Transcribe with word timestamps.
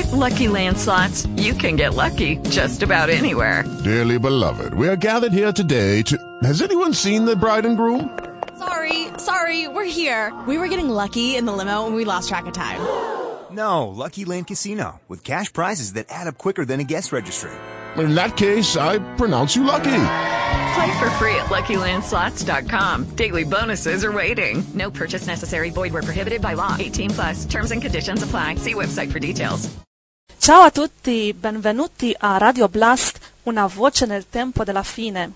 With 0.00 0.12
Lucky 0.12 0.48
Land 0.48 0.78
slots, 0.78 1.26
you 1.36 1.52
can 1.52 1.76
get 1.76 1.92
lucky 1.92 2.36
just 2.48 2.82
about 2.82 3.10
anywhere. 3.10 3.64
Dearly 3.84 4.18
beloved, 4.18 4.72
we 4.72 4.88
are 4.88 4.96
gathered 4.96 5.34
here 5.34 5.52
today 5.52 6.00
to. 6.04 6.16
Has 6.42 6.62
anyone 6.62 6.94
seen 6.94 7.26
the 7.26 7.36
bride 7.36 7.66
and 7.66 7.76
groom? 7.76 8.18
Sorry, 8.58 9.08
sorry, 9.18 9.68
we're 9.68 9.84
here. 9.84 10.32
We 10.48 10.56
were 10.56 10.68
getting 10.68 10.88
lucky 10.88 11.36
in 11.36 11.44
the 11.44 11.52
limo 11.52 11.86
and 11.86 11.94
we 11.94 12.06
lost 12.06 12.30
track 12.30 12.46
of 12.46 12.54
time. 12.54 12.80
No, 13.50 13.88
Lucky 13.88 14.24
Land 14.24 14.46
Casino, 14.46 15.02
with 15.06 15.22
cash 15.22 15.52
prizes 15.52 15.92
that 15.92 16.06
add 16.08 16.26
up 16.26 16.38
quicker 16.38 16.64
than 16.64 16.80
a 16.80 16.84
guest 16.84 17.12
registry. 17.12 17.52
In 17.98 18.14
that 18.14 18.38
case, 18.38 18.78
I 18.78 19.00
pronounce 19.16 19.54
you 19.54 19.64
lucky. 19.64 20.02
Play 20.74 20.98
for 20.98 21.10
free 21.18 21.34
at 21.34 21.50
LuckyLandSlots.com. 21.50 23.16
Daily 23.16 23.44
bonuses 23.44 24.02
are 24.02 24.12
waiting. 24.12 24.64
No 24.72 24.90
purchase 24.90 25.26
necessary. 25.26 25.68
Void 25.68 25.92
where 25.92 26.02
prohibited 26.02 26.40
by 26.40 26.54
law. 26.54 26.74
18 26.78 27.10
plus. 27.10 27.44
Terms 27.44 27.72
and 27.72 27.82
conditions 27.82 28.22
apply. 28.22 28.54
See 28.54 28.74
website 28.74 29.12
for 29.12 29.18
details. 29.18 29.68
Ciao 30.38 30.62
a 30.62 30.70
tutti, 30.70 31.32
benvenuti 31.32 32.14
a 32.18 32.38
Radio 32.38 32.68
Blast, 32.68 33.18
una 33.44 33.66
voce 33.66 34.06
nel 34.06 34.26
tempo 34.28 34.64
della 34.64 34.82
fine. 34.82 35.32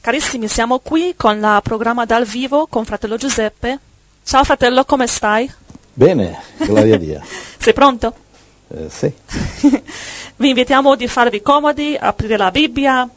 Carissimi, 0.00 0.48
siamo 0.48 0.78
qui 0.78 1.14
con 1.16 1.40
la 1.40 1.60
programma 1.62 2.04
dal 2.04 2.24
vivo 2.24 2.66
con 2.66 2.84
fratello 2.84 3.16
Giuseppe. 3.16 3.78
Ciao 4.24 4.44
fratello, 4.44 4.84
come 4.84 5.06
stai? 5.06 5.52
Bene, 5.92 6.40
gloria 6.58 6.94
a 6.94 6.98
Dio. 6.98 7.22
Sei 7.58 7.72
pronto? 7.72 8.14
Eh, 8.68 8.88
sì. 8.88 9.12
Vi 10.36 10.48
invitiamo 10.48 10.94
di 10.96 11.06
farvi 11.08 11.42
comodi, 11.42 11.96
aprire 11.98 12.36
la 12.36 12.50
Bibbia, 12.50 13.08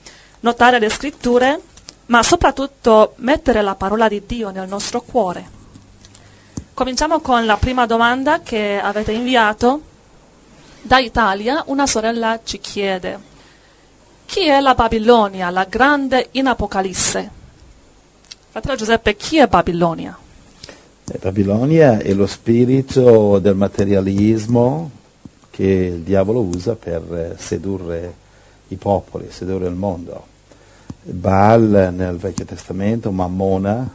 notare 0.42 0.80
le 0.80 0.90
scritture, 0.90 1.60
ma 2.08 2.22
soprattutto 2.22 3.14
mettere 3.18 3.62
la 3.62 3.76
parola 3.76 4.08
di 4.08 4.24
Dio 4.26 4.52
nel 4.52 4.68
nostro 4.68 5.02
cuore. 5.02 5.54
Cominciamo 6.76 7.22
con 7.22 7.46
la 7.46 7.56
prima 7.56 7.86
domanda 7.86 8.42
che 8.42 8.78
avete 8.78 9.14
inviato. 9.14 9.94
Da 10.86 11.00
Italia 11.00 11.64
una 11.66 11.88
sorella 11.88 12.42
ci 12.44 12.60
chiede, 12.60 13.18
chi 14.28 14.48
è 14.48 14.60
la 14.60 14.76
Babilonia, 14.76 15.50
la 15.50 15.64
grande 15.64 16.28
in 16.34 16.46
Apocalisse? 16.46 17.28
Fratello 18.52 18.76
Giuseppe, 18.76 19.16
chi 19.16 19.40
è 19.40 19.48
Babilonia? 19.48 20.16
Eh, 21.12 21.18
Babilonia 21.18 21.98
è 21.98 22.14
lo 22.14 22.28
spirito 22.28 23.40
del 23.40 23.56
materialismo 23.56 24.92
che 25.50 25.64
il 25.64 26.02
diavolo 26.02 26.42
usa 26.42 26.76
per 26.76 27.02
eh, 27.16 27.36
sedurre 27.36 28.14
i 28.68 28.76
popoli, 28.76 29.32
sedurre 29.32 29.66
il 29.66 29.74
mondo. 29.74 30.24
Baal 31.02 31.94
nel 31.96 32.18
Vecchio 32.18 32.46
Testamento, 32.46 33.10
Mammona 33.10 33.92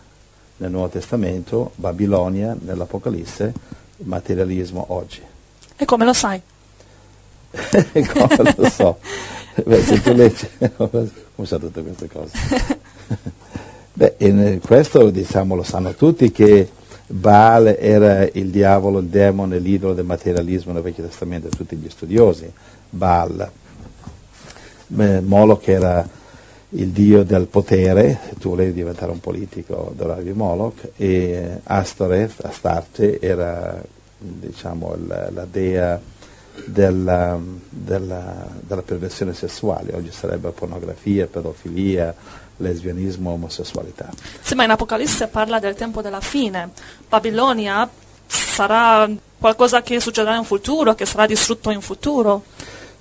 nel 0.57 0.71
Nuovo 0.73 0.89
Testamento, 0.89 1.71
Babilonia 1.77 2.57
nell'Apocalisse, 2.61 3.53
materialismo 3.99 4.87
oggi. 4.89 5.23
E 5.77 5.85
come 5.85 6.05
lo 6.05 6.13
sai? 6.13 6.43
Come 7.93 8.55
lo 8.57 8.69
so? 8.69 8.99
Beh, 9.65 9.83
se 9.83 10.01
tu 10.01 10.13
leggi, 10.13 10.49
come 10.77 11.47
sa 11.47 11.59
tutte 11.59 11.83
queste 11.83 12.09
cose? 12.09 12.33
Beh, 13.93 14.15
in 14.19 14.61
questo 14.65 15.11
diciamo 15.11 15.55
lo 15.55 15.63
sanno 15.63 15.93
tutti 15.95 16.31
che 16.31 16.69
Baal 17.07 17.77
era 17.79 18.27
il 18.33 18.51
diavolo, 18.51 19.01
il 19.01 19.09
demone, 19.09 19.59
l'idolo 19.59 19.95
del 19.95 20.05
materialismo 20.05 20.73
nel 20.73 20.83
Vecchio 20.83 21.05
Testamento, 21.05 21.49
tutti 21.49 21.77
gli 21.77 21.91
studiosi. 21.91 22.51
Baal. 22.89 23.51
Beh, 24.87 25.21
Moloch 25.21 25.67
era 25.69 26.09
il 26.71 26.89
dio 26.89 27.25
del 27.25 27.47
potere, 27.47 28.21
se 28.29 28.37
tu 28.39 28.51
volevi 28.51 28.73
diventare 28.73 29.11
un 29.11 29.19
politico 29.19 29.89
adoravi 29.91 30.33
Moloch, 30.33 30.91
e 30.97 31.59
Astoreth, 31.65 32.45
Astarte, 32.45 33.19
era 33.21 33.83
diciamo, 34.17 34.97
la, 35.07 35.31
la 35.31 35.47
dea 35.51 36.01
della, 36.67 37.39
della, 37.69 38.47
della 38.61 38.83
perversione 38.83 39.35
sessuale, 39.35 39.95
oggi 39.95 40.11
sarebbe 40.13 40.51
pornografia, 40.51 41.27
pedofilia, 41.27 42.15
lesbianismo, 42.57 43.31
omosessualità. 43.31 44.09
Sì, 44.41 44.55
ma 44.55 44.65
in 44.65 44.71
Apocalisse 44.71 45.27
parla 45.29 45.59
del 45.59 45.75
tempo 45.75 46.03
della 46.03 46.21
fine. 46.21 46.71
Babilonia 47.09 47.89
sarà 48.27 49.09
qualcosa 49.39 49.83
che 49.83 50.01
succederà 50.01 50.37
in 50.37 50.45
futuro, 50.45 50.95
che 50.95 51.07
sarà 51.07 51.27
distrutto 51.27 51.71
in 51.71 51.81
futuro. 51.81 52.45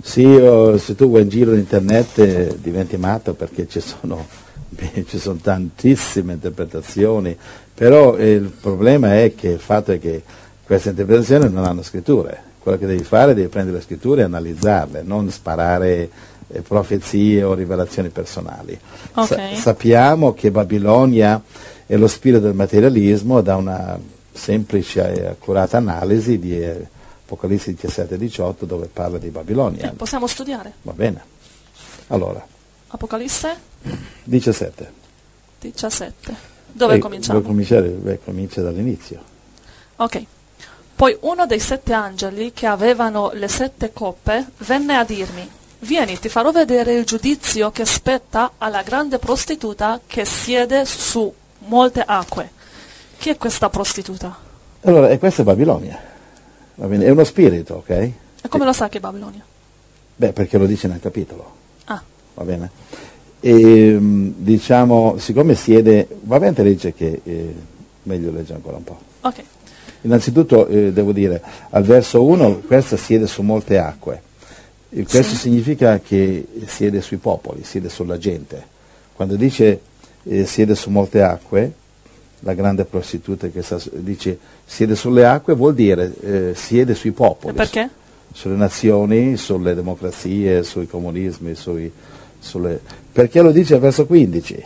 Sì, 0.02 0.24
o 0.24 0.78
se 0.78 0.96
tu 0.96 1.12
vai 1.12 1.24
in 1.24 1.30
giro 1.30 1.52
in 1.52 1.60
internet 1.60 2.20
eh, 2.20 2.58
diventi 2.60 2.96
matto 2.96 3.34
perché 3.34 3.68
ci 3.68 3.82
sono, 3.82 4.26
beh, 4.70 5.06
ci 5.10 5.20
sono 5.20 5.40
tantissime 5.42 6.34
interpretazioni, 6.34 7.38
però 7.74 8.16
eh, 8.16 8.32
il 8.32 8.50
problema 8.50 9.22
è 9.22 9.36
che 9.36 9.50
il 9.50 9.60
fatto 9.60 9.92
è 9.92 10.00
che 10.00 10.24
queste 10.64 10.90
interpretazioni 10.90 11.52
non 11.52 11.66
hanno 11.66 11.84
scritture. 11.84 12.48
Quello 12.60 12.78
che 12.78 12.86
devi 12.86 13.04
fare 13.04 13.32
è 13.32 13.36
devi 13.36 13.48
prendere 13.48 13.78
le 13.78 13.84
scritture 13.84 14.22
e 14.22 14.26
analizzarle, 14.26 15.02
non 15.02 15.30
sparare 15.32 16.10
eh, 16.48 16.62
profezie 16.62 17.44
o 17.44 17.54
rivelazioni 17.54 18.10
personali. 18.10 18.78
Ok. 19.14 19.26
Sa- 19.28 19.56
sappiamo 19.56 20.34
che 20.34 20.52
Babilonia 20.52 21.42
è 21.86 21.96
lo 21.96 22.08
spirito 22.08 22.42
del 22.42 22.54
materialismo 22.54 23.42
da 23.42 23.56
una 23.56 23.98
semplice 24.32 25.14
e 25.14 25.26
accurata 25.28 25.78
analisi 25.78 26.38
di 26.40 26.62
eh, 26.62 26.88
Apocalisse 27.26 27.72
17 27.74 28.16
e 28.16 28.18
18 28.18 28.66
dove 28.66 28.88
parla 28.92 29.18
di 29.18 29.30
Babilonia. 29.30 29.90
Eh, 29.92 29.94
possiamo 29.94 30.28
studiare. 30.28 30.74
Va 30.82 30.94
bene. 30.94 31.22
Allora, 32.08 32.46
Apocalisse 32.88 33.56
17. 34.24 34.92
17. 35.60 36.36
Dove 36.72 36.96
Eh, 36.96 37.00
cominciamo? 37.00 37.38
Dove 37.40 37.52
cominciare? 37.52 37.88
Beh, 37.90 38.20
comincia 38.24 38.62
dall'inizio. 38.62 39.20
Ok. 39.98 40.24
Poi 41.00 41.16
uno 41.22 41.46
dei 41.46 41.62
sette 41.62 41.94
angeli 41.94 42.52
che 42.52 42.66
avevano 42.66 43.32
le 43.34 43.48
sette 43.48 43.94
coppe 43.94 44.48
venne 44.58 44.98
a 44.98 45.06
dirmi, 45.06 45.50
vieni, 45.80 46.20
ti 46.20 46.28
farò 46.28 46.52
vedere 46.52 46.94
il 46.94 47.06
giudizio 47.06 47.72
che 47.72 47.86
spetta 47.86 48.52
alla 48.58 48.82
grande 48.82 49.18
prostituta 49.18 50.02
che 50.06 50.26
siede 50.26 50.84
su 50.84 51.34
molte 51.60 52.04
acque. 52.06 52.52
Chi 53.18 53.30
è 53.30 53.38
questa 53.38 53.70
prostituta? 53.70 54.36
Allora, 54.82 55.08
e 55.08 55.18
questa 55.20 55.44
è 55.44 55.46
Babilonia. 55.46 55.98
Va 56.76 56.88
bene? 56.88 57.06
È 57.06 57.10
uno 57.12 57.24
spirito, 57.24 57.76
ok? 57.76 57.90
E 57.90 58.14
come 58.50 58.66
lo 58.66 58.74
sa 58.74 58.90
che 58.90 58.98
è 58.98 59.00
Babilonia? 59.00 59.46
Beh, 60.18 60.34
perché 60.34 60.58
lo 60.58 60.66
dice 60.66 60.90
nel 60.90 61.00
capitolo. 61.00 61.56
Ah, 61.86 62.04
va 62.34 62.44
bene? 62.44 62.72
E 63.40 63.54
mh, 63.98 64.34
diciamo, 64.36 65.18
siccome 65.18 65.56
siede, 65.56 66.10
va 66.24 66.40
bene 66.40 66.62
legge 66.62 66.94
che 66.94 67.22
eh, 67.24 67.56
meglio 68.04 68.32
legge 68.32 68.54
ancora 68.54 68.76
un 68.76 68.84
po'. 68.84 69.00
ok. 69.22 69.44
Innanzitutto 70.02 70.68
eh, 70.68 70.92
devo 70.94 71.12
dire, 71.12 71.42
al 71.72 71.84
verso 71.84 72.24
1 72.24 72.62
questa 72.66 72.98
siede 72.98 73.28
su 73.28 73.42
molte 73.42 73.78
acque. 73.78 74.22
E 74.92 75.04
questo 75.04 75.34
Sì. 75.36 75.42
significa 75.42 76.00
che 76.00 76.46
siede 76.66 77.02
sui 77.02 77.18
popoli, 77.18 77.64
siede 77.64 77.90
sulla 77.90 78.18
gente. 78.18 78.66
Quando 79.14 79.36
dice 79.36 79.82
eh, 80.24 80.46
siede 80.46 80.76
su 80.76 80.90
molte 80.90 81.22
acque, 81.22 81.74
la 82.42 82.54
grande 82.54 82.86
prostituta 82.86 83.48
che 83.50 83.62
sta, 83.62 83.78
su- 83.78 83.92
dice 83.94 84.40
siede 84.66 84.96
sulle 84.96 85.26
acque 85.26 85.54
vuol 85.56 85.74
dire 85.76 86.14
eh, 86.22 86.52
siede 86.56 86.96
sui 86.96 87.12
popoli 87.12 87.54
perché? 87.54 87.90
sulle 88.32 88.56
nazioni, 88.56 89.36
sulle 89.36 89.76
democrazie, 89.76 90.64
sui 90.64 90.88
comunismi, 90.88 91.56
sui, 91.56 91.92
sulle... 92.40 92.80
perché 93.12 93.42
lo 93.42 93.52
dice 93.52 93.74
al 93.74 93.80
verso 93.82 94.06
15? 94.06 94.64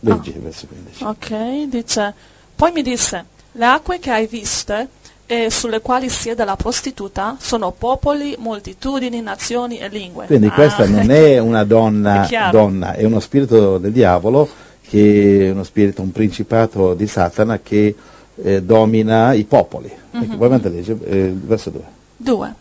Leggi 0.00 0.30
il 0.30 0.40
verso 0.40 0.66
15. 0.66 1.04
Ok, 1.04 1.68
dice, 1.70 2.12
poi 2.54 2.72
mi 2.72 2.82
disse, 2.82 3.24
le 3.56 3.64
acque 3.64 3.98
che 3.98 4.10
hai 4.10 4.26
viste 4.26 4.88
e 5.26 5.50
sulle 5.50 5.80
quali 5.80 6.08
siede 6.08 6.44
la 6.44 6.56
prostituta 6.56 7.36
sono 7.40 7.72
popoli, 7.76 8.36
moltitudini, 8.38 9.20
nazioni 9.20 9.78
e 9.78 9.88
lingue. 9.88 10.26
Quindi 10.26 10.46
Ah, 10.46 10.52
questa 10.52 10.86
non 10.86 11.10
è 11.10 11.38
una 11.38 11.64
donna, 11.64 12.26
È 12.26 12.50
donna, 12.50 12.94
è 12.94 13.04
uno 13.04 13.20
spirito 13.20 13.78
del 13.78 13.92
diavolo, 13.92 14.48
che 14.86 15.46
è 15.46 15.50
uno 15.50 15.62
spirito, 15.64 16.02
un 16.02 16.12
principato 16.12 16.94
di 16.94 17.06
Satana 17.06 17.60
che 17.62 17.94
eh, 18.42 18.62
domina 18.62 19.32
i 19.32 19.44
popoli. 19.44 19.90
Mhm. 20.10 20.22
Ecco, 20.22 20.36
poi 20.36 20.60
legge, 20.70 20.98
eh, 21.04 21.16
il 21.18 21.40
verso 21.40 21.70
2. 21.70 21.82
Due. 22.16 22.54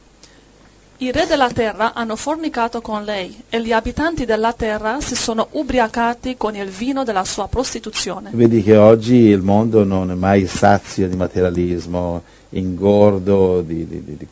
I 1.03 1.11
re 1.11 1.25
della 1.25 1.51
terra 1.51 1.93
hanno 1.93 2.15
fornicato 2.15 2.79
con 2.79 3.03
lei 3.03 3.43
e 3.49 3.61
gli 3.61 3.73
abitanti 3.73 4.23
della 4.23 4.53
terra 4.53 5.01
si 5.01 5.15
sono 5.15 5.49
ubriacati 5.51 6.37
con 6.37 6.55
il 6.55 6.69
vino 6.69 7.03
della 7.03 7.25
sua 7.25 7.49
prostituzione. 7.49 8.29
Vedi 8.31 8.63
che 8.63 8.77
oggi 8.77 9.15
il 9.15 9.41
mondo 9.41 9.83
non 9.83 10.11
è 10.11 10.13
mai 10.13 10.47
sazio 10.47 11.09
di 11.09 11.17
materialismo, 11.17 12.23
ingordo 12.51 13.59
di, 13.59 13.85
di- 13.85 14.01
di- 14.01 14.27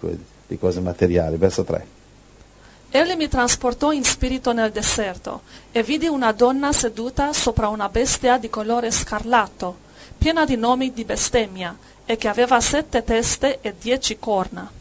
di 0.47 0.57
cose 0.57 0.79
materiali. 0.79 1.35
Verso 1.35 1.65
3. 1.65 1.85
Egli 2.91 3.15
mi 3.17 3.27
trasportò 3.27 3.91
in 3.91 4.05
spirito 4.05 4.53
nel 4.53 4.71
deserto 4.71 5.41
e 5.73 5.83
vidi 5.83 6.07
una 6.07 6.31
donna 6.31 6.71
seduta 6.71 7.33
sopra 7.33 7.67
una 7.67 7.89
bestia 7.89 8.37
di 8.37 8.49
colore 8.49 8.91
scarlatto, 8.91 9.75
piena 10.17 10.45
di 10.45 10.55
nomi 10.55 10.93
di 10.93 11.03
bestemmia, 11.03 11.75
e 12.05 12.15
che 12.15 12.29
aveva 12.29 12.61
sette 12.61 13.03
teste 13.03 13.59
e 13.59 13.75
dieci 13.77 14.15
corna. 14.17 14.79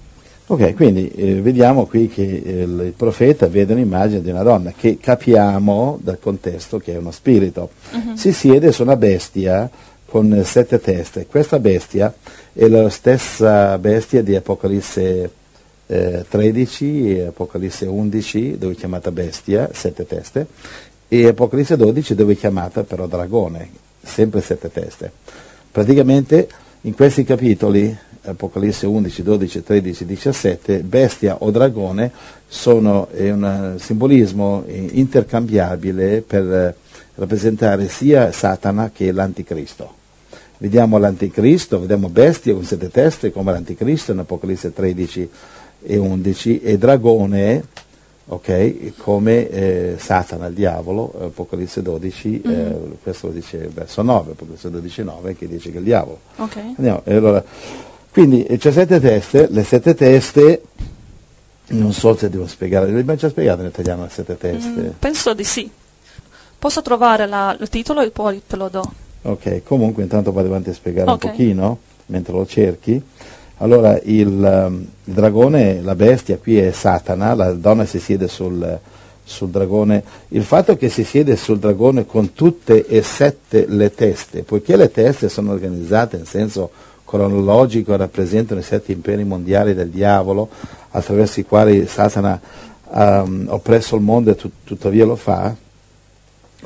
Ok, 0.51 0.75
quindi 0.75 1.09
eh, 1.13 1.41
vediamo 1.41 1.87
qui 1.87 2.09
che 2.09 2.43
eh, 2.45 2.63
il, 2.63 2.93
profeta 2.97 3.47
vede 3.47 3.73
un'immagine 3.73 4.21
di 4.21 4.31
una 4.31 4.43
donna 4.43 4.73
che 4.77 4.99
capiamo 4.99 6.01
dal 6.03 6.19
contesto 6.19 6.79
che 6.79 6.95
è 6.95 6.97
uno 6.97 7.13
spirito. 7.13 7.71
Si 8.15 8.33
siede 8.33 8.73
su 8.73 8.83
una 8.83 8.97
bestia 8.97 9.71
con 10.07 10.43
sette 10.45 10.81
teste. 10.81 11.27
Questa 11.27 11.61
bestia 11.61 12.13
è 12.53 12.67
la 12.67 12.89
stessa 12.89 13.79
bestia 13.79 14.25
di 14.25 14.35
Apocalisse 14.35 15.31
eh, 15.87 16.25
13 16.29 17.19
e 17.19 17.27
Apocalisse 17.27 17.87
11 17.87 18.59
dove 18.59 18.73
è 18.73 18.77
chiamata 18.77 19.13
bestia, 19.13 19.71
sette 19.73 20.05
teste, 20.05 20.49
e 21.07 21.29
Apocalisse 21.29 21.77
12 21.77 22.17
dove 22.17 22.33
è 22.33 22.37
chiamata 22.37 22.83
però 22.83 23.07
dragone, 23.07 23.71
sempre 24.03 24.41
sette 24.41 24.69
teste. 24.73 25.13
Praticamente 25.71 26.49
in 26.81 26.95
questi 26.95 27.23
capitoli, 27.23 27.97
Apocalisse 28.23 28.87
11, 28.87 29.23
12, 29.23 29.63
13, 29.63 30.05
17, 30.05 30.79
bestia 30.81 31.37
o 31.41 31.51
dragone 31.51 32.11
sono 32.47 33.09
un 33.13 33.77
simbolismo 33.79 34.65
intercambiabile 34.67 36.21
per 36.21 36.75
rappresentare 37.15 37.89
sia 37.89 38.33
Satana 38.33 38.91
che 38.93 39.13
l'Anticristo. 39.13 39.95
Vediamo 40.59 40.99
l'Anticristo, 40.99 41.81
vediamo 41.81 42.09
bestia 42.09 42.53
con 42.53 42.65
sette 42.65 42.91
teste 42.91 43.33
come 43.33 43.53
l'Anticristo 43.53 44.13
in 44.13 44.19
Apocalisse 44.19 44.73
13 44.73 45.31
e 45.83 45.97
11 45.97 46.61
e 46.61 46.77
dragone 46.77 47.65
okay, 48.27 48.93
come 48.97 49.49
eh, 49.49 49.95
Satana, 49.99 50.47
il 50.47 50.55
diavolo, 50.55 51.13
Apocalisse 51.21 51.83
12, 51.83 52.43
mm-hmm. 52.47 52.61
eh, 52.61 52.79
questo 53.03 53.29
lo 53.29 53.33
dice 53.33 53.71
verso 53.73 54.03
9, 54.03 54.33
Apocalisse 54.33 54.71
12, 54.71 55.03
9 55.03 55.37
che 55.37 55.49
dice 55.49 55.71
che 55.71 55.77
è 55.77 55.79
il 55.79 55.85
diavolo. 55.85 56.21
Okay. 56.37 56.75
Andiamo, 56.77 57.03
allora, 57.07 57.45
quindi 58.13 58.45
c'è 58.59 58.73
sette 58.73 58.99
teste, 59.01 59.49
le 59.51 59.63
sette 59.63 59.95
teste, 59.95 60.63
non 61.69 61.93
so 61.93 62.17
se 62.17 62.29
devo 62.29 62.47
spiegare, 62.47 62.87
l'abbiamo 62.87 63.15
già 63.15 63.29
spiegato 63.29 63.61
in 63.61 63.69
italiano 63.69 64.03
le 64.03 64.11
sette 64.11 64.37
teste? 64.37 64.69
Mm, 64.69 64.89
penso 64.99 65.35
di 65.35 65.45
sì. 65.45 65.71
Posso 66.59 66.83
trovare 66.83 67.27
la, 67.27 67.57
il 67.59 67.69
titolo 67.69 68.01
e 68.01 68.11
poi 68.11 68.43
te 68.47 68.57
lo 68.57 68.69
do. 68.69 68.83
Ok, 69.23 69.63
comunque 69.63 70.03
intanto 70.03 70.33
vado 70.33 70.49
avanti 70.49 70.71
a 70.71 70.75
spiegare 70.75 71.11
okay. 71.11 71.31
un 71.31 71.37
pochino, 71.37 71.79
mentre 72.07 72.33
lo 72.33 72.47
cerchi. 72.47 73.03
Allora, 73.59 73.99
il, 74.05 74.27
um, 74.27 74.87
il, 75.05 75.13
dragone, 75.15 75.81
la 75.83 75.95
bestia 75.95 76.39
qui 76.39 76.59
è 76.59 76.71
Satana, 76.73 77.35
la 77.35 77.53
donna 77.53 77.85
si 77.85 77.99
siede 77.99 78.27
sul, 78.27 78.79
sul, 79.23 79.49
dragone. 79.51 80.03
Il 80.29 80.45
fatto 80.45 80.77
che 80.77 80.89
si 80.89 81.05
siede 81.05 81.37
sul 81.37 81.59
dragone 81.59 82.07
con 82.07 82.33
tutte 82.33 82.87
e 82.87 83.03
sette 83.03 83.67
le 83.69 83.95
teste, 83.95 84.43
poiché 84.43 84.77
le 84.77 84.91
teste 84.91 85.29
sono 85.29 85.53
organizzate 85.53 86.17
in 86.17 86.25
senso 86.25 86.71
cronologico, 87.11 87.97
rappresentano 87.97 88.61
i 88.61 88.63
sette 88.63 88.93
imperi 88.93 89.25
mondiali 89.25 89.75
del 89.75 89.89
diavolo, 89.89 90.49
attraverso 90.91 91.41
i 91.41 91.45
quali 91.45 91.89
Satana 91.89 92.41
ha 92.93 93.23
um, 93.23 93.47
oppresso 93.49 93.97
il 93.97 94.03
mondo 94.03 94.31
e 94.31 94.37
tut- 94.37 94.53
tuttavia 94.63 95.05
lo 95.05 95.17
fa, 95.17 95.53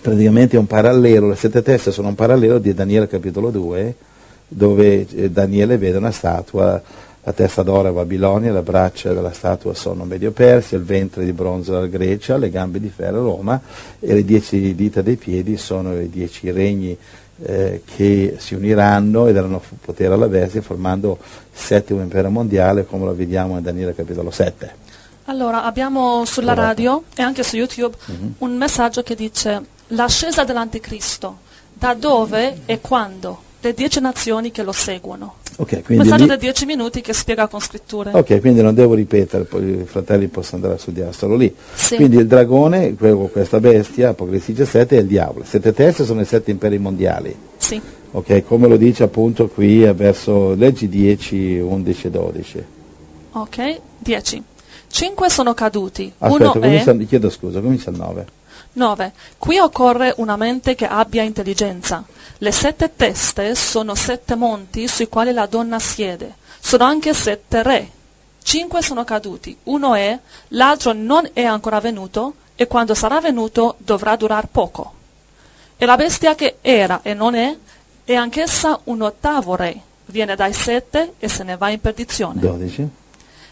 praticamente 0.03 0.57
è 0.57 0.59
un 0.59 0.67
parallelo, 0.67 1.29
le 1.29 1.37
sette 1.37 1.63
teste 1.63 1.93
sono 1.93 2.09
un 2.09 2.15
parallelo 2.15 2.59
di 2.59 2.75
Daniele 2.75 3.09
capitolo 3.09 3.51
2, 3.51 3.95
dove 4.47 5.07
eh, 5.09 5.31
Daniele 5.31 5.79
vede 5.79 5.97
una 5.97 6.11
statua, 6.11 6.81
la 7.27 7.33
testa 7.33 7.63
d'oro 7.63 7.89
è 7.89 7.93
Babilonia, 7.93 8.53
le 8.53 8.61
braccia 8.61 9.15
della 9.15 9.33
statua 9.33 9.73
sono 9.73 10.05
Medio 10.05 10.31
Persia, 10.31 10.77
il 10.77 10.85
ventre 10.85 11.25
di 11.25 11.33
bronzo 11.33 11.73
la 11.73 11.87
Grecia, 11.87 12.37
le 12.37 12.51
gambe 12.51 12.81
di 12.81 12.91
ferro 12.91 13.23
Roma 13.23 13.59
e 13.99 14.13
le 14.13 14.27
dieci 14.27 14.75
dita 14.75 15.01
dei 15.01 15.17
piedi 15.17 15.57
sono 15.57 15.99
i 15.99 16.11
dieci 16.11 16.51
regni 16.51 16.95
eh, 17.43 17.83
che 17.85 18.37
si 18.39 18.55
uniranno 18.55 19.27
e 19.27 19.33
daranno 19.33 19.61
potere 19.81 20.15
alla 20.15 20.29
bestia 20.29 20.63
formando 20.63 21.19
il 21.21 21.59
settimo 21.59 22.01
impero 22.01 22.31
mondiale 22.31 22.87
come 22.87 23.05
lo 23.05 23.15
vediamo 23.15 23.57
in 23.57 23.63
Daniele 23.63 23.95
capitolo 23.95 24.31
7. 24.31 24.83
Allora, 25.27 25.65
abbiamo 25.65 26.25
sulla 26.27 26.53
radio 26.53 27.05
e 27.17 27.23
anche 27.23 27.43
su 27.43 27.57
YouTube 27.57 27.97
uh-huh. 28.07 28.35
un 28.39 28.57
messaggio 28.57 29.03
che 29.03 29.15
dice 29.15 29.63
l'ascesa 29.89 30.45
dell'anticristo, 30.45 31.39
da 31.73 31.95
dove 31.95 32.61
e 32.67 32.81
quando, 32.81 33.43
le 33.61 33.73
dieci 33.73 34.01
nazioni 34.01 34.51
che 34.51 34.63
lo 34.63 34.73
seguono. 34.73 35.37
Okay, 35.57 35.83
Messaggio 35.87 36.27
da 36.27 36.37
dieci 36.37 36.65
minuti 36.65 37.01
che 37.01 37.13
spiega 37.13 37.47
con 37.47 37.61
scritture. 37.61 38.11
Ok, 38.13 38.41
quindi 38.41 38.61
non 38.61 38.75
devo 38.75 38.95
ripetere, 38.95 39.45
poi 39.45 39.81
i 39.81 39.85
fratelli 39.85 40.27
possono 40.27 40.57
andare 40.57 40.75
a 40.75 40.79
studiare 40.79 41.13
solo 41.13 41.37
lì. 41.37 41.55
Sì. 41.75 41.97
Quindi 41.97 42.17
il 42.17 42.27
dragone, 42.27 42.95
questa 42.95 43.61
bestia, 43.61 44.11
Apocalisse 44.11 44.53
17, 44.53 44.97
è 44.97 45.01
il 45.01 45.07
diavolo. 45.07 45.45
Sette 45.45 45.73
teste 45.73 46.05
sono 46.05 46.21
i 46.21 46.25
sette 46.25 46.51
imperi 46.51 46.79
mondiali. 46.79 47.35
Sì. 47.57 47.81
Ok, 48.13 48.45
come 48.45 48.69
lo 48.69 48.77
dice 48.77 49.05
appunto 49.05 49.49
qui 49.49 49.81
verso 49.93 50.55
leggi 50.55 50.89
10, 50.89 51.59
11 51.59 52.07
e 52.07 52.11
12. 52.11 52.65
Ok, 53.33 53.81
10. 53.99 54.43
Cinque 54.89 55.29
sono 55.29 55.55
caduti. 55.55 56.13
Aspetta, 56.19 56.51
Uno 56.51 56.53
comincia, 56.53 56.93
è... 56.93 57.07
chiedo 57.07 57.31
scusa, 57.31 57.61
comincia 57.61 57.91
il 57.91 57.97
9. 57.97 58.27
9. 58.75 59.13
Qui 59.39 59.59
occorre 59.59 60.15
una 60.19 60.37
mente 60.37 60.75
che 60.75 60.87
abbia 60.87 61.23
intelligenza. 61.23 62.05
Le 62.45 62.53
sette 62.53 62.95
teste 62.95 63.55
sono 63.55 63.95
sette 63.95 64.35
monti 64.35 64.87
sui 64.87 65.09
quali 65.09 65.33
la 65.33 65.47
donna 65.47 65.79
siede. 65.79 66.35
Sono 66.61 66.85
anche 66.85 67.15
sette 67.15 67.63
re. 67.63 67.91
Cinque 68.43 68.83
sono 68.83 69.03
caduti. 69.03 69.57
Uno 69.63 69.95
è, 69.95 70.19
l'altro 70.49 70.93
non 70.93 71.27
è 71.33 71.43
ancora 71.43 71.81
venuto, 71.81 72.35
e 72.55 72.67
quando 72.67 72.93
sarà 72.93 73.19
venuto 73.23 73.77
dovrà 73.79 74.15
durar 74.17 74.49
poco. 74.49 74.93
E 75.79 75.87
la 75.87 75.97
bestia 75.97 76.35
che 76.35 76.59
era 76.61 77.01
e 77.03 77.15
non 77.15 77.35
è, 77.35 77.57
è 78.05 78.15
anch'essa 78.15 78.79
un 78.85 79.01
ottavo 79.01 79.57
re. 79.57 79.81
Viene 80.05 80.37
dai 80.37 80.53
sette 80.53 81.15
e 81.19 81.29
se 81.29 81.45
ne 81.45 81.57
va 81.57 81.71
in 81.71 81.81
perdizione. 81.81 82.41
12. 82.41 82.89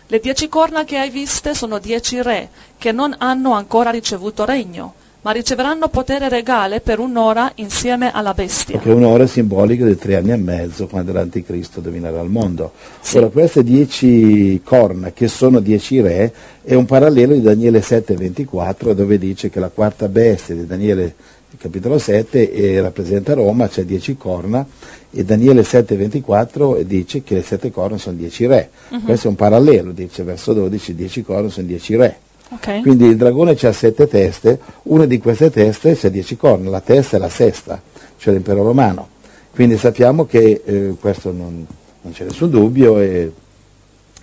Le 0.06 0.20
dieci 0.20 0.50
corna 0.50 0.84
che 0.84 0.98
hai 0.98 1.08
viste 1.08 1.54
sono 1.54 1.78
dieci 1.78 2.20
re, 2.20 2.50
che 2.76 2.92
non 2.92 3.14
hanno 3.16 3.54
ancora 3.54 3.88
ricevuto 3.88 4.44
regno 4.44 5.00
ma 5.22 5.30
riceveranno 5.30 5.88
potere 5.88 6.28
regale 6.28 6.80
per 6.80 6.98
un'ora 6.98 7.52
insieme 7.56 8.10
alla 8.12 8.34
bestia. 8.34 8.78
Che 8.78 8.90
è 8.90 8.92
un'ora 8.92 9.26
simbolica 9.26 9.84
di 9.84 9.96
tre 9.96 10.16
anni 10.16 10.32
e 10.32 10.36
mezzo 10.36 10.88
quando 10.88 11.12
l'anticristo 11.12 11.80
dominerà 11.80 12.20
il 12.20 12.28
mondo. 12.28 12.72
Sì. 13.00 13.19
Ora 13.19 13.28
queste 13.28 13.62
dieci 13.62 14.60
corna, 14.64 15.12
che 15.12 15.28
sono 15.28 15.60
dieci 15.60 16.00
re, 16.00 16.32
è 16.62 16.74
un 16.74 16.86
parallelo 16.86 17.34
di 17.34 17.40
Daniele 17.40 17.80
7,24 17.80 18.92
dove 18.92 19.16
dice 19.16 19.48
che 19.48 19.60
la 19.60 19.70
quarta 19.70 20.08
bestia 20.08 20.54
di 20.54 20.66
Daniele 20.66 21.14
capitolo 21.58 21.98
7 21.98 22.50
eh, 22.50 22.80
rappresenta 22.80 23.34
Roma, 23.34 23.69
c'è 23.69 23.84
dieci 23.84 24.16
corna, 24.16 24.66
e 25.10 25.24
Daniele 25.24 25.62
7,24 25.62 26.80
dice 26.80 27.22
che 27.22 27.34
le 27.34 27.42
sette 27.42 27.70
corna 27.70 27.98
sono 27.98 28.16
dieci 28.16 28.46
re. 28.46 28.70
Uh-huh. 28.88 29.02
Questo 29.02 29.26
è 29.26 29.30
un 29.30 29.36
parallelo, 29.36 29.92
dice 29.92 30.22
verso 30.22 30.52
12, 30.54 30.94
dieci 30.94 31.22
corna 31.22 31.48
sono 31.48 31.66
dieci 31.66 31.94
re. 31.94 32.19
Okay. 32.54 32.82
Quindi 32.82 33.06
il 33.06 33.16
dragone 33.16 33.52
ha 33.52 33.72
sette 33.72 34.06
teste, 34.06 34.58
una 34.84 35.06
di 35.06 35.19
queste 35.19 35.50
teste 35.50 35.99
ha 36.02 36.08
dieci 36.10 36.37
corna, 36.37 36.69
la 36.69 36.81
testa 36.81 37.16
è 37.16 37.20
la 37.20 37.31
sesta, 37.31 37.81
cioè 38.19 38.34
l'impero 38.34 38.62
romano. 38.62 39.08
Quindi 39.50 39.76
sappiamo 39.76 40.26
che 40.26 40.62
eh, 40.64 40.94
questo 41.00 41.32
non, 41.32 41.66
non, 42.02 42.12
c'è 42.12 42.25
nessun 42.25 42.50
dubbio, 42.50 42.99
è, 42.99 43.28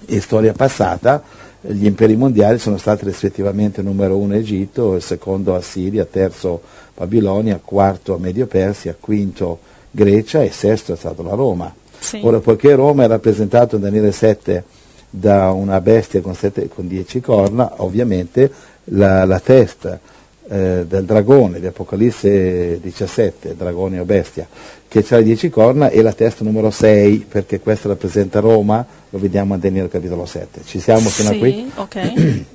è 0.05 0.19
storia 0.19 0.53
passata, 0.53 1.23
gli 1.61 1.85
imperi 1.85 2.15
mondiali 2.15 2.59
sono 2.59 2.77
stati 2.77 3.05
rispettivamente 3.05 3.81
numero 3.81 4.17
uno 4.17 4.35
Egitto, 4.35 4.99
secondo 4.99 5.55
Assiria, 5.55 6.05
terzo 6.05 6.61
Babilonia, 6.95 7.59
quarto 7.63 8.17
Medio 8.17 8.45
Persia, 8.45 8.95
quinto 8.99 9.59
Grecia 9.91 10.43
e 10.43 10.51
sesto 10.51 10.93
è 10.93 10.95
stato 10.95 11.23
la 11.23 11.33
Roma. 11.33 11.73
Sì. 11.99 12.21
Ora, 12.23 12.39
poiché 12.39 12.75
Roma 12.75 13.03
è 13.03 13.07
rappresentato 13.07 13.75
in 13.75 13.81
Daniele 13.81 14.11
7 14.11 14.63
da 15.09 15.51
una 15.51 15.81
bestia 15.81 16.21
con, 16.21 16.35
sette, 16.35 16.67
con 16.67 16.87
dieci 16.87 17.19
corna, 17.19 17.73
ovviamente 17.77 18.51
la, 18.85 19.25
la 19.25 19.39
testa 19.39 19.99
eh, 20.47 20.85
del 20.87 21.05
dragone 21.05 21.59
di 21.59 21.67
Apocalisse 21.67 22.79
17, 22.79 23.55
dragone 23.55 23.99
o 23.99 24.05
bestia, 24.05 24.47
che 24.87 25.05
ha 25.07 25.17
le 25.17 25.23
dieci 25.23 25.49
corna 25.49 25.89
e 25.89 26.01
la 26.01 26.13
testa 26.13 26.43
numero 26.43 26.71
6, 26.71 27.25
perché 27.29 27.59
questa 27.59 27.89
rappresenta 27.89 28.39
Roma, 28.39 28.85
lo 29.09 29.19
vediamo 29.19 29.53
a 29.53 29.57
Daniele 29.57 29.89
capitolo 29.89 30.25
7. 30.25 30.61
Ci 30.65 30.79
siamo 30.79 31.09
fino 31.09 31.29
sì, 31.29 31.35
a 31.35 31.37
qui? 31.37 31.71
ok. 31.75 32.45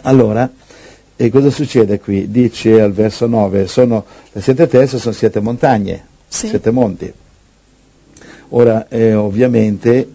allora, 0.02 0.50
e 1.16 1.30
cosa 1.30 1.50
succede 1.50 2.00
qui? 2.00 2.30
Dice 2.30 2.80
al 2.80 2.92
verso 2.92 3.26
9, 3.26 3.66
sono, 3.66 4.04
le 4.32 4.40
sette 4.40 4.66
teste 4.66 4.98
sono 4.98 5.14
sette 5.14 5.40
montagne, 5.40 6.06
sì. 6.26 6.48
sette 6.48 6.70
monti. 6.70 7.12
Ora, 8.48 8.88
eh, 8.88 9.14
ovviamente, 9.14 10.08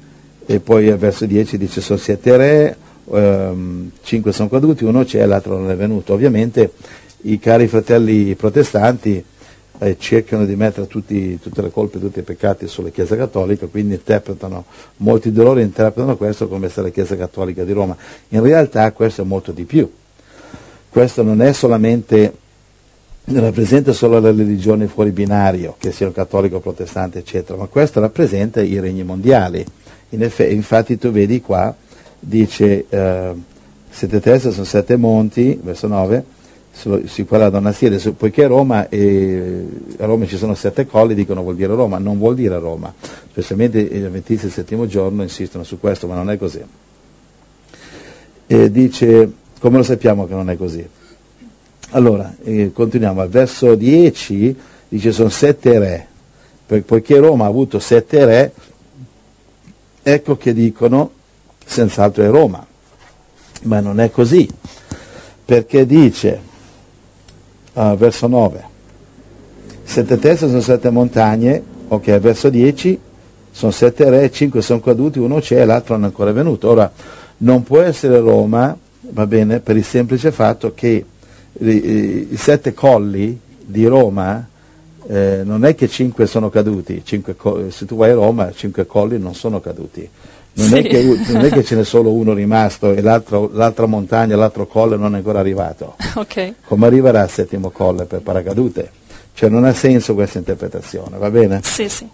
e 0.51 0.59
poi 0.59 0.89
verso 0.97 1.27
10 1.27 1.59
dice 1.59 1.79
sono 1.79 1.99
siete 1.99 2.35
re, 2.35 2.75
ehm, 3.11 3.91
cinque 4.01 4.31
sono 4.31 4.49
caduti, 4.49 4.83
uno 4.83 5.03
c'è, 5.03 5.23
l'altro 5.27 5.59
non 5.59 5.69
è 5.69 5.75
venuto. 5.75 6.13
Ovviamente 6.13 6.71
i 7.21 7.37
cari 7.37 7.67
fratelli 7.67 8.33
protestanti 8.33 9.23
eh, 9.77 9.95
cercano 9.99 10.45
di 10.45 10.55
mettere 10.55 10.87
tutti, 10.87 11.37
tutte 11.39 11.61
le 11.61 11.69
colpe, 11.69 11.99
tutti 11.99 12.17
i 12.17 12.23
peccati 12.23 12.67
sulla 12.67 12.89
Chiesa 12.89 13.15
Cattolica, 13.15 13.67
quindi 13.67 13.93
interpretano, 13.93 14.65
molti 14.97 15.31
di 15.31 15.37
loro 15.37 15.59
interpretano 15.59 16.17
questo 16.17 16.47
come 16.47 16.67
se 16.67 16.81
la 16.81 16.89
Chiesa 16.89 17.15
Cattolica 17.15 17.63
di 17.63 17.71
Roma. 17.71 17.95
In 18.29 18.41
realtà 18.41 18.91
questo 18.91 19.21
è 19.21 19.25
molto 19.25 19.51
di 19.51 19.65
più. 19.65 19.87
Questo 20.89 21.21
non 21.21 21.43
è 21.43 21.53
solamente 21.53 22.33
rappresenta 23.25 23.93
solo 23.93 24.19
la 24.19 24.31
religione 24.31 24.87
fuori 24.87 25.11
binario, 25.11 25.75
che 25.77 25.91
sia 25.91 26.11
cattolico, 26.11 26.59
protestante, 26.59 27.19
eccetera, 27.19 27.59
ma 27.59 27.67
questo 27.67 27.99
rappresenta 27.99 28.61
i 28.61 28.79
regni 28.79 29.03
mondiali. 29.03 29.63
In 30.09 30.23
effetti, 30.23 30.53
infatti 30.53 30.97
tu 30.97 31.11
vedi 31.11 31.41
qua, 31.41 31.75
dice 32.19 32.85
eh, 32.89 33.33
sette 33.89 34.19
teste 34.19 34.51
sono 34.51 34.65
sette 34.65 34.95
monti, 34.95 35.59
verso 35.61 35.87
9, 35.87 36.23
su, 36.71 37.05
su 37.05 37.25
quella 37.25 37.45
la 37.45 37.49
donna 37.49 37.71
siede, 37.71 37.99
su, 37.99 38.15
poiché 38.15 38.47
Roma 38.47 38.87
e, 38.89 39.65
a 39.97 40.05
Roma 40.05 40.25
ci 40.25 40.37
sono 40.37 40.55
sette 40.55 40.85
colli, 40.85 41.13
dicono 41.13 41.41
vuol 41.41 41.55
dire 41.55 41.73
Roma, 41.73 41.97
non 41.97 42.17
vuol 42.17 42.35
dire 42.35 42.57
Roma, 42.57 42.93
specialmente 43.29 43.81
gli 43.83 44.03
avventisti 44.03 44.45
del 44.45 44.53
settimo 44.53 44.87
giorno 44.87 45.23
insistono 45.23 45.63
su 45.63 45.79
questo, 45.79 46.07
ma 46.07 46.15
non 46.15 46.29
è 46.29 46.37
così. 46.37 46.61
E 48.47 48.71
dice, 48.71 49.31
come 49.59 49.77
lo 49.77 49.83
sappiamo 49.83 50.25
che 50.25 50.33
non 50.33 50.49
è 50.49 50.57
così? 50.57 50.87
Allora, 51.91 52.35
eh, 52.43 52.71
continuiamo, 52.71 53.21
al 53.21 53.29
verso 53.29 53.75
10 53.75 54.55
dice 54.89 55.11
sono 55.11 55.29
sette 55.29 55.79
re, 55.79 56.07
poiché 56.83 57.17
Roma 57.17 57.45
ha 57.45 57.47
avuto 57.47 57.79
sette 57.79 58.25
re, 58.25 58.53
ecco 60.01 60.37
che 60.37 60.53
dicono 60.53 61.11
senz'altro 61.65 62.23
è 62.23 62.29
Roma, 62.29 62.65
ma 63.63 63.79
non 63.79 63.99
è 63.99 64.09
così, 64.09 64.47
perché 65.45 65.85
dice, 65.85 66.41
uh, 67.73 67.95
verso 67.95 68.27
9, 68.27 68.63
sette 69.83 70.17
teste 70.17 70.47
sono 70.47 70.61
sette 70.61 70.89
montagne, 70.89 71.63
ok, 71.87 72.17
verso 72.19 72.49
10 72.49 72.99
sono 73.51 73.71
sette 73.71 74.09
re, 74.09 74.31
cinque 74.31 74.61
sono 74.61 74.79
caduti, 74.79 75.19
uno 75.19 75.39
c'è 75.39 75.61
e 75.61 75.65
l'altro 75.65 75.95
non 75.95 76.03
è 76.03 76.07
ancora 76.07 76.31
venuto. 76.31 76.69
Ora, 76.69 76.89
non 77.37 77.63
può 77.63 77.79
essere 77.81 78.19
Roma, 78.19 78.77
va 79.01 79.27
bene, 79.27 79.59
per 79.59 79.75
il 79.75 79.83
semplice 79.83 80.31
fatto 80.31 80.73
che 80.73 81.05
i, 81.59 82.27
i 82.31 82.37
sette 82.37 82.73
colli 82.73 83.37
di 83.65 83.85
Roma 83.85 84.47
eh, 85.07 85.41
non 85.43 85.65
è 85.65 85.75
che 85.75 85.87
cinque 85.87 86.25
sono 86.27 86.49
caduti, 86.49 87.01
cinque, 87.03 87.35
se 87.69 87.85
tu 87.85 87.95
vai 87.95 88.11
a 88.11 88.15
Roma 88.15 88.51
cinque 88.51 88.85
colli 88.85 89.17
non 89.19 89.33
sono 89.33 89.59
caduti. 89.59 90.09
Non, 90.53 90.67
sì. 90.67 90.75
è 90.75 90.81
che, 90.81 91.03
non, 91.31 91.45
è 91.45 91.49
che, 91.49 91.63
ce 91.63 91.75
n'è 91.75 91.85
solo 91.85 92.11
uno 92.11 92.33
rimasto 92.33 92.91
e 92.91 93.01
l'altra 93.01 93.85
montagna, 93.85 94.35
l'altro 94.35 94.67
colle 94.67 94.97
non 94.97 95.13
è 95.13 95.17
ancora 95.17 95.39
arrivato. 95.39 95.95
Okay. 96.19 96.55
Come 96.65 96.87
arriverà 96.87 97.21
al 97.21 97.29
settimo 97.29 97.69
colle 97.69 98.03
per 98.03 98.21
paracadute? 98.21 98.91
Cioè 99.33 99.47
non 99.47 99.63
ha 99.63 99.73
senso 99.73 100.15
questa 100.15 100.39
interpretazione, 100.39 101.17
va 101.17 101.29
bene? 101.29 101.61
Sì, 101.63 101.87
sì. 101.87 102.05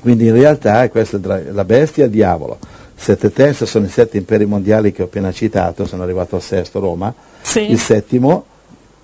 Quindi 0.00 0.26
in 0.26 0.32
realtà 0.32 0.88
questa 0.88 1.18
è 1.18 1.50
la 1.52 1.64
bestia 1.64 2.02
e 2.02 2.06
il 2.06 2.12
diavolo. 2.12 2.58
Sette 2.96 3.30
teste 3.32 3.66
sono 3.66 3.86
i 3.86 3.88
sette 3.88 4.16
imperi 4.16 4.46
mondiali 4.46 4.90
che 4.90 5.02
ho 5.02 5.04
appena 5.04 5.30
citato, 5.32 5.86
sono 5.86 6.02
arrivato 6.02 6.36
al 6.36 6.42
sesto 6.42 6.80
Roma. 6.80 7.14
Sì. 7.40 7.70
Il 7.70 7.78
settimo 7.78 8.46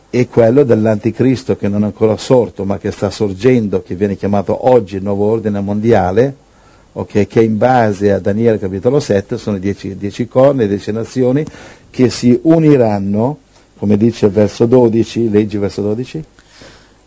è 0.08 0.28
quello 0.28 0.62
dell'anticristo 0.62 1.56
che 1.56 1.68
non 1.68 1.82
è 1.82 1.86
ancora 1.86 2.16
sorto 2.16 2.64
ma 2.64 2.78
che 2.78 2.90
sta 2.90 3.10
sorgendo, 3.10 3.82
che 3.82 3.94
viene 3.94 4.16
chiamato 4.16 4.68
oggi 4.68 4.96
il 4.96 5.02
nuovo 5.02 5.26
ordine 5.26 5.60
mondiale, 5.60 6.34
okay, 6.92 7.26
che 7.26 7.42
in 7.42 7.56
base 7.58 8.12
a 8.12 8.18
Daniele 8.18 8.58
capitolo 8.58 9.00
7 9.00 9.36
sono 9.36 9.58
dieci, 9.58 9.96
dieci 9.96 10.26
corni, 10.26 10.66
dieci 10.66 10.92
nazioni 10.92 11.44
che 11.90 12.10
si 12.10 12.38
uniranno, 12.42 13.38
come 13.78 13.96
dice 13.96 14.26
il 14.26 14.32
verso 14.32 14.66
12, 14.66 15.30
leggi 15.30 15.54
il 15.56 15.60
verso 15.60 15.82
12. 15.82 16.24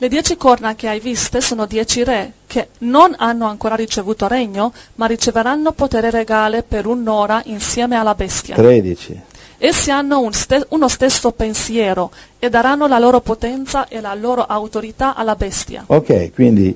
Le 0.02 0.08
dieci 0.08 0.38
corna 0.38 0.76
che 0.76 0.88
hai 0.88 1.00
viste 1.02 1.42
sono 1.42 1.66
dieci 1.66 2.06
re 2.06 2.32
che 2.48 2.70
non 2.80 3.14
hanno 3.18 3.48
ancora 3.48 3.76
ricevuto 3.76 4.28
regno, 4.28 4.72
ma 4.96 5.08
riceveranno 5.08 5.74
potere 5.74 6.10
regale 6.10 6.64
per 6.64 6.86
un'ora 6.86 7.42
insieme 7.46 7.98
alla 7.98 8.16
bestia. 8.16 8.56
13. 8.56 9.22
Essi 9.60 9.92
hanno 9.92 10.22
un 10.22 10.32
ste- 10.32 10.66
uno 10.70 10.88
stesso 10.88 11.32
pensiero 11.32 12.12
e 12.40 12.50
daranno 12.50 12.88
la 12.88 12.98
loro 12.98 13.20
potenza 13.20 13.88
e 13.88 14.00
la 14.00 14.14
loro 14.16 14.44
autorità 14.46 15.16
alla 15.16 15.36
bestia. 15.36 15.84
Ok, 15.86 16.34
quindi 16.34 16.76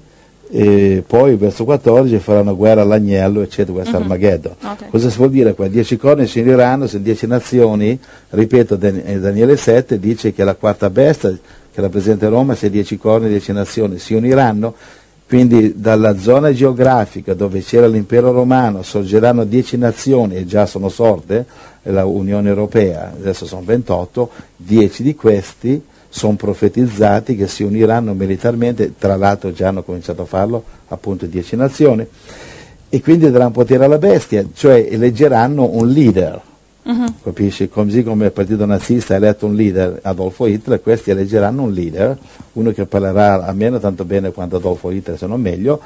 eh, 0.52 1.04
poi 1.08 1.36
verso 1.36 1.64
14 1.64 2.20
faranno 2.20 2.56
guerra 2.56 2.82
all'agnello, 2.82 3.42
eccetera, 3.42 3.74
questo 3.74 3.94
mm-hmm. 3.94 4.02
Armageddon. 4.02 4.56
Okay. 4.62 4.90
Cosa 4.90 5.10
si 5.10 5.18
vuol 5.18 5.32
dire 5.32 5.54
qua? 5.54 5.68
Dieci 5.68 5.98
corni 5.98 6.28
si 6.28 6.42
uniranno, 6.42 6.86
sono 6.86 7.02
dieci 7.02 7.26
nazioni, 7.26 7.98
ripeto, 8.30 8.78
eh, 8.80 9.20
Daniele 9.20 9.58
7 9.58 9.98
dice 9.98 10.34
che 10.34 10.44
la 10.44 10.56
quarta 10.56 10.90
bestia 10.90 11.30
che 11.74 11.82
rappresenta 11.82 12.28
Roma, 12.28 12.54
se 12.54 12.70
dieci 12.70 12.98
corni, 12.98 13.30
dieci 13.30 13.52
nazioni 13.52 13.98
si 13.98 14.14
uniranno, 14.14 14.76
quindi 15.28 15.74
dalla 15.76 16.20
zona 16.20 16.54
geografica 16.54 17.34
dove 17.34 17.62
c'era 17.62 17.88
l'impero 17.88 18.32
romano 18.32 18.84
sorgeranno 18.84 19.46
dieci 19.46 19.78
nazioni 19.78 20.36
e 20.36 20.46
già 20.46 20.68
sono 20.68 20.90
sorte, 20.90 21.46
la 21.84 22.06
Unione 22.06 22.50
Europea, 22.50 23.14
adesso 23.16 23.46
sono 23.46 23.64
28, 23.64 24.30
dieci 24.56 25.04
di 25.04 25.16
questi 25.16 25.82
sono 26.10 26.36
profetizzati 26.36 27.36
che 27.36 27.48
si 27.48 27.64
uniranno 27.64 28.14
militarmente, 28.14 28.94
tra 28.98 29.16
l'altro 29.16 29.52
già 29.52 29.70
hanno 29.70 29.84
cominciato 29.84 30.22
a 30.22 30.26
farlo 30.26 30.64
appunto 30.90 31.26
dieci 31.26 31.56
nazioni, 31.56 32.06
e 32.90 33.02
quindi 33.02 33.30
daranno 33.32 33.52
potere 33.52 33.86
alla 33.86 33.98
bestia, 33.98 34.46
cioè 34.54 34.88
eleggeranno 34.90 35.70
un 35.72 35.88
leader, 35.88 36.42
Mhm. 36.86 37.16
Capisci? 37.24 37.70
Così 37.70 38.04
come 38.04 38.26
il 38.26 38.32
partito 38.34 38.66
nazista 38.66 39.14
ha 39.14 39.18
eletto 39.18 39.46
un 39.46 39.56
leader, 39.56 40.00
Adolfo 40.04 40.48
Hitler, 40.48 40.82
questi 40.82 41.12
eleggeranno 41.12 41.64
un 41.64 41.72
leader, 41.72 42.18
uno 42.54 42.72
che 42.72 42.86
parlerà 42.86 43.46
almeno 43.46 43.80
tanto 43.80 44.04
bene 44.04 44.34
quanto 44.34 44.58
Adolfo 44.58 44.92
Hitler, 44.92 45.18
se 45.18 45.26
non 45.26 45.40
meglio, 45.40 45.80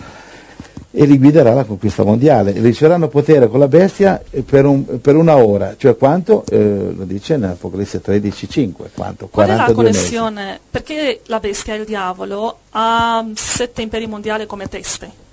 e 0.91 1.05
li 1.05 1.17
guiderà 1.17 1.51
alla 1.51 1.63
conquista 1.63 2.03
mondiale. 2.03 2.51
Riceveranno 2.51 3.07
potere 3.07 3.47
con 3.47 3.59
la 3.59 3.67
bestia 3.67 4.21
per, 4.45 4.65
un, 4.65 4.99
per 4.99 5.15
una 5.15 5.37
ora, 5.37 5.75
cioè 5.77 5.95
quanto? 5.97 6.43
Eh, 6.49 6.93
lo 6.95 7.03
dice 7.03 7.37
nell'Apocalisse 7.37 8.01
13,5. 8.03 8.71
Quanto? 8.93 9.27
Qual 9.27 9.47
è 9.47 9.55
la 9.55 9.65
42 9.65 9.73
connessione? 9.73 10.43
mesi. 10.43 10.59
Perché 10.69 11.21
la 11.25 11.39
bestia 11.39 11.73
e 11.73 11.77
il 11.77 11.85
diavolo 11.85 12.57
ha 12.71 13.25
sette 13.33 13.81
imperi 13.81 14.07
mondiali 14.07 14.45
come 14.45 14.67
teste? 14.67 15.25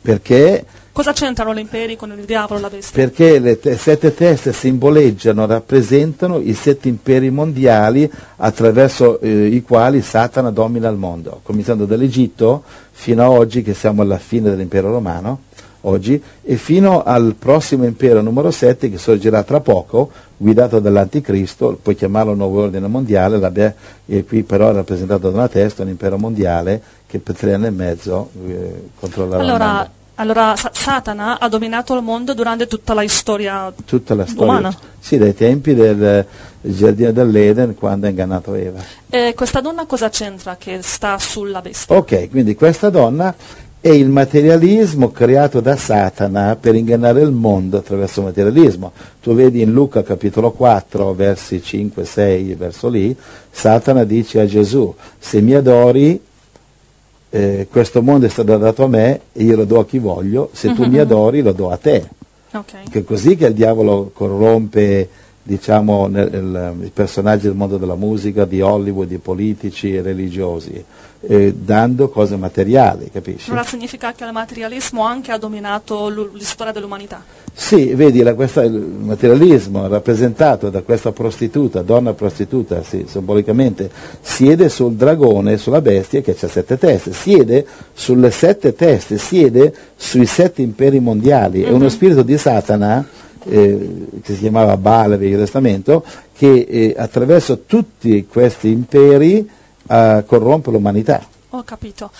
Perché 0.00 0.64
Cosa 0.92 1.12
c'entrano 1.14 1.54
gli 1.54 1.58
imperi 1.58 1.96
con 1.96 2.12
il 2.12 2.26
diavolo 2.26 2.58
e 2.58 2.62
la 2.62 2.68
bestia? 2.68 2.92
perché 3.02 3.38
le 3.38 3.58
te- 3.58 3.78
sette 3.78 4.12
teste 4.14 4.52
simboleggiano, 4.52 5.46
rappresentano 5.46 6.38
i 6.38 6.52
sette 6.52 6.88
imperi 6.88 7.30
mondiali 7.30 8.10
attraverso 8.36 9.18
eh, 9.20 9.46
i 9.46 9.62
quali 9.62 10.02
Satana 10.02 10.50
domina 10.50 10.90
il 10.90 10.98
mondo, 10.98 11.40
cominciando 11.42 11.86
dall'Egitto 11.86 12.62
fino 12.90 13.22
a 13.22 13.30
oggi 13.30 13.62
che 13.62 13.72
siamo 13.72 14.02
alla 14.02 14.18
fine 14.18 14.50
dell'impero 14.50 14.90
romano, 14.90 15.44
oggi, 15.82 16.22
e 16.42 16.56
fino 16.56 17.02
al 17.02 17.36
prossimo 17.38 17.86
impero 17.86 18.20
numero 18.20 18.50
7 18.50 18.90
che 18.90 18.98
sorgerà 18.98 19.42
tra 19.44 19.60
poco, 19.60 20.10
guidato 20.36 20.78
dall'anticristo, 20.78 21.78
puoi 21.80 21.94
chiamarlo 21.94 22.34
nuovo 22.34 22.64
ordine 22.64 22.86
mondiale, 22.86 23.38
l'abbia- 23.38 23.74
e 24.04 24.24
qui 24.24 24.42
però 24.42 24.68
è 24.68 24.74
rappresentato 24.74 25.30
da 25.30 25.38
una 25.38 25.48
testa, 25.48 25.82
un 25.84 25.88
impero 25.88 26.18
mondiale 26.18 26.82
che 27.06 27.18
per 27.18 27.34
tre 27.34 27.54
anni 27.54 27.66
e 27.66 27.70
mezzo 27.70 28.28
eh, 28.46 28.90
controllerà 29.00 29.42
il 29.42 29.48
Allora, 29.48 29.72
mondo. 29.72 29.90
Allora 30.16 30.54
Sa- 30.56 30.70
Satana 30.72 31.38
ha 31.38 31.48
dominato 31.48 31.94
il 31.94 32.02
mondo 32.02 32.34
durante 32.34 32.66
tutta 32.66 32.94
la 32.94 33.06
storia 33.08 33.72
tutta 33.84 34.14
la 34.14 34.26
storia. 34.26 34.44
umana. 34.52 34.76
Sì, 34.98 35.18
dai 35.18 35.34
tempi 35.34 35.74
del 35.74 36.02
eh, 36.04 36.26
giardino 36.60 37.12
dell'Eden 37.12 37.74
quando 37.74 38.06
ha 38.06 38.10
ingannato 38.10 38.54
Eva. 38.54 38.80
E 39.08 39.34
questa 39.34 39.60
donna 39.60 39.84
cosa 39.86 40.08
c'entra 40.10 40.56
che 40.56 40.80
sta 40.82 41.18
sulla 41.18 41.60
bestia? 41.60 41.96
Ok, 41.96 42.30
quindi 42.30 42.54
questa 42.54 42.88
donna 42.90 43.34
è 43.80 43.88
il 43.88 44.08
materialismo 44.08 45.10
creato 45.10 45.58
da 45.58 45.74
Satana 45.74 46.54
per 46.54 46.76
ingannare 46.76 47.20
il 47.20 47.32
mondo 47.32 47.78
attraverso 47.78 48.20
il 48.20 48.26
materialismo. 48.26 48.92
Tu 49.20 49.34
vedi 49.34 49.60
in 49.60 49.72
Luca 49.72 50.04
capitolo 50.04 50.52
4, 50.52 51.12
versi 51.14 51.60
5, 51.60 52.04
6, 52.04 52.54
verso 52.54 52.88
lì, 52.88 53.16
Satana 53.50 54.04
dice 54.04 54.38
a 54.38 54.46
Gesù, 54.46 54.94
se 55.18 55.40
mi 55.40 55.54
adori, 55.54 56.20
eh, 57.34 57.66
questo 57.70 58.02
mondo 58.02 58.26
è 58.26 58.28
stato 58.28 58.54
dato 58.58 58.84
a 58.84 58.88
me 58.88 59.20
e 59.32 59.42
io 59.42 59.56
lo 59.56 59.64
do 59.64 59.78
a 59.80 59.86
chi 59.86 59.98
voglio, 59.98 60.50
se 60.52 60.74
tu 60.74 60.84
mi 60.84 60.98
adori 60.98 61.40
lo 61.40 61.52
do 61.52 61.70
a 61.70 61.78
te. 61.78 62.06
Ok. 62.52 62.90
Che 62.90 62.98
è 62.98 63.04
così 63.04 63.36
che 63.36 63.46
il 63.46 63.54
diavolo 63.54 64.10
corrompe 64.12 65.08
diciamo, 65.44 66.06
nel- 66.06 66.32
il- 66.32 66.86
i 66.86 66.90
personaggi 66.94 67.46
del 67.46 67.56
mondo 67.56 67.76
della 67.76 67.96
musica, 67.96 68.44
di 68.44 68.60
Hollywood, 68.60 69.08
di 69.08 69.18
politici 69.18 69.94
e 69.94 70.00
religiosi, 70.02 70.84
eh, 71.24 71.52
dando 71.56 72.08
cose 72.08 72.36
materiali, 72.36 73.10
capisci? 73.12 73.50
Allora 73.50 73.64
significa 73.66 74.12
che 74.12 74.24
il 74.24 74.32
materialismo 74.32 75.02
anche 75.02 75.32
ha 75.32 75.38
dominato 75.38 76.08
l- 76.08 76.30
la 76.32 76.44
storia 76.44 76.72
dell'umanità. 76.72 77.22
Sì, 77.54 77.92
vedi, 77.94 78.22
la- 78.22 78.34
questa- 78.34 78.62
il 78.62 78.72
materialismo 78.72 79.86
rappresentato 79.88 80.70
da 80.70 80.82
questa 80.82 81.10
prostituta, 81.12 81.82
donna 81.82 82.12
prostituta, 82.12 82.82
sì, 82.82 83.04
simbolicamente, 83.08 83.90
siede 84.20 84.68
sul 84.68 84.94
dragone, 84.94 85.58
sulla 85.58 85.80
bestia 85.80 86.20
che 86.20 86.36
ha 86.40 86.48
sette 86.48 86.78
teste, 86.78 87.12
siede 87.12 87.66
sulle 87.92 88.30
sette 88.30 88.74
teste, 88.74 89.18
siede 89.18 89.74
sui 89.96 90.26
sette 90.26 90.62
imperi 90.62 91.00
mondiali, 91.00 91.62
è 91.62 91.70
uno 91.70 91.88
spirito 91.88 92.22
di 92.22 92.38
Satana, 92.38 93.06
eh, 93.44 94.06
che 94.22 94.34
si 94.34 94.40
chiamava 94.40 94.76
Baal 94.76 95.16
Vecchio 95.16 95.38
Testamento, 95.38 96.04
che 96.32 96.66
eh, 96.68 96.94
attraverso 96.96 97.62
tutti 97.62 98.26
questi 98.26 98.68
imperi 98.68 99.48
eh, 99.88 100.24
corrompe 100.26 100.70
l'umanità. 100.70 101.24
Ho 101.50 101.62
capito. 101.64 102.10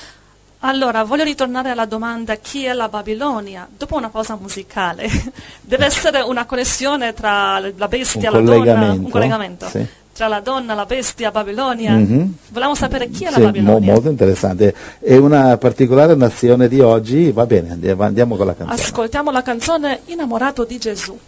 Allora, 0.65 1.03
voglio 1.03 1.25
ritornare 1.25 1.71
alla 1.71 1.87
domanda 1.87 2.37
chi 2.37 2.65
è 2.65 2.73
la 2.73 2.89
Babilonia? 2.89 3.67
Dopo 3.77 3.97
una 3.97 4.11
pausa 4.11 4.37
musicale, 4.41 5.09
deve 5.61 5.87
essere 5.87 6.21
una 6.21 6.47
connessione 6.47 7.13
tra 7.15 7.59
la 7.59 7.89
bestia 7.89 8.29
e 8.29 8.33
la 8.33 8.39
donna, 8.39 8.53
collegamento, 8.53 9.05
un 9.05 9.11
collegamento 9.11 9.69
sì. 9.69 9.87
Tra 10.13 10.29
la 10.29 10.41
donna, 10.41 10.75
la 10.75 10.85
bestia, 10.85 11.31
Babilonia. 11.31 11.93
Mhm. 11.93 12.35
Volevamo 12.51 12.75
sapere 12.75 13.09
chi 13.09 13.25
è 13.25 13.31
la 13.31 13.33
Sì, 13.33 13.41
mo- 13.41 13.45
Babilonia. 13.47 13.93
molto 13.93 14.09
interessante. 14.11 14.75
È 15.01 15.17
una 15.17 15.57
particolare 15.57 16.15
nazione 16.15 16.69
di 16.69 16.81
oggi, 16.81 17.33
va 17.33 17.47
bene, 17.47 17.71
andiamo, 17.73 18.03
andiamo 18.03 18.37
con 18.37 18.47
la 18.47 18.55
canzone. 18.55 18.81
Ascoltiamo 18.81 19.31
la 19.31 19.43
canzone 19.43 20.01
Innamorato 20.07 20.65
di 20.65 20.79
Gesù. 20.79 21.19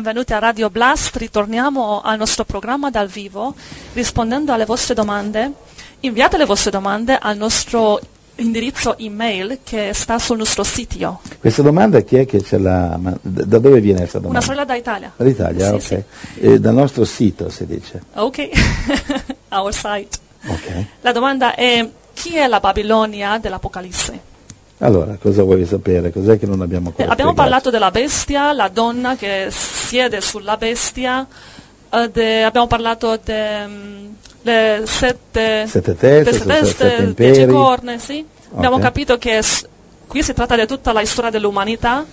Benvenuti 0.00 0.32
a 0.32 0.38
Radio 0.38 0.70
Blast. 0.70 1.16
Ritorniamo 1.16 2.00
al 2.00 2.16
nostro 2.16 2.44
programma 2.44 2.88
dal 2.88 3.06
vivo 3.08 3.54
rispondendo 3.92 4.50
alle 4.50 4.64
vostre 4.64 4.94
domande. 4.94 5.52
Inviate 6.00 6.38
le 6.38 6.46
vostre 6.46 6.70
domande 6.70 7.18
al 7.20 7.36
nostro 7.36 8.00
indirizzo 8.36 8.96
email 8.96 9.58
che 9.62 9.90
sta 9.92 10.18
sul 10.18 10.38
nostro 10.38 10.64
sito. 10.64 11.20
Questa 11.38 11.60
domanda 11.60 12.00
chi 12.00 12.16
è 12.16 12.24
che 12.24 12.40
ce 12.40 12.56
l'ha? 12.56 12.98
Da 13.20 13.58
dove 13.58 13.80
viene 13.80 13.98
questa 13.98 14.18
domanda? 14.20 14.38
Una 14.38 14.46
sorella 14.46 14.64
da 14.64 14.74
Italia. 14.74 15.12
Dall'Italia, 15.14 15.66
Sì, 15.68 15.74
ok. 15.74 15.82
sì. 15.82 16.40
Eh, 16.46 16.58
dal 16.60 16.72
nostro 16.74 17.04
sito 17.04 17.50
si 17.50 17.66
dice. 17.66 18.02
Ok, 18.14 18.48
our 19.52 19.74
site. 19.74 20.16
Ok. 20.46 20.84
La 21.02 21.12
domanda 21.12 21.54
è 21.54 21.86
chi 22.14 22.36
è 22.36 22.46
la 22.46 22.60
Babilonia 22.60 23.36
dell'Apocalisse? 23.36 24.28
Allora, 24.82 25.18
cosa 25.20 25.42
vuoi 25.42 25.66
sapere? 25.66 26.10
Cos'è 26.10 26.38
che 26.38 26.46
non 26.46 26.62
abbiamo 26.62 26.86
Eh, 26.86 26.90
ancora 27.02 27.10
abbiamo 27.12 27.32
spiegato? 27.32 27.34
parlato 27.34 27.68
della 27.70 27.90
bestia, 27.90 28.50
la 28.54 28.68
donna 28.68 29.14
che 29.14 29.48
siede 29.90 30.20
sulla 30.20 30.56
bestia, 30.56 31.26
eh, 31.92 32.08
de- 32.12 32.44
abbiamo 32.44 32.68
parlato 32.68 33.18
delle 33.24 34.82
sette, 34.86 35.66
Sette 35.66 35.96
teste, 35.96 36.32
sette, 36.32 36.64
sette 36.64 37.14
dieci 37.14 37.46
corna, 37.46 37.98
sì. 37.98 38.24
Abbiamo 38.54 38.76
Ok. 38.76 38.82
capito 38.82 39.18
che 39.18 39.42
qui 40.06 40.22
si 40.22 40.32
tratta 40.32 40.54
di 40.54 40.64
tutta 40.66 40.92
la 40.92 41.04
storia 41.04 41.30
dell'umanità, 41.30 42.06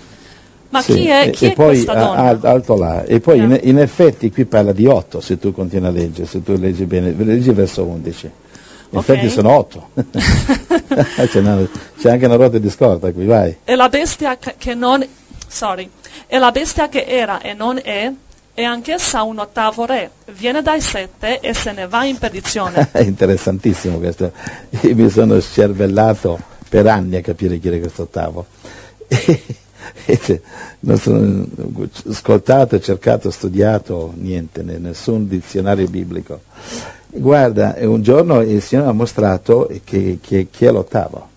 ma 0.69 0.81
Sì, 0.81 0.93
chi 0.93 1.07
è, 1.07 1.27
e, 1.27 1.29
chi 1.29 1.45
e 1.45 1.51
è 1.51 1.53
poi 1.53 1.67
questa 1.83 1.93
a- 2.13 2.37
alto 2.41 2.75
là. 2.77 3.03
E 3.03 3.19
poi 3.19 3.39
Ah. 3.41 3.43
in, 3.43 3.59
in 3.61 3.77
effetti 3.77 4.31
qui 4.31 4.45
parla 4.45 4.71
di 4.71 4.87
8 4.87 5.21
se 5.21 5.37
tu 5.37 5.51
continui 5.51 5.87
a 5.87 5.91
leggere, 5.91 6.25
se 6.27 6.41
tu 6.41 6.55
leggi 6.57 6.85
bene, 6.85 7.13
leggi 7.15 7.51
verso 7.51 7.83
11. 7.83 8.25
In 8.89 8.97
Ok. 8.97 9.07
effetti 9.09 9.29
sono 9.29 9.51
8. 9.55 9.89
c'è, 11.15 11.27
c'è 11.99 12.09
anche 12.09 12.25
una 12.25 12.35
ruota 12.37 12.57
di 12.57 12.69
scorta 12.71 13.11
qui, 13.11 13.25
vai. 13.25 13.55
È 13.63 13.75
la 13.75 13.87
bestia 13.87 14.35
che 14.57 14.73
non... 14.73 15.05
Sorry. 15.47 15.89
È 16.25 16.37
la 16.37 16.51
bestia 16.51 16.89
che 16.89 17.05
era 17.05 17.41
e 17.41 17.53
non 17.53 17.79
è, 17.81 18.11
e 18.53 18.63
anch'essa 18.63 19.23
un 19.23 19.39
ottavo 19.39 19.85
re. 19.85 20.11
Viene 20.31 20.61
dai 20.61 20.81
sette 20.81 21.39
e 21.39 21.53
se 21.53 21.71
ne 21.71 21.87
va 21.87 22.03
in 22.05 22.17
perdizione. 22.17 22.89
È 22.91 23.01
interessantissimo 23.01 23.97
questo. 23.97 24.31
Io 24.81 24.95
mi 24.95 25.09
sono 25.09 25.39
scervellato 25.39 26.39
per 26.67 26.87
anni 26.87 27.17
a 27.17 27.21
capire 27.21 27.59
chi 27.59 27.67
era 27.67 27.77
questo 27.77 28.03
ottavo. 28.03 28.45
E, 30.05 30.41
non 30.81 30.97
sono 30.97 31.45
ascoltato, 32.09 32.77
cercato, 32.79 33.31
studiato, 33.31 34.11
niente, 34.15 34.61
ne- 34.61 34.79
nessun 34.79 35.29
dizionario 35.29 35.87
biblico. 35.87 36.41
Guarda, 37.07 37.75
e 37.75 37.85
un 37.85 38.01
giorno 38.01 38.41
il 38.41 38.61
Signore 38.61 38.89
ha 38.89 38.93
mostrato 38.93 39.69
che, 39.85 40.19
che- 40.21 40.47
chi 40.51 40.65
è 40.65 40.71
l'ottavo. 40.71 41.29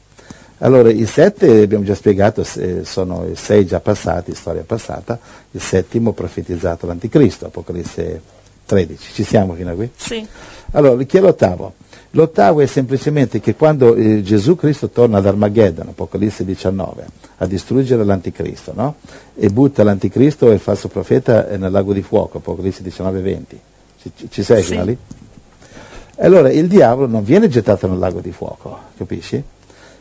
Allora, 0.63 0.91
i 0.91 1.07
sette 1.07 1.63
abbiamo 1.63 1.85
già 1.85 1.95
spiegato, 1.95 2.45
sono 2.83 3.27
i 3.27 3.35
sei 3.37 3.65
già 3.67 3.81
passati, 3.81 4.35
storia 4.35 4.63
passata, 4.67 5.19
il 5.53 5.61
settimo 5.61 6.13
profetizzato 6.13 6.87
l'anticristo, 6.87 7.47
Apocalisse 7.47 8.21
13. 8.67 9.13
Ci 9.15 9.25
siamo 9.25 9.55
fino 9.55 9.71
a 9.71 9.75
qui? 9.75 9.91
Sì. 9.97 10.27
Allora, 10.73 11.03
chi 11.05 11.17
è 11.17 11.21
l'ottavo? 11.21 11.73
L'ottavo 12.11 12.61
è 12.61 12.67
semplicemente 12.67 13.41
che 13.41 13.55
quando 13.55 13.95
eh, 13.95 14.23
Gesù 14.23 14.55
Cristo 14.57 14.91
torna 14.91 15.19
ad 15.19 15.27
Armageddon, 15.27 15.89
Apocalisse 15.89 16.45
19, 16.45 17.05
a 17.39 17.47
distruggere 17.47 18.05
l'anticristo, 18.05 18.73
no? 18.75 18.97
E 19.37 19.49
butta 19.49 19.83
l'anticristo 19.83 20.51
e 20.51 20.55
il 20.55 20.61
falso 20.61 20.89
profeta 20.89 21.49
eh, 21.49 21.57
nel 21.57 21.71
lago 21.71 21.93
di 21.95 22.03
fuoco, 22.03 22.39
Apocalisse 22.39 22.83
19, 22.83 23.21
20. 23.21 23.61
Ci, 24.03 24.11
ci- 24.15 24.29
ci 24.31 24.43
sei 24.43 24.63
Sì. 24.63 24.69
fino 24.71 24.83
a 24.83 24.85
lì? 24.85 24.99
Allora, 26.17 26.51
il 26.51 26.67
diavolo 26.69 27.07
non 27.07 27.25
viene 27.25 27.49
gettato 27.49 27.87
nel 27.89 27.99
lago 27.99 28.21
di 28.21 28.33
fuoco, 28.33 28.77
capisci? 28.97 29.43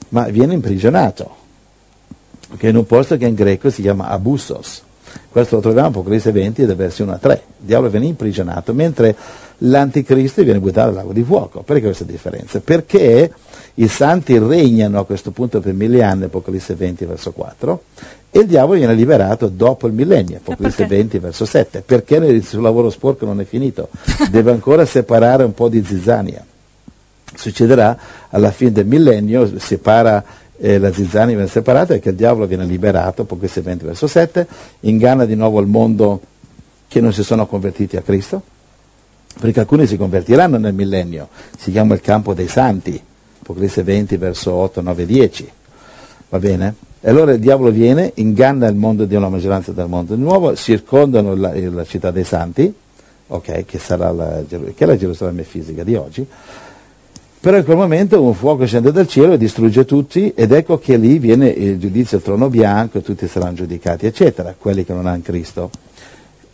Ma 0.10 0.24
viene 0.30 0.54
imprigionato, 0.54 1.36
che 2.58 2.70
in 2.70 2.76
un 2.76 2.86
posto 2.86 3.18
che 3.18 3.26
in 3.26 3.36
greco 3.36 3.70
si 3.70 3.82
chiama 3.82 4.08
Abussos. 4.08 4.84
Questo 5.30 5.56
lo 5.56 5.62
troviamo 5.62 5.88
in 5.88 5.94
Apocalisse 5.94 6.32
20 6.32 6.66
da 6.66 6.76
versi 6.76 7.02
1 7.02 7.12
a 7.14 7.18
3. 7.18 7.34
Il 7.34 7.66
diavolo 7.66 7.90
viene 7.90 8.06
imprigionato, 8.08 8.74
mentre 8.74 9.16
l'anticristo 9.60 10.44
viene 10.44 10.60
buttato 10.60 10.88
nel 10.88 10.96
lago 10.96 11.14
di 11.14 11.24
fuoco. 11.24 11.62
Perché 11.62 11.84
questa 11.84 12.04
differenza? 12.04 12.60
Perché 12.60 13.32
i 13.76 13.88
santi 13.88 14.38
regnano 14.38 15.00
a 15.00 15.06
questo 15.06 15.32
punto 15.32 15.60
per 15.60 15.74
mille 15.74 16.04
anni, 16.04 16.26
Apocalisse 16.26 16.76
20 16.76 17.06
verso 17.06 17.32
4, 17.32 17.84
e 18.32 18.40
il 18.40 18.48
diavolo 18.48 18.78
viene 18.78 18.94
liberato 18.94 19.48
dopo 19.48 19.88
il 19.88 19.94
millennio, 19.94 20.38
Apocalisse 20.38 20.86
perché? 20.86 20.96
20 20.96 21.20
verso 21.20 21.46
7. 21.46 21.82
Perché 21.86 22.16
il 22.16 22.46
suo 22.46 22.62
lavoro 22.62 22.90
sporco 22.90 23.26
non 23.26 23.40
è 23.40 23.46
finito? 23.46 23.90
Deve 24.30 24.52
ancora 24.52 24.86
separare 24.86 25.44
un 25.44 25.54
po' 25.54 25.70
di 25.70 25.84
zizzania 25.84 26.44
succederà 27.40 27.98
alla 28.30 28.52
fine 28.52 28.74
del 28.74 28.86
millennio, 28.86 29.58
separa 29.58 30.24
eh, 30.62 30.78
la 30.78 30.92
zizzania 30.92 31.36
viene 31.36 31.50
separata 31.50 31.94
e 31.94 32.00
che 32.00 32.10
il 32.10 32.16
diavolo 32.16 32.46
viene 32.46 32.66
liberato, 32.66 33.22
Apocalisse 33.22 33.62
20 33.62 33.86
verso 33.86 34.08
7, 34.08 34.46
inganna 34.82 35.24
di 35.26 35.36
nuovo 35.36 35.62
il 35.62 35.68
mondo 35.68 36.20
che 36.88 37.00
non 37.00 37.14
si 37.14 37.24
sono 37.24 37.48
convertiti 37.48 37.96
a 37.96 38.02
Cristo, 38.02 38.42
perché 39.40 39.62
alcuni 39.62 39.88
si 39.88 39.96
convertiranno 39.96 40.58
nel 40.58 40.74
millennio, 40.74 41.30
si 41.58 41.72
chiama 41.72 41.94
il 41.94 42.02
campo 42.02 42.34
dei 42.34 42.48
santi, 42.48 43.02
Apocalisse 43.42 43.84
20 43.84 44.18
verso 44.18 44.54
8, 44.54 44.82
9, 44.82 45.06
10, 45.06 45.52
va 46.30 46.40
bene? 46.40 46.76
E 47.00 47.10
allora 47.10 47.32
il 47.32 47.40
diavolo 47.40 47.72
viene, 47.72 48.12
inganna 48.16 48.68
il 48.68 48.76
mondo 48.76 49.06
di 49.06 49.16
una 49.16 49.30
maggioranza 49.30 49.72
del 49.72 49.88
mondo 49.88 50.16
di 50.16 50.22
nuovo, 50.22 50.54
circondano 50.58 51.36
la, 51.36 51.54
la 51.56 51.86
città 51.86 52.12
dei 52.12 52.26
santi, 52.26 52.72
ok, 53.28 53.64
che 53.64 53.80
sarà 53.80 54.12
la, 54.12 54.44
che 54.48 54.74
è 54.76 54.86
la 54.86 54.98
Gerusalemme 54.98 55.44
fisica 55.44 55.84
di 55.84 55.96
oggi, 55.96 56.28
però 57.42 57.58
in 57.58 57.64
quel 57.64 57.78
momento 57.78 58.22
un 58.22 58.34
fuoco 58.34 58.66
scende 58.66 58.92
dal 58.92 59.08
cielo 59.08 59.34
e 59.34 59.38
distrugge 59.38 59.86
tutti 59.86 60.34
ed 60.36 60.52
ecco 60.52 60.78
che 60.78 60.98
lì 60.98 61.20
viene 61.20 61.48
il 61.48 61.80
giudizio 61.80 62.18
al 62.18 62.24
trono 62.24 62.50
bianco 62.50 62.98
e 62.98 63.02
tutti 63.02 63.28
saranno 63.28 63.54
giudicati, 63.54 64.06
eccetera, 64.06 64.54
quelli 64.58 64.84
che 64.84 64.94
non 64.94 65.08
hanno 65.08 65.22
Cristo. 65.24 65.70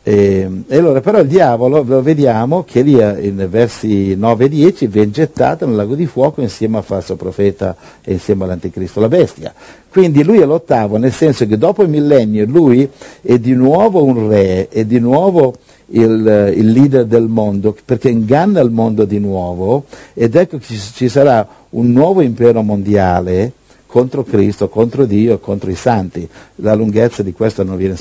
E, 0.08 0.48
e 0.68 0.78
allora 0.78 1.02
però 1.02 1.20
il 1.22 1.28
diavolo, 1.28 1.82
lo 1.82 2.04
vediamo 2.04 2.64
che 2.64 2.84
lì 2.84 2.96
eh, 2.96 3.26
in 3.26 3.48
versi 3.50 4.16
9 4.16 4.46
e 4.46 4.50
10 4.50 4.86
viene 4.86 5.10
gettato 5.10 5.66
nel 5.66 5.76
lago 5.76 5.96
di 5.96 6.06
fuoco 6.06 6.42
insieme 6.42 6.78
al 6.78 6.84
falso 6.84 7.16
profeta 7.16 7.76
e 8.04 8.12
insieme 8.12 8.44
all'anticristo, 8.44 9.00
la 9.00 9.08
bestia. 9.08 9.52
Quindi 9.90 10.24
lui 10.24 10.38
è 10.38 10.46
l'ottavo, 10.46 10.98
nel 10.98 11.12
senso 11.12 11.48
che 11.48 11.58
dopo 11.58 11.82
il 11.82 11.90
millennio 11.90 12.46
lui 12.46 12.88
è 13.20 13.40
di 13.40 13.54
nuovo 13.54 14.04
un 14.04 14.30
re, 14.30 14.68
è 14.70 14.86
di 14.86 15.00
nuovo 15.00 15.56
il, 15.88 16.28
eh, 16.28 16.52
il 16.52 16.70
leader 16.72 17.06
del 17.06 17.28
mondo, 17.28 17.76
perché 17.84 18.10
inganna 18.10 18.60
il 18.60 18.70
mondo 18.70 19.06
di 19.06 19.18
nuovo 19.18 19.86
ed 20.14 20.36
ecco 20.36 20.60
che 20.60 20.66
ci, 20.66 20.78
ci 20.78 21.10
sarà 21.10 21.48
un 21.72 21.92
nuovo 21.92 22.22
impero 22.22 22.62
mondiale 22.62 23.54
contro 23.96 24.26
Cristo, 24.26 24.68
contro 24.68 25.06
Dio, 25.06 25.40
contro 25.40 25.72
i 25.72 25.76
santi. 25.76 26.28
La 26.56 26.74
lunghezza 26.74 27.24
di 27.24 27.32
questo 27.32 27.64
non 27.64 27.78
viene 27.78 27.96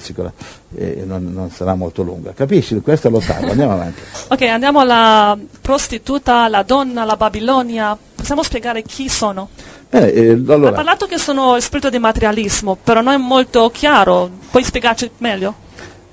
sicura- 0.00 0.32
eh, 0.74 1.04
non, 1.06 1.30
non 1.32 1.48
sarà 1.52 1.76
molto 1.76 2.02
lunga. 2.02 2.32
Capisci? 2.32 2.80
Questo 2.80 3.06
è 3.06 3.10
l'ottavo, 3.12 3.50
andiamo 3.50 3.74
avanti. 3.74 4.00
Ok, 4.30 4.42
andiamo 4.42 4.80
alla 4.80 5.38
prostituta, 5.60 6.48
la 6.48 6.64
donna, 6.64 7.04
la 7.04 7.14
Babilonia. 7.14 7.96
Possiamo 8.16 8.42
spiegare 8.42 8.82
chi 8.82 9.08
sono? 9.08 9.50
Bene, 9.88 10.10
eh, 10.10 10.30
Ha 10.30 10.52
allora, 10.52 10.72
parlato 10.72 11.06
che 11.06 11.18
sono 11.18 11.54
il 11.54 11.62
spirito 11.62 11.88
di 11.88 12.00
materialismo, 12.00 12.76
però 12.82 13.00
non 13.00 13.12
è 13.12 13.16
molto 13.16 13.70
chiaro. 13.70 14.28
Puoi 14.50 14.64
spiegarci 14.64 15.08
meglio? 15.18 15.54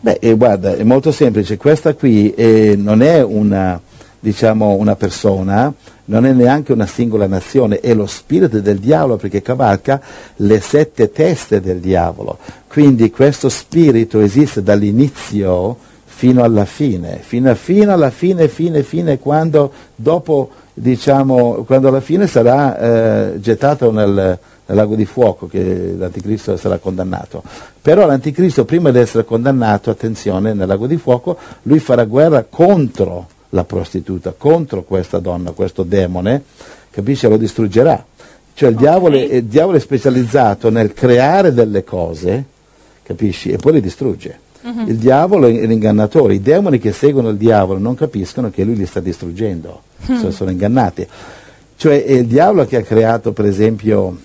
Beh, 0.02 0.20
eh, 0.22 0.36
guarda, 0.36 0.76
è 0.76 0.84
molto 0.84 1.12
semplice. 1.12 1.58
Questa 1.58 1.96
qui 1.96 2.32
eh, 2.36 2.76
non 2.78 3.02
è 3.02 3.24
una, 3.24 3.82
diciamo, 4.20 4.76
una 4.76 4.96
persona, 4.96 5.74
non 6.08 6.26
è 6.26 6.32
neanche 6.32 6.74
una 6.74 6.86
singola 6.86 7.28
nazione, 7.28 7.80
è 7.80 7.94
lo 7.94 8.06
spirito 8.06 8.60
del 8.60 8.80
diavolo 8.80 9.18
perché 9.18 9.42
cavalca 9.42 10.02
le 10.38 10.60
sette 10.60 11.12
teste 11.12 11.62
del 11.62 11.80
diavolo. 11.80 12.38
Quindi 12.68 13.10
questo 13.10 13.50
spirito 13.50 14.20
esiste 14.20 14.62
dall'inizio 14.62 15.78
fino 16.06 16.44
alla 16.44 16.66
fine, 16.66 17.20
fino, 17.22 17.54
fino 17.56 17.94
alla 17.94 18.10
fine, 18.10 18.48
fine, 18.48 18.84
fine, 18.84 19.20
quando 19.20 19.72
dopo, 19.96 20.50
diciamo, 20.74 21.64
quando 21.66 21.90
alla 21.90 22.02
fine 22.02 22.26
sarà 22.26 22.80
eh, 23.34 23.40
gettato 23.40 23.92
nel, 23.92 24.14
nel 24.14 24.40
lago 24.78 24.96
di 24.96 25.06
fuoco 25.06 25.48
che 25.48 25.94
l'anticristo 25.98 26.58
sarà 26.58 26.78
condannato. 26.78 27.44
Però 27.82 28.06
l'anticristo 28.06 28.66
prima 28.66 28.92
di 28.92 29.00
essere 29.00 29.26
condannato, 29.26 29.90
attenzione, 29.90 30.54
nel 30.54 30.68
lago 30.68 30.88
di 30.88 30.98
fuoco, 30.98 31.38
lui 31.64 31.80
farà 31.80 32.06
guerra 32.06 32.46
contro 32.50 33.28
la 33.50 33.64
prostituta, 33.64 34.34
contro 34.38 34.84
questa 34.84 35.20
donna, 35.20 35.52
questo 35.52 35.84
demone, 35.84 36.44
capisci? 36.90 37.28
Lo 37.28 37.38
distruggerà. 37.38 38.06
Cioè 38.54 38.70
il, 38.70 38.76
diavolo, 38.76 39.16
è, 39.16 39.36
il 39.36 39.46
diavolo 39.46 39.78
è 39.78 39.80
specializzato 39.80 40.70
nel 40.70 40.94
creare 40.94 41.54
delle 41.54 41.84
cose, 41.84 42.44
capisci? 43.04 43.52
E 43.52 43.58
poi 43.58 43.74
le 43.74 43.82
distrugge. 43.82 44.46
Il 44.68 44.98
diavolo 44.98 45.48
è 45.48 45.66
l'ingannatore, 45.66 46.34
i 46.34 46.42
demoni 46.42 46.78
che 46.78 46.92
seguono 46.92 47.30
il 47.30 47.38
diavolo 47.38 47.80
non 47.80 47.96
capiscono 47.96 48.50
che 48.50 48.66
lui 48.66 48.76
li 48.76 48.86
sta 48.86 49.00
distruggendo, 49.00 49.84
sono, 50.04 50.32
sono 50.32 50.50
ingannati. 50.50 51.08
Cioè 51.78 52.04
è 52.04 52.12
il 52.12 52.26
diavolo 52.26 52.66
che 52.66 52.76
ha 52.76 52.82
creato 52.82 53.32
per 53.32 53.46
esempio 53.46 54.18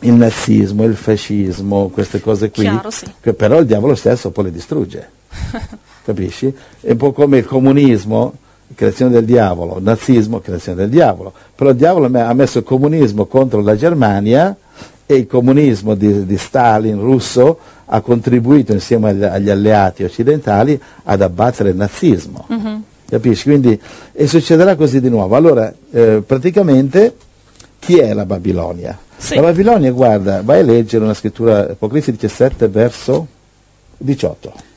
il 0.00 0.12
nazismo, 0.12 0.84
il 0.84 0.96
fascismo, 0.96 1.88
queste 1.88 2.20
cose 2.20 2.50
qui, 2.50 2.62
Chiaro, 2.62 2.90
sì. 2.90 3.12
che 3.20 3.34
però 3.34 3.58
il 3.58 3.66
diavolo 3.66 3.94
stesso 3.94 4.30
poi 4.30 4.44
le 4.44 4.52
distrugge. 4.52 5.10
Capisci? 6.08 6.50
È 6.80 6.92
un 6.92 6.96
po' 6.96 7.12
come 7.12 7.36
il 7.36 7.44
comunismo, 7.44 8.32
creazione 8.74 9.10
del 9.10 9.26
diavolo, 9.26 9.78
nazismo, 9.78 10.40
creazione 10.40 10.78
del 10.78 10.88
diavolo. 10.88 11.34
Però 11.54 11.68
il 11.68 11.76
diavolo 11.76 12.06
ha 12.06 12.32
messo 12.32 12.60
il 12.60 12.64
comunismo 12.64 13.26
contro 13.26 13.60
la 13.60 13.76
Germania 13.76 14.56
e 15.04 15.14
il 15.14 15.26
comunismo 15.26 15.94
di, 15.94 16.24
di 16.24 16.38
Stalin 16.38 16.98
russo 16.98 17.58
ha 17.84 18.00
contribuito 18.00 18.72
insieme 18.72 19.10
agli, 19.10 19.22
agli, 19.22 19.50
alleati 19.50 20.02
occidentali 20.02 20.80
ad 21.04 21.20
abbattere 21.20 21.68
il 21.70 21.76
nazismo. 21.76 22.46
Uh-huh. 22.48 22.82
Capisci? 23.06 23.42
Quindi, 23.42 23.78
e 24.14 24.26
succederà 24.26 24.76
così 24.76 25.02
di 25.02 25.10
nuovo. 25.10 25.36
Allora, 25.36 25.70
eh, 25.90 26.22
praticamente, 26.26 27.16
chi 27.78 27.98
è 27.98 28.14
la 28.14 28.24
Babilonia? 28.24 28.98
Sì. 29.14 29.34
La 29.34 29.42
Babilonia, 29.42 29.92
guarda, 29.92 30.40
vai 30.42 30.60
a 30.60 30.62
leggere 30.62 31.04
una 31.04 31.12
scrittura, 31.12 31.68
Apocalisse 31.68 32.12
17, 32.12 32.66
verso 32.68 33.26
18. 33.98 34.67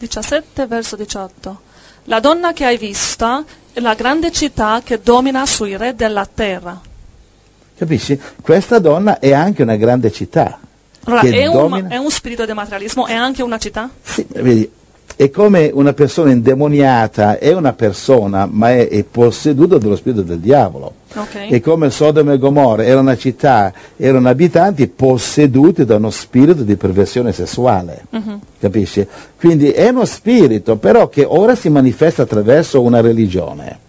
17, 0.00 0.66
verso 0.66 0.96
18. 0.96 1.60
La 2.04 2.20
donna 2.20 2.54
che 2.54 2.64
hai 2.64 2.78
vista 2.78 3.44
è 3.70 3.80
la 3.80 3.92
grande 3.92 4.32
città 4.32 4.80
che 4.82 4.98
domina 5.02 5.44
sui 5.44 5.76
re 5.76 5.94
della 5.94 6.24
terra. 6.24 6.80
Capisci? 7.76 8.18
Questa 8.40 8.78
donna 8.78 9.18
è 9.18 9.34
anche 9.34 9.62
una 9.62 9.76
grande 9.76 10.10
città. 10.10 10.58
Allora, 11.04 11.20
è, 11.20 11.46
un, 11.46 11.86
è, 11.90 11.96
un, 11.98 12.10
spirito 12.10 12.46
di 12.46 12.52
materialismo, 12.54 13.06
è 13.06 13.14
anche 13.14 13.42
una 13.42 13.58
città? 13.58 13.90
Sì, 14.02 14.26
vedi, 14.30 14.70
è 15.16 15.30
come 15.30 15.70
una 15.72 15.92
persona 15.92 16.30
indemoniata, 16.30 17.38
è 17.38 17.52
una 17.52 17.72
persona, 17.72 18.48
ma 18.50 18.70
è, 18.70 18.88
è 18.88 19.04
posseduta 19.04 19.78
dallo 19.78 19.96
spirito 19.96 20.22
del 20.22 20.38
diavolo. 20.38 20.94
Okay. 21.12 21.48
È 21.48 21.60
come 21.60 21.90
Sodoma 21.90 22.32
e 22.32 22.38
Gomorra, 22.38 22.84
era 22.84 23.00
una 23.00 23.16
città, 23.16 23.72
erano 23.96 24.28
abitanti 24.28 24.86
posseduti 24.86 25.84
da 25.84 25.96
uno 25.96 26.10
spirito 26.10 26.62
di 26.62 26.76
perversione 26.76 27.32
sessuale. 27.32 28.04
Uh-huh. 28.10 28.38
Capisci? 28.58 29.06
Quindi 29.36 29.70
è 29.70 29.88
uno 29.88 30.04
spirito, 30.04 30.76
però 30.76 31.08
che 31.08 31.24
ora 31.26 31.54
si 31.54 31.68
manifesta 31.68 32.22
attraverso 32.22 32.80
una 32.80 33.00
religione. 33.00 33.88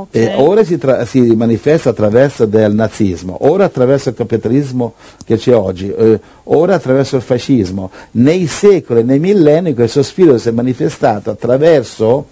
Okay. 0.00 0.22
E 0.22 0.34
ora 0.36 0.64
si, 0.64 0.78
tra- 0.78 1.04
si, 1.04 1.20
manifesta 1.36 1.90
attraverso 1.90 2.46
del 2.46 2.74
nazismo, 2.74 3.36
ora 3.40 3.64
attraverso 3.64 4.08
il 4.08 4.14
capitalismo 4.14 4.94
che 5.24 5.36
c'è 5.36 5.54
oggi, 5.54 5.92
eh, 5.92 6.20
ora 6.44 6.74
attraverso 6.74 7.16
il 7.16 7.22
fascismo. 7.22 7.90
Nei 8.12 8.46
secoli, 8.46 9.04
nei 9.04 9.18
millenni 9.18 9.74
questo 9.74 10.02
spirito 10.02 10.38
si 10.38 10.48
è 10.48 10.52
manifestato 10.52 11.30
attraverso 11.30 12.26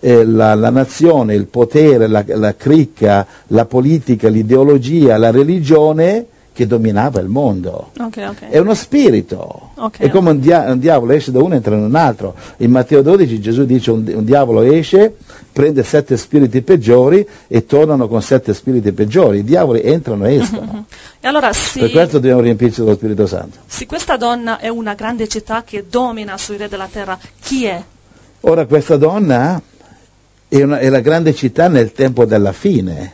eh, 0.00 0.24
la, 0.24 0.54
la, 0.54 0.70
nazione, 0.70 1.34
il 1.34 1.46
potere, 1.46 2.08
la, 2.08 2.24
la 2.26 2.54
cricca, 2.56 3.26
la 3.48 3.66
politica, 3.66 4.28
l'ideologia, 4.28 5.16
la 5.16 5.30
religione 5.30 6.26
che 6.52 6.66
dominava 6.66 7.20
il 7.20 7.28
mondo. 7.28 7.90
Okay, 7.98 8.26
okay. 8.26 8.50
È 8.50 8.58
uno 8.58 8.74
spirito. 8.74 9.70
Okay. 9.74 10.06
È 10.06 10.10
come 10.10 10.30
un, 10.30 10.40
dia- 10.40 10.70
un, 10.70 10.78
diavolo 10.78 11.12
esce 11.12 11.32
da 11.32 11.42
uno 11.42 11.54
e 11.54 11.56
entra 11.56 11.74
in 11.74 11.82
un 11.82 11.94
altro. 11.94 12.34
In 12.58 12.70
Matteo 12.70 13.00
12 13.00 13.40
Gesù 13.40 13.64
dice 13.64 13.90
un, 13.90 14.10
un 14.14 14.24
diavolo 14.24 14.60
esce, 14.62 15.16
prende 15.50 15.82
sette 15.82 16.16
spiriti 16.16 16.60
peggiori 16.60 17.26
e 17.48 17.64
tornano 17.64 18.06
con 18.06 18.20
sette 18.20 18.52
spiriti 18.52 18.92
peggiori. 18.92 19.38
I 19.38 19.44
diavoli 19.44 19.82
entrano 19.82 20.26
e 20.26 20.34
escono. 20.36 20.84
E 21.24 21.28
allora, 21.28 21.52
sì, 21.52 21.78
per 21.78 21.92
questo 21.92 22.18
dobbiamo 22.18 22.40
riempirci 22.40 22.80
dello 22.80 22.96
Spirito 22.96 23.28
Santo. 23.28 23.58
Se 23.64 23.86
questa 23.86 24.16
donna 24.16 24.58
è 24.58 24.66
una 24.66 24.94
grande 24.94 25.28
città 25.28 25.62
che 25.62 25.84
domina 25.88 26.36
sui 26.36 26.56
re 26.56 26.66
della 26.66 26.88
terra, 26.90 27.16
chi 27.40 27.64
è? 27.64 27.80
Ora 28.40 28.66
questa 28.66 28.96
donna 28.96 29.62
è, 30.48 30.62
una, 30.64 30.80
è 30.80 30.88
la 30.88 30.98
grande 30.98 31.32
città 31.32 31.68
nel 31.68 31.92
tempo 31.92 32.24
della 32.24 32.50
fine, 32.50 33.12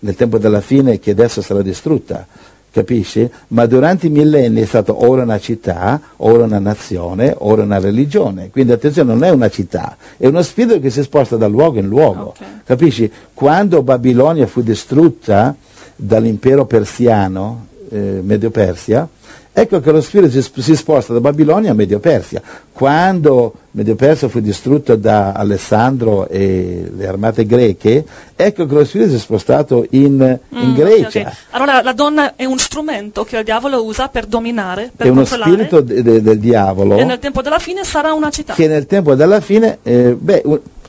nel 0.00 0.16
tempo 0.16 0.36
della 0.36 0.60
fine 0.60 0.98
che 0.98 1.12
adesso 1.12 1.40
sarà 1.40 1.62
distrutta 1.62 2.26
capisci? 2.70 3.28
Ma 3.48 3.66
durante 3.66 4.06
i 4.06 4.10
millenni 4.10 4.62
è 4.62 4.66
stato 4.66 5.06
ora 5.06 5.22
una 5.22 5.38
città, 5.38 6.00
ora 6.16 6.44
una 6.44 6.58
nazione, 6.58 7.34
ora 7.38 7.62
una 7.62 7.78
religione. 7.78 8.50
Quindi 8.50 8.72
attenzione, 8.72 9.12
non 9.12 9.24
è 9.24 9.30
una 9.30 9.48
città, 9.48 9.96
è 10.16 10.26
uno 10.26 10.42
spirito 10.42 10.80
che 10.80 10.90
si 10.90 11.02
sposta 11.02 11.36
da 11.36 11.46
luogo 11.46 11.78
in 11.78 11.88
luogo. 11.88 12.28
Okay. 12.28 12.46
Capisci? 12.64 13.10
Quando 13.34 13.82
Babilonia 13.82 14.46
fu 14.46 14.62
distrutta 14.62 15.54
dall'impero 15.96 16.64
persiano, 16.66 17.66
eh, 17.90 18.20
Medio 18.22 18.50
Persia, 18.50 19.08
Ecco 19.52 19.80
che 19.80 19.90
lo 19.90 20.00
spirito 20.00 20.40
si, 20.40 20.76
sposta 20.76 21.12
da 21.12 21.20
Babilonia 21.20 21.72
a 21.72 21.74
Medio 21.74 21.98
Persia. 21.98 22.40
Quando 22.72 23.54
Medio 23.72 23.96
Persia 23.96 24.28
fu 24.28 24.38
distrutto 24.40 24.94
da 24.94 25.32
Alessandro 25.32 26.28
e 26.28 26.88
le 26.96 27.06
armate 27.06 27.44
greche, 27.46 28.04
ecco 28.36 28.66
che 28.66 28.74
lo 28.74 28.84
spirito 28.84 29.10
si 29.10 29.16
è 29.16 29.18
spostato 29.18 29.84
in, 29.90 30.38
in 30.50 30.70
mm, 30.70 30.74
Grecia. 30.74 31.08
Okay, 31.08 31.22
okay. 31.22 31.34
Allora 31.50 31.82
la 31.82 31.92
donna 31.92 32.36
è 32.36 32.44
un 32.44 32.58
strumento 32.58 33.24
che 33.24 33.38
il 33.38 33.44
diavolo 33.44 33.84
usa 33.84 34.08
per 34.08 34.26
dominare, 34.26 34.92
per 34.94 35.08
è 35.08 35.10
uno 35.10 35.24
spirito 35.24 35.80
de, 35.80 36.00
de, 36.02 36.22
del 36.22 36.38
diavolo. 36.38 36.96
E 36.96 37.04
nel 37.04 37.18
tempo 37.18 37.42
della 37.42 37.58
fine 37.58 37.82
sarà 37.82 38.12
una 38.12 38.30
città. 38.30 38.54
Che 38.54 38.68
nel 38.68 38.86
tempo 38.86 39.16
della 39.16 39.40
fine, 39.40 39.78
eh, 39.82 40.16
beh, 40.18 40.42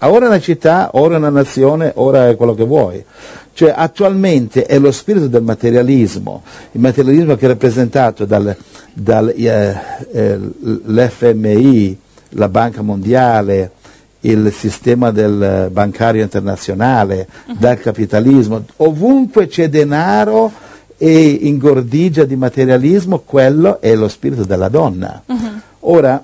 ora 0.10 0.26
è 0.26 0.28
una 0.28 0.40
città, 0.40 0.92
ora 0.94 1.16
è 1.16 1.18
una 1.18 1.30
nazione, 1.30 1.92
ora 1.96 2.30
è 2.30 2.36
quello 2.36 2.54
che 2.54 2.64
vuoi. 2.64 3.04
Cioè 3.54 3.74
attualmente 3.76 4.66
è 4.66 4.80
lo 4.80 4.92
spirito 4.92 5.28
del 5.28 5.44
materialismo, 5.44 6.44
il 6.72 6.80
materialismo 6.80 7.36
che 7.36 7.46
è 7.46 7.50
rappresentato 7.50 8.26
dall'FMI, 8.26 9.46
eh, 9.46 11.90
eh, 11.90 11.98
la 12.30 12.48
Banca 12.48 12.82
Mondiale, 12.82 13.72
il 14.22 14.52
sistema 14.54 15.12
del 15.12 15.70
bancario 15.72 16.22
internazionale, 16.22 17.28
uh-huh. 17.48 17.56
dal 17.58 17.80
capitalismo, 17.80 18.64
ovunque 18.78 19.48
c'è 19.48 19.70
denaro 19.70 20.52
e 20.98 21.40
ingordigia 21.42 22.26
di 22.26 22.36
materialismo, 22.36 23.24
quello 23.26 23.82
è 23.82 23.96
lo 23.96 24.08
spirito 24.08 24.44
della 24.44 24.70
donna. 24.70 25.24
Uh-huh. 25.26 25.60
Ora, 25.80 26.24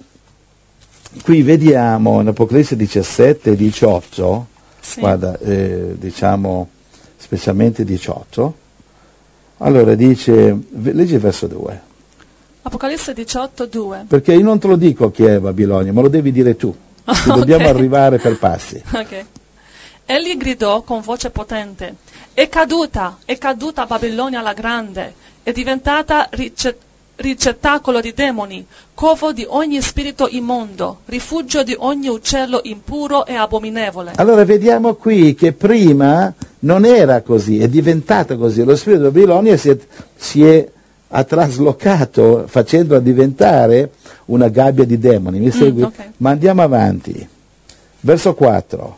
qui 1.24 1.42
vediamo 1.42 2.22
in 2.22 2.28
Apocalisse 2.28 2.76
17 2.76 3.52
e 3.52 3.56
18, 3.56 4.48
sì. 4.80 5.00
guarda, 5.00 5.38
eh, 5.40 5.96
diciamo 5.98 6.70
specialmente 7.18 7.84
18. 7.84 8.66
Allora 9.58 9.96
dice, 9.96 10.58
leggi 10.70 11.16
il 11.16 11.20
verso 11.20 11.48
2. 11.48 11.82
Apocalisse 12.62 13.14
18, 13.14 13.66
2. 13.66 14.06
Perché 14.08 14.34
io 14.34 14.44
non 14.44 14.60
te 14.60 14.68
lo 14.68 14.76
dico 14.76 15.10
chi 15.10 15.24
è 15.24 15.40
Babilonia, 15.40 15.94
ma 15.94 16.02
lo 16.02 16.10
devi 16.10 16.32
dire 16.32 16.56
tu. 16.56 16.74
okay. 17.04 17.26
Dobbiamo 17.26 17.68
arrivare 17.68 18.18
per 18.18 18.38
passi. 18.38 18.82
Okay. 18.92 19.26
Egli 20.10 20.38
gridò 20.38 20.84
con 20.84 21.02
voce 21.02 21.32
potente, 21.32 21.96
è 22.34 22.48
caduta, 22.48 23.18
è 23.26 23.38
caduta 23.38 23.86
Babilonia 23.86 24.42
la 24.42 24.54
grande, 24.54 25.14
è 25.44 25.52
diventata 25.52 26.30
ricet- 26.32 26.87
ricettacolo 27.18 28.02
di 28.02 28.14
demoni, 28.14 28.66
covo 28.94 29.32
di 29.32 29.46
ogni 29.48 29.82
spirito 29.82 30.28
immondo, 30.30 31.00
rifugio 31.06 31.64
di 31.64 31.76
ogni 31.78 32.08
uccello 32.08 32.62
impuro 32.64 33.26
e 33.26 33.36
abominevole. 33.36 34.14
Allora 34.16 34.44
vediamo 34.44 34.96
qui 34.96 35.36
che 35.36 35.54
prima 35.54 36.34
non 36.60 36.86
era 36.86 37.22
così, 37.22 37.60
è 37.60 37.68
diventata 37.68 38.36
così. 38.36 38.64
Lo 38.64 38.76
spirito 38.76 39.04
di 39.04 39.10
Babilonia 39.10 39.58
si 39.58 39.70
è, 39.70 39.78
si 40.16 40.44
è 40.44 40.68
ha 41.10 41.24
traslocato 41.24 42.46
facendola 42.48 43.00
diventare 43.00 43.92
una 44.26 44.50
gabbia 44.50 44.84
di 44.84 44.98
demoni. 44.98 45.40
Mi 45.40 45.48
mm, 45.48 45.50
segui? 45.50 45.82
Mm, 45.82 45.86
okay. 45.86 46.12
Ma 46.18 46.32
andiamo 46.32 46.62
avanti. 46.62 47.28
Verso 48.02 48.34
4. 48.34 48.98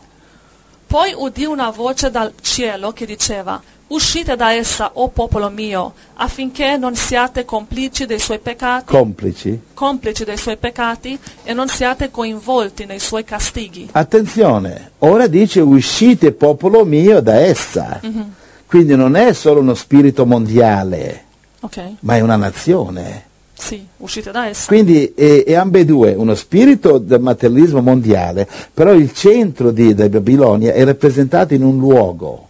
Poi 0.86 1.14
udì 1.16 1.44
una 1.44 1.70
voce 1.70 2.10
dal 2.10 2.32
cielo 2.40 2.92
che 2.92 3.06
diceva 3.06 3.62
Uscite 3.90 4.36
da 4.36 4.52
essa, 4.52 4.92
o 4.94 5.02
oh 5.02 5.08
popolo 5.08 5.50
mio, 5.50 5.94
affinché 6.14 6.76
non 6.76 6.94
siate 6.94 7.44
complici 7.44 8.06
dei 8.06 8.20
suoi 8.20 8.38
peccati. 8.38 8.84
Complici? 8.84 9.60
Complici 9.74 10.22
dei 10.22 10.36
suoi 10.36 10.56
peccati 10.58 11.18
e 11.42 11.52
non 11.52 11.66
siate 11.66 12.08
coinvolti 12.08 12.84
nei 12.84 13.00
suoi 13.00 13.24
castighi. 13.24 13.88
Attenzione, 13.90 14.92
ora 14.98 15.26
dice 15.26 15.58
uscite 15.58 16.30
popolo 16.30 16.84
mio 16.84 17.20
da 17.20 17.40
essa. 17.40 18.00
Mm-hmm. 18.06 18.28
Quindi 18.66 18.94
non 18.94 19.16
è 19.16 19.32
solo 19.32 19.58
uno 19.58 19.74
spirito 19.74 20.24
mondiale, 20.24 21.24
okay. 21.58 21.96
ma 22.00 22.14
è 22.14 22.20
una 22.20 22.36
nazione. 22.36 23.24
Sì, 23.54 23.84
uscite 23.96 24.30
da 24.30 24.46
essa. 24.46 24.68
Quindi 24.68 25.12
è, 25.16 25.42
è 25.42 25.54
ambedue, 25.54 26.14
uno 26.14 26.36
spirito 26.36 26.98
del 26.98 27.20
materialismo 27.20 27.80
mondiale, 27.80 28.46
però 28.72 28.92
il 28.92 29.12
centro 29.12 29.72
di, 29.72 29.92
di 29.94 30.08
Babilonia 30.08 30.74
è 30.74 30.84
rappresentato 30.84 31.54
in 31.54 31.64
un 31.64 31.76
luogo 31.76 32.49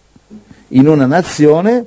in 0.71 0.87
una 0.87 1.05
nazione 1.05 1.85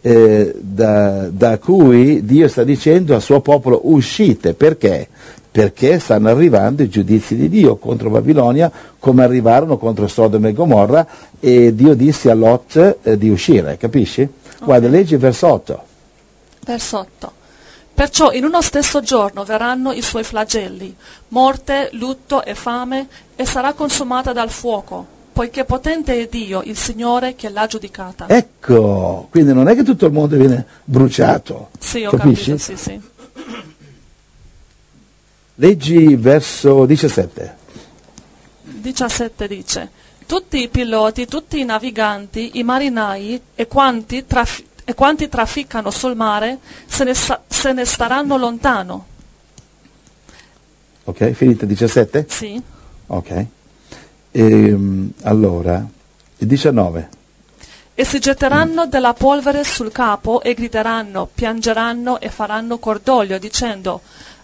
eh, 0.00 0.54
da, 0.58 1.28
da, 1.28 1.58
cui 1.58 2.24
Dio 2.24 2.48
sta 2.48 2.64
dicendo 2.64 3.14
al 3.14 3.22
suo 3.22 3.40
popolo 3.40 3.80
uscite, 3.84 4.54
perché? 4.54 5.08
Perché 5.50 5.98
stanno 5.98 6.28
arrivando 6.28 6.82
i 6.82 6.88
giudizi 6.88 7.36
di 7.36 7.48
Dio 7.48 7.76
contro 7.76 8.10
Babilonia 8.10 8.70
come 8.98 9.24
arrivarono 9.24 9.76
contro 9.76 10.06
Sodoma 10.06 10.48
e 10.48 10.52
Gomorra 10.52 11.06
e 11.40 11.74
Dio 11.74 11.94
disse 11.94 12.30
a 12.30 12.34
Lot 12.34 12.98
eh, 13.02 13.18
di 13.18 13.28
uscire, 13.28 13.76
capisci? 13.76 14.20
Okay. 14.20 14.64
Guarda, 14.64 14.88
leggi 14.88 15.16
verso 15.16 15.46
8. 15.48 15.82
Verso 16.64 16.98
8. 16.98 17.32
Perciò 17.94 18.30
in 18.30 18.44
uno 18.44 18.62
stesso 18.62 19.00
giorno 19.00 19.42
verranno 19.42 19.92
i 19.92 20.02
suoi 20.02 20.22
flagelli, 20.22 20.94
morte, 21.28 21.88
lutto 21.92 22.44
e 22.44 22.54
fame, 22.54 23.08
e 23.34 23.44
sarà 23.44 23.72
consumata 23.72 24.32
dal 24.32 24.50
fuoco 24.50 25.16
poiché 25.38 25.64
potente 25.64 26.20
è 26.20 26.26
Dio, 26.26 26.62
il 26.64 26.76
Signore, 26.76 27.36
che 27.36 27.48
l'ha 27.48 27.68
giudicata. 27.68 28.28
Ecco, 28.28 29.28
quindi 29.30 29.52
non 29.52 29.68
è 29.68 29.76
che 29.76 29.84
tutto 29.84 30.06
il 30.06 30.12
mondo 30.12 30.36
viene 30.36 30.66
bruciato. 30.82 31.70
Sì, 31.78 32.02
ho 32.04 32.10
capisci? 32.10 32.56
capito, 32.56 32.58
sì, 32.64 32.76
sì. 32.76 33.00
Leggi 35.54 36.16
verso 36.16 36.86
17. 36.86 37.56
17 38.64 39.46
dice, 39.46 39.90
tutti 40.26 40.60
i 40.60 40.66
piloti, 40.66 41.26
tutti 41.26 41.60
i 41.60 41.64
naviganti, 41.64 42.58
i 42.58 42.64
marinai 42.64 43.40
e 43.54 43.68
quanti 43.68 44.26
traf- 44.26 44.64
e 44.84 44.92
quanti 44.94 45.28
trafficano 45.28 45.92
sul 45.92 46.16
mare 46.16 46.58
se 46.84 47.04
ne, 47.04 47.14
sa- 47.14 47.42
se 47.46 47.72
ne 47.72 47.84
staranno 47.84 48.36
lontano. 48.36 49.06
Ok, 51.04 51.30
finita 51.30 51.64
17? 51.64 52.26
Sì. 52.28 52.60
Ok. 53.06 53.46
Ehm, 54.38 55.10
allora, 55.22 55.84
il 56.36 56.46
19. 56.46 57.08
E 57.94 58.04
si 58.04 58.20
getteranno 58.20 58.86
della 58.86 59.12
polvere 59.12 59.64
sul 59.64 59.90
capo 59.90 60.42
e 60.42 60.54
grideranno, 60.54 61.28
piangeranno 61.32 62.20
e 62.20 62.28
faranno 62.28 62.78
cordoglio, 62.78 63.38
dicendo 63.38 64.00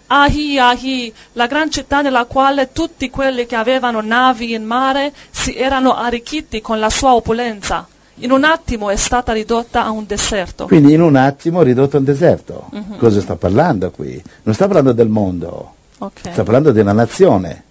Ahi, 0.07 0.59
ahi, 0.59 1.13
la 1.33 1.47
gran 1.47 1.71
città 1.71 2.01
nella 2.01 2.25
quale 2.25 2.73
tutti 2.73 3.09
quelli 3.09 3.45
che 3.45 3.55
avevano 3.55 4.01
navi 4.01 4.53
in 4.53 4.65
mare 4.65 5.13
si 5.31 5.55
erano 5.55 5.95
arricchiti 5.95 6.59
con 6.59 6.79
la 6.79 6.89
sua 6.89 7.15
opulenza. 7.15 7.87
In 8.15 8.31
un 8.31 8.43
attimo 8.43 8.89
è 8.89 8.97
stata 8.97 9.31
ridotta 9.31 9.85
a 9.85 9.91
un 9.91 10.05
deserto. 10.05 10.65
Quindi 10.67 10.93
in 10.93 11.01
un 11.01 11.15
attimo 11.15 11.61
ridotto 11.61 11.95
a 11.95 11.99
un 11.99 12.05
deserto. 12.05 12.69
Cosa 12.97 13.21
sta 13.21 13.35
parlando 13.37 13.91
qui? 13.91 14.21
Non 14.43 14.53
sta 14.53 14.65
parlando 14.65 14.91
del 14.91 15.07
mondo, 15.09 15.73
Ok. 15.99 16.31
sta 16.31 16.43
parlando 16.43 16.71
di 16.71 16.79
una 16.81 16.93
nazione. 16.93 17.63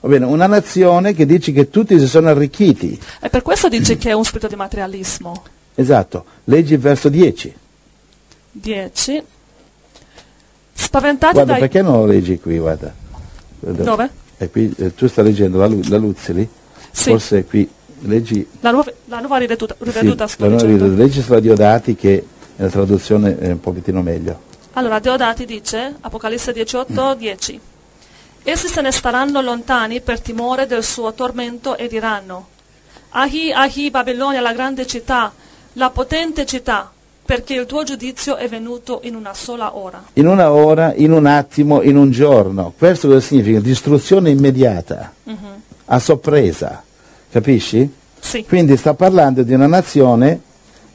Va 0.00 0.08
bene, 0.08 0.24
una 0.24 0.46
nazione 0.46 1.14
che 1.14 1.26
dice 1.26 1.52
che 1.52 1.68
tutti 1.68 1.98
si 1.98 2.06
sono 2.06 2.28
arricchiti. 2.28 2.98
E 3.20 3.28
per 3.28 3.42
questo 3.42 3.68
dice 3.68 3.96
che 3.96 4.10
è 4.10 4.12
un 4.12 4.24
spirito 4.24 4.48
di 4.48 4.56
materialismo. 4.56 5.42
Esatto. 5.74 6.24
Leggi 6.44 6.74
il 6.74 6.78
verso 6.78 7.08
10. 7.08 7.54
10. 8.52 9.22
Spaventati 10.72 11.32
Guarda, 11.34 11.52
dai... 11.52 11.60
perché 11.60 11.82
non 11.82 11.98
lo 11.98 12.06
leggi 12.06 12.38
qui? 12.38 12.58
Guarda. 12.58 12.94
Dove? 13.60 14.10
Qui, 14.50 14.74
eh, 14.78 14.94
tu 14.94 15.08
stai 15.08 15.24
leggendo 15.24 15.58
la, 15.58 15.68
la 15.88 15.96
Luzzeli? 15.96 16.48
Sì. 16.90 17.10
Forse 17.10 17.44
qui. 17.44 17.68
Leggi 18.00 18.46
La 18.60 18.70
nuova, 18.70 18.92
la 19.06 19.20
nuova 19.20 19.38
riveduta, 19.38 19.74
sì, 19.78 19.84
riveduta 19.84 20.26
sto 20.26 20.42
la 20.44 20.50
nuova 20.50 20.64
leggendo. 20.64 20.88
Bibbia. 20.90 21.04
leggi 21.04 21.22
sulla 21.22 21.40
Diodati 21.40 21.96
che 21.96 22.26
nella 22.56 22.70
traduzione 22.70 23.38
è 23.38 23.50
un 23.50 23.60
pochettino 23.60 24.02
meglio. 24.02 24.40
Allora, 24.72 24.98
Deodati 24.98 25.46
dice, 25.46 25.94
Apocalisse 26.00 26.52
18, 26.52 27.14
10. 27.14 27.60
Essi 28.48 28.68
se 28.68 28.80
ne 28.80 28.92
staranno 28.92 29.40
lontani 29.40 30.00
per 30.00 30.20
timore 30.20 30.68
del 30.68 30.84
suo 30.84 31.12
tormento 31.14 31.76
e 31.76 31.88
diranno, 31.88 32.46
Ahi, 33.08 33.50
Ahi, 33.52 33.90
Babilonia, 33.90 34.40
la 34.40 34.52
grande 34.52 34.86
città, 34.86 35.32
la 35.72 35.90
potente 35.90 36.46
città, 36.46 36.92
perché 37.24 37.54
il 37.54 37.66
tuo 37.66 37.82
giudizio 37.82 38.36
è 38.36 38.48
venuto 38.48 39.00
in 39.02 39.16
una 39.16 39.34
sola 39.34 39.76
ora. 39.76 40.00
In 40.12 40.28
una 40.28 40.52
ora, 40.52 40.94
in 40.94 41.10
un 41.10 41.26
attimo, 41.26 41.82
in 41.82 41.96
un 41.96 42.12
giorno. 42.12 42.72
Questo 42.78 43.08
cosa 43.08 43.18
significa? 43.18 43.58
Distruzione 43.58 44.30
immediata, 44.30 45.12
a 45.86 45.98
sorpresa. 45.98 46.84
Capisci? 47.28 47.92
Sì, 48.20 48.44
Quindi 48.44 48.76
sta 48.76 48.94
parlando 48.94 49.42
di 49.42 49.54
una 49.54 49.66
nazione, 49.66 50.40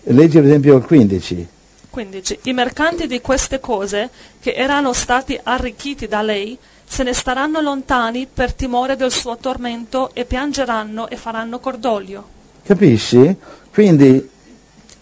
leggi 0.03 0.37
ad 0.37 0.45
esempio 0.45 0.77
il 0.77 0.85
15. 0.85 1.47
15. 1.89 2.39
I 2.43 2.53
mercanti 2.53 3.07
di 3.07 3.19
queste 3.19 3.59
cose, 3.59 4.09
che 4.39 4.53
erano 4.53 4.93
stati 4.93 5.37
arricchiti 5.43 6.07
da 6.07 6.21
lei, 6.21 6.57
se 6.91 7.03
ne 7.03 7.13
staranno 7.13 7.61
lontani 7.61 8.27
per 8.31 8.53
timore 8.53 8.97
del 8.97 9.11
suo 9.11 9.37
tormento 9.37 10.09
e 10.13 10.25
piangeranno 10.25 11.07
e 11.07 11.15
faranno 11.15 11.57
cordoglio. 11.59 12.27
Capisci? 12.63 13.33
Quindi 13.71 14.29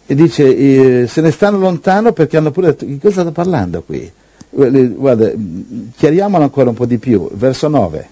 e 0.05 0.15
dice 0.15 0.55
eh, 0.55 1.07
se 1.07 1.21
ne 1.21 1.31
stanno 1.31 1.57
lontano 1.57 2.13
perché 2.13 2.37
hanno 2.37 2.51
pure 2.51 2.67
detto 2.67 2.85
di 2.85 2.99
cosa 2.99 3.21
sta 3.21 3.31
parlando 3.31 3.81
qui? 3.81 4.11
Guarda, 4.51 5.31
mh, 5.35 5.93
chiariamolo 5.97 6.43
ancora 6.43 6.69
un 6.69 6.75
po' 6.75 6.85
di 6.85 6.99
più. 6.99 7.27
Verso 7.31 7.67
9. 7.67 8.09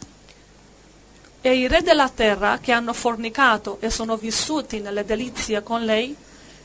E 1.42 1.56
i 1.56 1.68
re 1.68 1.84
della 1.84 2.10
terra 2.10 2.58
che 2.60 2.72
hanno 2.72 2.94
fornicato 2.94 3.78
e 3.80 3.92
sono 3.92 4.18
vissuti 4.18 4.80
nelle 4.80 5.06
delizie 5.06 5.62
con 5.62 5.84
lei, 5.84 6.16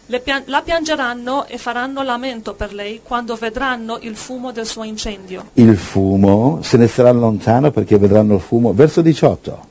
le 0.06 0.20
pian- 0.20 0.42
la 0.46 0.62
piangeranno 0.62 1.46
e 1.46 1.56
faranno 1.58 2.02
lamento 2.02 2.54
per 2.54 2.72
lei 2.74 3.00
quando 3.02 3.34
vedranno 3.36 3.98
il 4.02 4.16
fumo 4.16 4.52
del 4.52 4.66
suo 4.66 4.82
incendio. 4.84 5.50
Il 5.54 5.76
fumo, 5.76 6.60
se 6.62 6.76
ne 6.76 6.86
staranno 6.88 7.20
lontano 7.20 7.70
perché 7.70 7.96
vedranno 7.98 8.34
il 8.34 8.40
fumo. 8.40 8.72
Verso 8.74 9.00
18. 9.00 9.66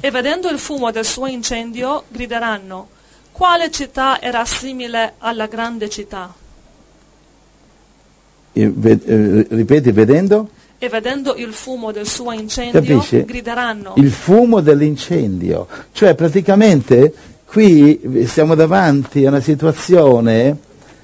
E 0.00 0.10
vedendo 0.10 0.48
il 0.48 0.58
fumo 0.58 0.90
del 0.92 1.04
suo 1.04 1.26
incendio, 1.26 2.04
grideranno, 2.08 2.88
quale 3.32 3.70
città 3.70 4.20
era 4.20 4.44
simile 4.44 5.14
alla 5.18 5.46
grande 5.46 5.88
città? 5.88 6.32
Ve- 8.52 8.98
eh, 9.04 9.46
ripeti, 9.50 9.92
vedendo? 9.92 10.48
E 10.78 10.88
vedendo 10.88 11.34
il 11.34 11.52
fumo 11.52 11.90
del 11.92 12.06
suo 12.06 12.32
incendio, 12.32 12.80
Capisci? 12.80 13.24
grideranno. 13.24 13.94
Il 13.96 14.10
fumo 14.10 14.60
dell'incendio. 14.60 15.66
Cioè 15.92 16.14
praticamente 16.14 17.12
qui 17.48 18.26
siamo 18.26 18.54
davanti 18.54 19.24
a 19.24 19.30
una 19.30 19.40
situazione 19.40 20.56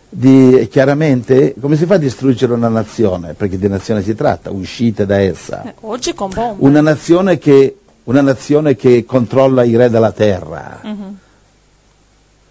di, 0.09 0.69
chiaramente, 0.71 1.55
come 1.59 1.77
si 1.77 1.87
fa 1.87 1.95
a 1.95 1.99
distruggere 1.99 2.53
una 2.53 2.69
nazione? 2.69 3.35
Perché 3.35 3.59
di 3.59 3.67
nazione 3.67 4.03
si 4.03 4.15
tratta, 4.15 4.51
uscite 4.51 5.07
da 5.07 5.19
essa. 5.19 5.65
Eh, 5.65 5.75
oggi 5.81 6.15
con 6.15 6.31
bombe. 6.33 6.65
Una 6.65 6.81
nazione 6.81 7.39
che, 7.39 7.79
una 8.05 8.21
nazione 8.21 8.77
che 8.77 9.05
controlla 9.05 9.65
i 9.65 9.75
re 9.75 9.91
della 9.91 10.13
terra. 10.13 10.81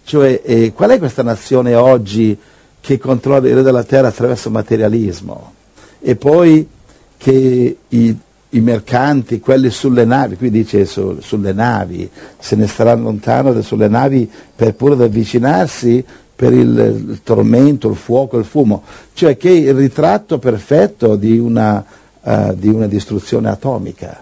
Cioè, 0.04 0.42
eh, 0.44 0.72
qual 0.74 0.90
è 0.90 0.98
questa 0.98 1.22
nazione 1.22 1.74
oggi 1.74 2.36
che 2.80 2.98
controlla 2.98 3.48
i 3.48 3.54
re 3.54 3.62
della 3.62 3.84
terra 3.84 4.08
attraverso 4.08 4.48
il 4.48 4.54
materialismo? 4.54 5.54
E 6.00 6.16
poi 6.16 6.68
che 7.16 7.76
i, 7.88 8.18
i 8.56 8.60
mercanti, 8.60 9.40
quelli 9.40 9.70
sulle 9.70 10.04
navi, 10.04 10.36
qui 10.36 10.50
dice 10.50 10.84
su- 10.84 11.18
sulle 11.20 11.52
navi, 11.52 12.08
se 12.38 12.56
ne 12.56 12.66
staranno 12.66 13.04
lontano 13.04 13.52
da- 13.52 13.62
sulle 13.62 13.88
navi 13.88 14.30
per 14.54 14.74
pure 14.74 15.04
avvicinarsi 15.04 16.04
per 16.36 16.52
il, 16.52 17.06
il 17.10 17.20
tormento, 17.22 17.88
il 17.88 17.96
fuoco, 17.96 18.38
il 18.38 18.44
fumo. 18.44 18.82
Cioè 19.12 19.36
che 19.36 19.48
è 19.48 19.52
il 19.52 19.74
ritratto 19.74 20.38
perfetto 20.38 21.14
di 21.16 21.38
una, 21.38 21.84
eh, 22.22 22.54
di 22.56 22.68
una 22.68 22.86
distruzione 22.86 23.48
atomica. 23.48 24.20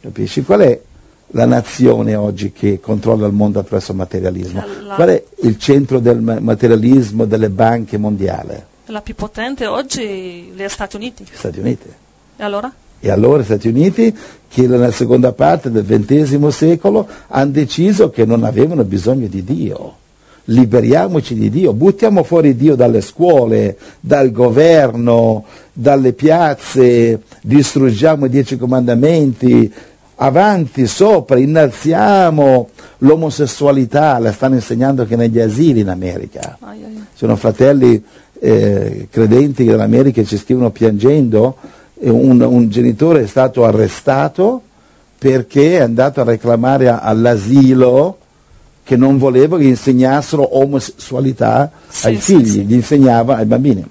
Capisci? 0.00 0.42
Qual 0.42 0.60
è 0.60 0.80
la 1.34 1.46
nazione 1.46 2.14
oggi 2.14 2.52
che 2.52 2.80
controlla 2.80 3.26
il 3.26 3.32
mondo 3.32 3.58
attraverso 3.60 3.92
il 3.92 3.98
materialismo? 3.98 4.64
La- 4.86 4.94
Qual 4.94 5.08
è 5.08 5.22
il 5.42 5.58
centro 5.58 5.98
del 6.00 6.20
ma- 6.20 6.40
materialismo 6.40 7.24
delle 7.24 7.50
banche 7.50 7.98
mondiali? 7.98 8.62
La 8.86 9.00
più 9.00 9.14
potente 9.14 9.66
oggi 9.66 10.52
gli 10.54 10.64
Stati 10.68 10.96
Uniti. 10.96 11.22
Gli 11.24 11.34
Stati 11.36 11.60
Uniti. 11.60 11.88
E 12.36 12.42
allora? 12.42 12.70
E 13.04 13.10
allora 13.10 13.42
gli 13.42 13.44
Stati 13.44 13.66
Uniti, 13.66 14.16
che 14.48 14.68
nella 14.68 14.92
seconda 14.92 15.32
parte 15.32 15.72
del 15.72 15.84
XX 15.84 16.46
secolo 16.46 17.08
hanno 17.26 17.50
deciso 17.50 18.10
che 18.10 18.24
non 18.24 18.44
avevano 18.44 18.84
bisogno 18.84 19.26
di 19.26 19.42
Dio. 19.42 19.96
Liberiamoci 20.44 21.34
di 21.34 21.50
Dio, 21.50 21.72
buttiamo 21.72 22.22
fuori 22.22 22.54
Dio 22.54 22.76
dalle 22.76 23.00
scuole, 23.00 23.76
dal 23.98 24.30
governo, 24.30 25.44
dalle 25.72 26.12
piazze, 26.12 27.22
distruggiamo 27.42 28.26
i 28.26 28.28
dieci 28.28 28.56
comandamenti, 28.56 29.72
avanti, 30.16 30.86
sopra, 30.86 31.38
innalziamo 31.38 32.68
l'omosessualità, 32.98 34.16
la 34.20 34.30
stanno 34.30 34.54
insegnando 34.54 35.02
anche 35.02 35.16
negli 35.16 35.40
asili 35.40 35.80
in 35.80 35.88
America. 35.88 36.56
Ai. 36.60 37.02
Sono 37.14 37.34
fratelli 37.34 38.00
eh, 38.38 39.08
credenti 39.10 39.64
dell'America 39.64 40.20
che 40.20 40.26
ci 40.26 40.36
scrivono 40.36 40.70
piangendo, 40.70 41.56
un, 42.10 42.40
un 42.40 42.68
genitore 42.68 43.22
è 43.22 43.26
stato 43.26 43.64
arrestato 43.64 44.62
perché 45.18 45.76
è 45.78 45.80
andato 45.80 46.20
a 46.20 46.24
reclamare 46.24 46.88
all'asilo 46.88 48.18
che 48.84 48.96
non 48.96 49.18
voleva 49.18 49.56
che 49.58 49.64
insegnassero 49.64 50.58
omosessualità 50.58 51.70
Sì, 51.88 52.06
ai 52.06 52.16
sì, 52.16 52.34
figli, 52.36 52.46
sì. 52.48 52.64
gli 52.64 52.72
insegnava 52.74 53.36
ai 53.36 53.44
bambini. 53.44 53.84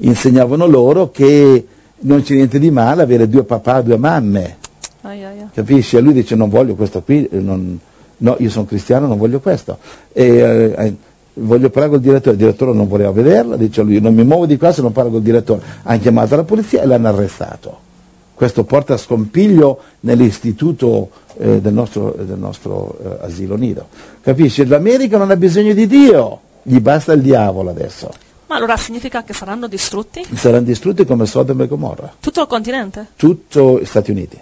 Insegnavano 0.00 0.66
loro 0.66 1.10
che 1.10 1.66
non 2.00 2.22
c'è 2.22 2.34
niente 2.34 2.58
di 2.58 2.70
male 2.70 3.02
avere 3.02 3.28
due 3.28 3.42
papà, 3.44 3.80
due 3.82 3.96
mamme. 3.96 4.56
ai, 5.02 5.24
ai, 5.24 5.38
ai. 5.40 5.46
Capisci? 5.52 5.96
E 5.96 6.00
lui 6.00 6.12
dice 6.12 6.36
non 6.36 6.48
voglio 6.48 6.74
questo 6.74 7.02
qui, 7.02 7.28
non- 7.32 7.78
no, 8.18 8.36
io 8.38 8.48
sono 8.50 8.64
cristiano, 8.64 9.06
non 9.06 9.18
voglio 9.18 9.40
questo. 9.40 9.78
E, 10.12 10.24
eh, 10.26 10.94
voglio 11.38 11.70
parlare 11.70 11.92
col 11.92 12.00
direttore, 12.00 12.32
il 12.32 12.38
direttore 12.38 12.72
non 12.72 12.88
voleva 12.88 13.10
vederla, 13.10 13.56
dice 13.56 13.82
lui 13.82 14.00
non 14.00 14.14
mi 14.14 14.24
muovo 14.24 14.46
di 14.46 14.56
qua 14.56 14.72
se 14.72 14.82
non 14.82 14.92
parlo 14.92 15.10
col 15.10 15.22
direttore. 15.22 15.62
Hanno 15.82 16.00
chiamato 16.00 16.36
la 16.36 16.44
polizia 16.44 16.82
e 16.82 16.86
l'hanno 16.86 17.08
arrestato. 17.08 17.86
Questo 18.34 18.62
porta 18.64 18.94
a 18.94 18.96
scompiglio 18.96 19.80
nell'istituto 20.00 21.10
eh, 21.38 21.60
del 21.60 21.72
nostro, 21.72 22.14
del 22.18 22.38
nostro, 22.38 22.96
eh, 23.02 23.26
asilo 23.26 23.56
nido. 23.56 23.88
Capisci? 24.20 24.64
L'America 24.64 25.18
non 25.18 25.30
ha 25.32 25.36
bisogno 25.36 25.74
di 25.74 25.86
Dio, 25.88 26.40
gli 26.62 26.78
basta 26.78 27.12
il 27.14 27.22
diavolo 27.22 27.70
adesso. 27.70 28.10
Ma 28.46 28.56
allora 28.56 28.76
significa 28.76 29.24
che 29.24 29.32
saranno 29.32 29.66
distrutti? 29.66 30.24
Saranno 30.34 30.64
distrutti 30.64 31.04
come 31.04 31.26
Sodoma 31.26 31.64
e 31.64 31.66
Gomorra. 31.66 32.14
Tutto 32.20 32.42
il 32.42 32.46
continente? 32.46 33.08
Tutto 33.16 33.80
gli 33.80 33.84
Stati 33.84 34.10
Uniti. 34.12 34.38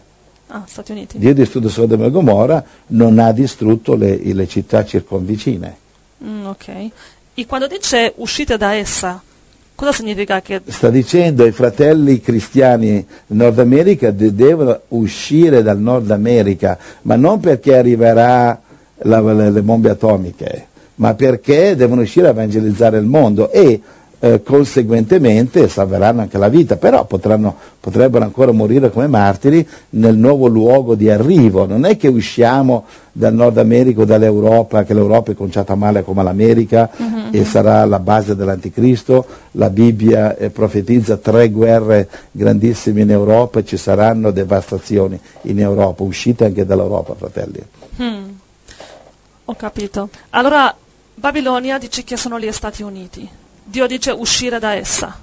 Ah, 0.48 0.62
Stati 0.66 0.92
Uniti. 0.92 1.18
Dio 1.18 1.30
ha 1.30 1.34
distrutto 1.34 1.68
Sodoma 1.68 2.04
e 2.04 2.10
Gomorra, 2.10 2.62
non 2.88 3.18
ha 3.18 3.32
distrutto 3.32 3.96
le, 3.96 4.20
le 4.22 4.46
città 4.46 4.84
circonvicine. 4.84 5.84
Mm, 6.24 6.46
ok. 6.46 6.90
E 7.34 7.46
quando 7.46 7.66
dice 7.66 8.12
uscite 8.16 8.56
da 8.56 8.72
essa, 8.72 9.22
cosa 9.74 9.92
significa 9.92 10.40
che... 10.40 10.60
Sta 10.66 10.88
dicendo 10.88 11.44
ai 11.44 11.52
fratelli 11.52 12.20
cristiani 12.20 13.04
del 13.26 13.36
Nord 13.36 13.58
America 13.58 14.10
de- 14.10 14.34
devono 14.34 14.80
uscire 14.88 15.62
dal 15.62 15.78
Nord 15.78 16.10
America, 16.10 16.78
ma 17.02 17.16
non 17.16 17.40
perché 17.40 17.76
arriverà 17.76 18.58
la- 19.00 19.20
le, 19.20 19.50
le 19.50 19.62
bombe 19.62 19.90
atomiche, 19.90 20.66
ma 20.96 21.12
perché 21.14 21.76
devono 21.76 22.00
uscire 22.00 22.28
a 22.28 22.30
evangelizzare 22.30 22.96
il 22.98 23.04
mondo 23.04 23.50
e 23.52 23.80
eh, 24.26 24.42
conseguentemente 24.42 25.68
salveranno 25.68 26.22
anche 26.22 26.38
la 26.38 26.48
vita, 26.48 26.76
però 26.76 27.04
potranno, 27.04 27.54
potrebbero 27.78 28.24
ancora 28.24 28.50
morire 28.50 28.90
come 28.90 29.06
martiri 29.06 29.66
nel 29.90 30.16
nuovo 30.16 30.46
luogo 30.48 30.94
di 30.94 31.08
arrivo. 31.08 31.66
Non 31.66 31.84
è 31.84 31.96
che 31.96 32.08
usciamo 32.08 32.84
dal 33.12 33.32
Nord 33.32 33.58
America 33.58 34.00
o 34.00 34.04
dall'Europa, 34.04 34.84
che 34.84 34.94
l'Europa 34.94 35.32
è 35.32 35.34
conciata 35.34 35.74
male 35.74 36.02
come 36.02 36.22
l'America 36.22 36.90
uh-huh, 36.94 37.28
e 37.30 37.38
uh-huh. 37.38 37.44
sarà 37.44 37.84
la 37.84 38.00
base 38.00 38.34
dell'Anticristo. 38.34 39.24
La 39.52 39.70
Bibbia 39.70 40.36
eh, 40.36 40.50
profetizza 40.50 41.16
tre 41.16 41.48
guerre 41.50 42.08
grandissime 42.32 43.02
in 43.02 43.10
Europa 43.10 43.60
e 43.60 43.64
ci 43.64 43.76
saranno 43.76 44.32
devastazioni 44.32 45.18
in 45.42 45.60
Europa. 45.60 46.02
Uscite 46.02 46.46
anche 46.46 46.66
dall'Europa, 46.66 47.14
fratelli. 47.14 47.62
Hmm. 48.00 48.24
Ho 49.44 49.54
capito. 49.54 50.08
Allora 50.30 50.74
Babilonia 51.14 51.78
dice 51.78 52.02
che 52.02 52.16
sono 52.16 52.38
gli 52.40 52.50
Stati 52.50 52.82
Uniti. 52.82 53.44
Dio 53.68 53.86
dice 53.88 54.12
uscire 54.12 54.60
da 54.60 54.74
essa. 54.74 55.18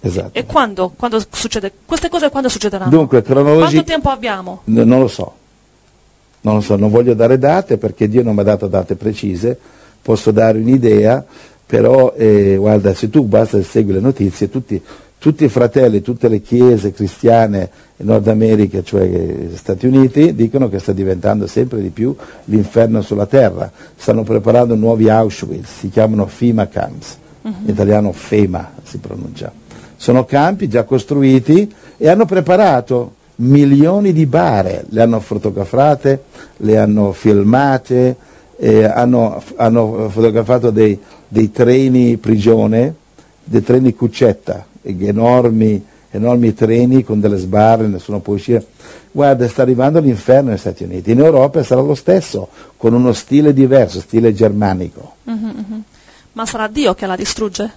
Esatto. 0.00 0.38
E 0.38 0.46
quando? 0.46 0.92
Quando 0.96 1.22
succede? 1.30 1.70
Queste 1.84 2.08
cose 2.08 2.30
quando 2.30 2.48
succederanno? 2.48 2.90
Dunque, 2.90 3.22
cronologi... 3.22 3.74
Quanto 3.74 3.84
tempo 3.84 4.08
abbiamo? 4.08 4.62
N- 4.64 4.82
non 4.86 5.00
lo 5.00 5.08
so. 5.08 5.34
Non 6.40 6.54
lo 6.54 6.60
so, 6.60 6.76
non 6.76 6.90
voglio 6.90 7.14
dare 7.14 7.38
date 7.38 7.76
perché 7.76 8.08
Dio 8.08 8.22
non 8.22 8.34
mi 8.34 8.40
ha 8.40 8.44
dato 8.44 8.68
date 8.68 8.94
precise, 8.94 9.58
posso 10.00 10.30
dare 10.30 10.58
un'idea, 10.58 11.24
però 11.66 12.14
eh, 12.16 12.56
guarda, 12.56 12.94
se 12.94 13.10
tu 13.10 13.24
basta 13.24 13.60
segui 13.62 13.92
le 13.92 14.00
notizie, 14.00 14.48
tutti, 14.48 14.80
tutti 15.18 15.44
i 15.44 15.48
fratelli, 15.48 16.02
tutte 16.02 16.28
le 16.28 16.40
chiese 16.40 16.92
cristiane 16.92 17.68
in 17.96 18.06
Nord 18.06 18.28
America, 18.28 18.80
cioè 18.82 19.06
gli 19.08 19.56
Stati 19.56 19.86
Uniti, 19.86 20.36
dicono 20.36 20.68
che 20.68 20.78
sta 20.78 20.92
diventando 20.92 21.48
sempre 21.48 21.82
di 21.82 21.90
più 21.90 22.14
l'inferno 22.44 23.02
sulla 23.02 23.26
terra. 23.26 23.68
Stanno 23.96 24.22
preparando 24.22 24.76
nuovi 24.76 25.10
Auschwitz, 25.10 25.78
si 25.80 25.90
chiamano 25.90 26.26
FIMA 26.26 26.68
camps 26.68 27.18
in 27.46 27.68
italiano 27.68 28.12
FEMA 28.12 28.72
si 28.82 28.98
pronuncia. 28.98 29.52
Sono 29.96 30.24
campi 30.24 30.68
già 30.68 30.84
costruiti 30.84 31.72
e 31.96 32.08
hanno 32.08 32.26
preparato 32.26 33.14
milioni 33.36 34.12
di 34.12 34.26
bare, 34.26 34.84
le 34.88 35.02
hanno 35.02 35.20
fotografate, 35.20 36.24
le 36.58 36.78
hanno 36.78 37.12
filmate, 37.12 38.16
eh, 38.56 38.84
hanno, 38.84 39.42
hanno, 39.56 40.08
fotografato 40.08 40.70
dei, 40.70 40.98
dei, 41.28 41.50
treni 41.50 42.16
prigione, 42.16 42.94
dei 43.44 43.62
treni 43.62 43.94
cuccetta, 43.94 44.66
enormi, 44.82 45.84
enormi 46.10 46.54
treni 46.54 47.04
con 47.04 47.20
delle 47.20 47.36
sbarre, 47.36 47.86
nessuno 47.86 48.20
può 48.20 48.34
uscire. 48.34 48.64
Guarda, 49.10 49.48
sta 49.48 49.62
arrivando 49.62 50.00
l'inferno 50.00 50.50
negli 50.50 50.58
Stati 50.58 50.84
Uniti. 50.84 51.10
In 51.12 51.20
Europa 51.20 51.62
sarà 51.62 51.80
lo 51.80 51.94
stesso, 51.94 52.48
con 52.76 52.92
uno 52.92 53.12
stile 53.12 53.52
diverso, 53.52 54.00
stile 54.00 54.32
germanico. 54.34 55.14
Mm-hmm. 55.30 55.80
Ma 56.36 56.44
sarà 56.44 56.66
Dio 56.68 56.92
che 56.92 57.06
la 57.06 57.16
distrugge? 57.16 57.72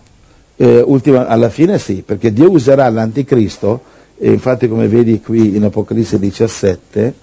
Eh, 0.57 0.81
ultima, 0.81 1.27
alla 1.27 1.47
fine 1.47 1.79
sì, 1.79 2.03
perché 2.05 2.33
Dio 2.33 2.51
userà 2.51 2.89
l'anticristo, 2.89 3.81
e 4.17 4.33
infatti 4.33 4.67
come 4.67 4.89
vedi 4.89 5.21
qui 5.21 5.55
in 5.55 5.63
Apocalisse 5.63 6.19
17, 6.19 7.13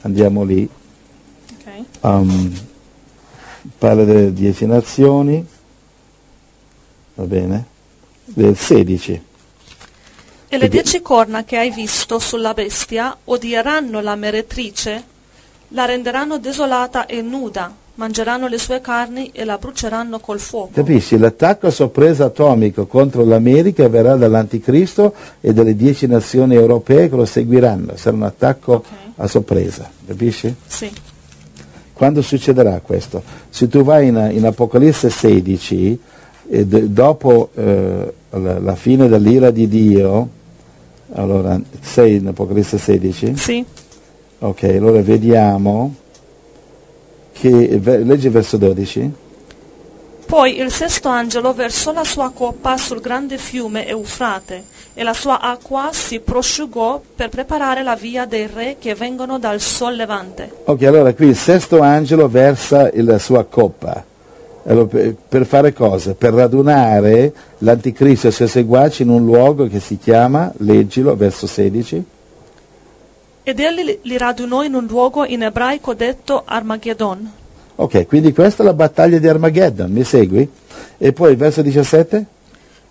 andiamo 0.00 0.42
lì, 0.42 0.68
okay. 1.60 1.84
um, 2.00 2.52
parla 3.78 4.02
delle 4.02 4.32
dieci 4.32 4.66
nazioni, 4.66 5.46
va 7.14 7.24
bene, 7.26 7.66
del 8.24 8.56
16. 8.56 9.22
E 10.48 10.58
le 10.58 10.68
dieci 10.68 11.00
corna 11.00 11.44
che 11.44 11.58
hai 11.58 11.70
visto 11.70 12.18
sulla 12.18 12.54
bestia 12.54 13.16
odieranno 13.22 14.00
la 14.00 14.16
meretrice, 14.16 15.04
la 15.68 15.84
renderanno 15.84 16.38
desolata 16.38 17.06
e 17.06 17.22
nuda, 17.22 17.72
mangeranno 17.94 18.48
le 18.48 18.58
sue 18.58 18.80
carni 18.80 19.30
e 19.32 19.44
la 19.44 19.58
bruceranno 19.58 20.18
col 20.18 20.38
fuoco. 20.38 20.70
Capisci? 20.72 21.18
L'attacco 21.18 21.66
a 21.66 21.70
sorpresa 21.70 22.26
atomico 22.26 22.86
contro 22.86 23.24
l'America 23.24 23.88
verrà 23.88 24.16
dall'anticristo 24.16 25.14
e 25.40 25.52
dalle 25.52 25.76
dieci 25.76 26.06
nazioni 26.06 26.54
europee 26.54 27.10
che 27.10 27.16
lo 27.16 27.24
seguiranno. 27.24 27.96
Sarà 27.96 28.16
un 28.16 28.22
attacco 28.22 28.74
okay. 28.74 29.12
a 29.16 29.26
sorpresa, 29.26 29.90
capisci? 30.06 30.54
Sì. 30.66 30.90
Quando 31.92 32.22
succederà 32.22 32.80
questo? 32.80 33.22
Se 33.50 33.68
tu 33.68 33.82
vai 33.84 34.08
in, 34.08 34.30
in 34.32 34.46
Apocalisse 34.46 35.10
16, 35.10 36.00
eh, 36.48 36.66
dopo 36.66 37.50
eh, 37.54 38.12
la, 38.30 38.58
la, 38.58 38.74
fine 38.74 39.06
dell'ira 39.06 39.50
di 39.50 39.68
Dio, 39.68 40.28
allora 41.12 41.60
sei 41.80 42.16
in 42.16 42.28
Apocalisse 42.28 42.78
16? 42.78 43.36
Sì. 43.36 43.64
Ok, 44.38 44.62
allora 44.64 45.00
vediamo 45.02 45.94
che 47.32 47.80
legge 47.82 48.30
verso 48.30 48.56
12. 48.56 49.12
Poi 50.32 50.60
il 50.60 50.70
sesto 50.70 51.08
angelo 51.08 51.52
versò 51.52 51.92
la 51.92 52.04
sua 52.04 52.30
coppa 52.30 52.78
sul 52.78 53.00
grande 53.00 53.36
fiume 53.36 53.86
Eufrate 53.86 54.64
e 54.94 55.02
la 55.02 55.12
sua 55.12 55.40
acqua 55.40 55.90
si 55.92 56.20
prosciugò 56.20 57.02
per 57.14 57.28
preparare 57.28 57.82
la 57.82 57.96
via 57.96 58.24
dei 58.24 58.46
re 58.46 58.76
che 58.78 58.94
vengono 58.94 59.38
dal 59.38 59.60
sol 59.60 59.94
levante. 59.94 60.50
Ok, 60.64 60.82
allora 60.84 61.12
qui 61.12 61.26
il 61.26 61.36
sesto 61.36 61.80
angelo 61.80 62.28
versa 62.28 62.88
la 62.94 63.18
sua 63.18 63.44
coppa. 63.44 64.04
Allora, 64.64 64.86
per, 64.86 65.14
per, 65.28 65.44
fare 65.44 65.72
cosa? 65.74 66.14
Per 66.14 66.32
radunare 66.32 67.32
l'anticristo 67.58 68.28
e 68.28 68.30
i 68.30 68.32
suoi 68.32 68.48
seguaci 68.48 69.02
in 69.02 69.10
un 69.10 69.24
luogo 69.24 69.66
che 69.66 69.80
si 69.80 69.98
chiama, 69.98 70.50
leggilo, 70.58 71.14
verso 71.14 71.46
16. 71.46 72.04
Ed 73.44 73.58
egli 73.58 73.98
li 74.02 74.16
radunò 74.16 74.62
in 74.62 74.74
un 74.74 74.86
luogo 74.86 75.24
in 75.24 75.42
ebraico 75.42 75.94
detto 75.94 76.42
Armageddon. 76.44 77.32
Ok, 77.74 78.06
quindi 78.06 78.32
questa 78.32 78.62
è 78.62 78.66
la 78.66 78.72
battaglia 78.72 79.18
di 79.18 79.26
Armageddon, 79.26 79.90
mi 79.90 80.04
segui? 80.04 80.48
E 80.96 81.12
poi 81.12 81.32
il 81.32 81.36
verso 81.36 81.60
17? 81.60 82.26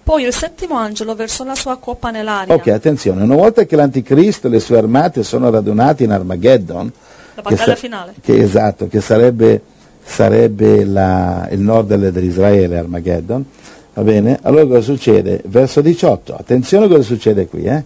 Poi 0.03 0.23
il 0.23 0.33
settimo 0.33 0.75
angelo 0.75 1.15
versò 1.15 1.45
la 1.45 1.55
sua 1.55 1.77
coppa 1.77 2.11
nell'aria. 2.11 2.53
Ok, 2.53 2.67
attenzione, 2.67 3.23
una 3.23 3.35
volta 3.35 3.63
che 3.63 3.77
l'anticristo 3.77 4.47
e 4.47 4.49
le 4.49 4.59
sue 4.59 4.77
armate 4.77 5.23
sono 5.23 5.49
radunati 5.49 6.03
in 6.03 6.11
Armageddon, 6.11 6.91
la 7.35 7.41
battaglia 7.41 7.73
che 7.73 7.79
finale. 7.79 8.13
Che, 8.19 8.37
esatto, 8.37 8.87
che 8.89 8.99
sarebbe, 8.99 9.61
sarebbe 10.03 10.83
la, 10.83 11.47
il 11.51 11.59
nord 11.59 11.95
dell'Israele, 11.95 12.77
Armageddon, 12.77 13.45
va 13.93 14.01
bene? 14.01 14.39
Allora 14.41 14.65
cosa 14.65 14.81
succede? 14.81 15.41
Verso 15.45 15.79
18, 15.79 16.35
attenzione 16.35 16.89
cosa 16.89 17.03
succede 17.03 17.47
qui, 17.47 17.63
eh? 17.63 17.83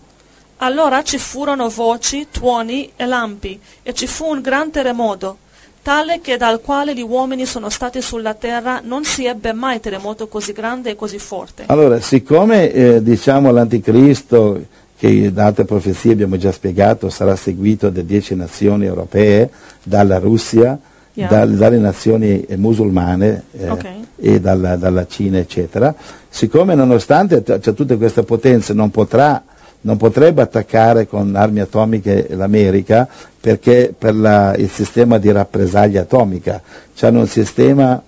Allora 0.58 1.04
ci 1.04 1.18
furono 1.18 1.70
voci, 1.70 2.28
tuoni 2.32 2.92
e 2.96 3.06
lampi, 3.06 3.60
e 3.84 3.94
ci 3.94 4.08
fu 4.08 4.26
un 4.32 4.42
gran 4.42 4.72
terremoto, 4.72 5.38
tale 5.82 6.22
che 6.22 6.38
dal 6.38 6.62
quale 6.62 6.96
gli 6.96 7.02
uomini 7.02 7.46
sono 7.46 7.70
stati 7.70 8.02
sulla 8.02 8.34
terra 8.34 8.82
non 8.84 9.04
si 9.04 9.26
ebbe 9.26 9.52
mai 9.54 9.80
terremoto 9.80 10.28
così 10.28 10.54
grande 10.54 10.92
e 10.92 10.96
così 10.96 11.20
forte. 11.20 11.64
Allora, 11.68 12.00
siccome 12.00 12.72
eh, 12.72 13.04
diciamo 13.04 13.52
l'anticristo, 13.52 14.66
che 14.98 15.32
da 15.34 15.48
altre 15.48 15.66
profezie 15.66 16.14
abbiamo 16.14 16.38
già 16.38 16.54
spiegato, 16.54 17.10
sarà 17.10 17.36
seguito 17.36 17.90
da 17.90 18.02
dieci 18.02 18.34
nazioni 18.34 18.86
europee, 18.86 19.50
dalla 19.84 20.20
Russia, 20.20 20.80
Yeah. 21.18 21.30
dal- 21.30 21.54
dalle 21.56 21.78
nazioni 21.78 22.42
eh, 22.44 22.58
musulmane 22.58 23.44
eh, 23.54 23.70
Ok. 23.70 23.86
e 24.18 24.42
dalla, 24.42 24.76
dalla 24.76 25.08
Cina, 25.08 25.38
eccetera, 25.38 25.96
siccome 26.28 26.76
nonostante 26.76 27.42
t- 27.42 27.58
c'è 27.58 27.74
tutte 27.74 27.96
queste 27.96 28.24
potenze 28.24 28.74
non 28.74 28.92
potrà 28.92 29.42
non 29.86 29.98
potrebbe 29.98 30.42
attaccare 30.42 31.08
con 31.08 31.36
armi 31.36 31.60
atomiche 31.60 32.28
l'America 32.32 33.08
perché 33.40 33.94
per 33.98 34.16
la- 34.16 34.56
il 34.56 34.70
sistema 34.70 35.18
di 35.20 35.32
rappresaglia 35.32 36.02
atomica 36.02 36.62
hanno 37.02 37.20
un 37.20 37.28
sistema 37.28 38.02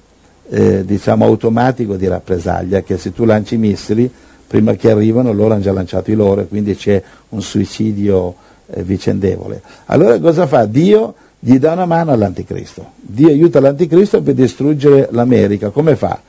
eh, 0.49 0.85
diciamo 0.85 1.25
automatico 1.25 1.95
di 1.95 2.07
rappresaglia 2.07 2.81
che 2.81 2.97
se 2.97 3.13
tu 3.13 3.25
lanci 3.25 3.57
missili 3.57 4.09
prima 4.47 4.73
che 4.73 4.89
arrivano 4.89 5.33
loro 5.33 5.53
hanno 5.53 5.61
già 5.61 5.73
lanciato 5.73 6.09
i 6.09 6.15
loro 6.15 6.41
e 6.41 6.47
quindi 6.47 6.75
c'è 6.75 7.01
un 7.29 7.41
suicidio 7.41 8.33
eh, 8.67 8.81
vicendevole. 8.81 9.61
Allora 9.87 10.17
cosa 10.19 10.47
fa? 10.47 10.65
Dio 10.65 11.13
gli 11.39 11.59
dà 11.59 11.73
una 11.73 11.85
mano 11.85 12.11
all'anticristo. 12.11 12.91
Dio 12.95 13.27
aiuta 13.27 13.59
l'anticristo 13.59 14.21
per 14.21 14.33
distruggere 14.33 15.09
l'America. 15.11 15.69
Come 15.69 15.95
fa? 15.97 16.19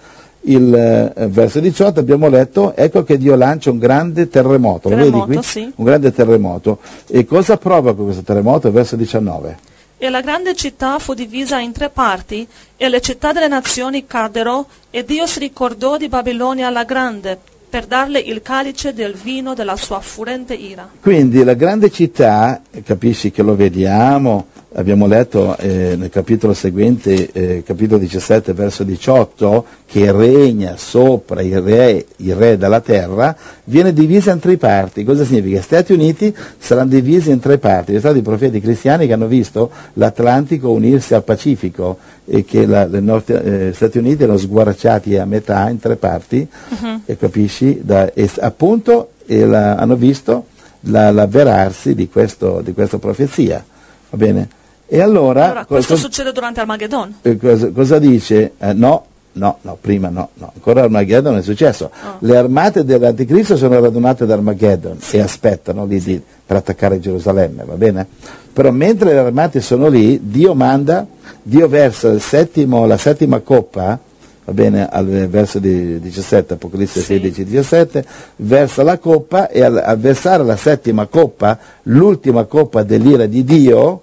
Il 0.43 0.73
eh, 0.75 1.27
verso 1.29 1.61
18 1.61 2.01
abbiamo 2.01 2.29
letto, 2.29 2.75
ecco 2.75 3.03
che 3.03 3.19
Dio 3.19 3.35
lancia 3.35 3.71
un 3.71 3.79
grande 3.79 4.29
terremoto, 4.29 4.89
lo 4.89 4.97
vedi 4.97 5.11
Terremoto, 5.11 5.33
qui? 5.33 5.43
sì. 5.43 5.73
Un 5.75 5.85
grande 5.85 6.13
terremoto. 6.13 6.79
E 7.07 7.27
cosa 7.27 7.57
provoca 7.57 8.03
questo 8.03 8.23
terremoto? 8.23 8.71
Verso 8.71 8.97
19. 8.97 9.59
E 10.01 10.11
la 10.11 10.21
grande 10.21 10.55
città 10.55 11.01
fu 11.01 11.13
divisa 11.13 11.59
in 11.59 11.73
tre 11.73 11.89
parti, 11.89 12.47
e 12.77 12.89
le 12.89 13.01
città 13.01 13.33
delle 13.33 13.49
nazioni 13.49 14.07
caddero, 14.07 14.67
e 14.91 15.05
Dio 15.05 15.27
si 15.27 15.41
ricordò 15.41 15.97
di 15.97 16.09
Babilonia 16.09 16.71
la 16.71 16.85
grande, 16.85 17.37
per 17.69 17.87
darle 17.87 18.21
il 18.21 18.41
calice 18.41 18.95
del 18.95 19.15
vino 19.15 19.55
della 19.55 19.77
sua 19.77 20.01
furente 20.01 20.55
ira. 20.55 20.89
Quindi 21.01 21.43
la 21.43 21.55
grande 21.55 21.91
città, 21.91 22.63
capisci 22.85 23.33
che 23.33 23.43
lo 23.43 23.57
vediamo, 23.57 24.47
abbiamo 24.75 25.07
letto 25.07 25.57
eh, 25.57 25.97
nel 25.97 26.11
capitolo 26.11 26.53
seguente, 26.53 27.31
eh, 27.33 27.63
capitolo 27.65 27.99
17, 27.99 28.53
verso 28.53 28.85
18, 28.85 29.65
che 29.87 30.13
regna 30.13 30.77
sopra 30.77 31.41
il 31.41 31.61
re, 31.61 32.05
il 32.17 32.35
re 32.35 32.59
della 32.59 32.81
terra, 32.81 33.35
viene 33.65 33.93
divisa 33.93 34.33
in 34.33 34.41
tre 34.41 34.57
parti. 34.57 35.05
Cosa 35.05 35.25
significa? 35.25 35.59
Gli 35.59 35.63
Stati 35.63 35.93
Uniti 35.93 36.35
saranno 36.59 36.91
divisi 36.91 37.31
in 37.31 37.41
tre 37.41 37.59
parti. 37.59 37.93
Ci 37.93 38.01
sono 38.01 38.13
stati 38.13 38.23
profeti 38.23 38.61
cristiani 38.61 39.07
che 39.07 39.13
hanno 39.15 39.27
visto 39.27 39.71
l'Atlantico 39.95 40.71
unirsi 40.71 41.15
al 41.15 41.25
Pacifico 41.25 41.99
e 42.27 42.45
che 42.45 42.67
la, 42.67 42.87
Nord, 42.87 43.31
eh, 43.31 43.73
Stati 43.75 43.97
Uniti 43.99 44.23
erano 44.25 44.39
sguarciati 44.39 45.17
a 45.17 45.25
metà 45.25 45.69
in 45.71 45.79
tre 45.79 45.97
parti, 45.97 46.47
uh-huh. 46.69 47.01
e 47.07 47.17
capisci? 47.17 47.81
Da, 47.83 48.13
e 48.13 48.31
appunto 48.41 49.13
la, 49.27 49.77
hanno 49.77 49.97
visto 49.97 50.47
l'avverarsi 50.81 51.95
di, 51.95 52.09
questo, 52.09 52.61
di 52.63 52.73
questa 52.73 52.99
profezia. 52.99 53.65
Va 54.11 54.17
bene? 54.17 54.57
E 54.91 55.03
allora, 55.03 55.45
allora 55.45 55.65
questo 55.67 55.93
cosa, 55.95 56.07
succede 56.07 56.33
durante 56.33 56.61
Armageddon? 56.61 57.17
Eh, 57.21 57.37
cosa, 57.37 57.71
cosa, 57.73 57.99
dice? 57.99 58.53
Eh, 58.57 58.73
no, 58.73 59.05
no, 59.33 59.59
no, 59.61 59.77
prima 59.79 60.09
no, 60.09 60.31
no, 60.35 60.53
ancora 60.55 60.83
Armageddon 60.83 61.37
è 61.37 61.43
successo. 61.43 61.91
Oh. 62.05 62.17
Le 62.21 62.39
armate 62.39 62.85
dell'Anticristo 62.85 63.59
sono 63.59 63.79
radunate 63.79 64.23
ad 64.25 64.31
Armageddon 64.31 64.99
sì. 64.99 65.17
e 65.17 65.21
aspettano 65.21 65.85
lì 65.85 66.01
sì. 66.01 66.13
di, 66.13 66.23
per 66.47 66.57
attaccare 66.57 67.01
Gerusalemme, 67.01 67.65
va 67.65 67.75
bene? 67.75 68.07
Però 68.51 68.71
mentre 68.71 69.13
le 69.13 69.19
armate 69.19 69.61
sono 69.61 69.89
lì, 69.89 70.21
Dio 70.23 70.55
manda, 70.55 71.07
Dio 71.43 71.69
versa 71.69 72.19
settimo, 72.19 72.87
la 72.87 72.97
settima 72.97 73.41
coppa, 73.41 73.99
va 74.45 74.53
bene, 74.55 74.89
al 74.89 75.07
verso 75.29 75.59
17, 75.59 76.55
Apocalisse 76.55 77.01
sì. 77.01 77.19
16, 77.19 77.45
17, 77.45 78.05
versa 78.37 78.83
la 78.83 78.97
coppa 78.97 79.51
e 79.51 79.63
al, 79.63 79.77
al 79.77 79.99
versare 79.99 80.45
la 80.45 80.57
settima 80.57 81.05
coppa, 81.05 81.59
l'ultima 81.83 82.45
coppa 82.45 82.83
dell'ira 82.83 83.27
di 83.27 83.45
Dio, 83.45 84.03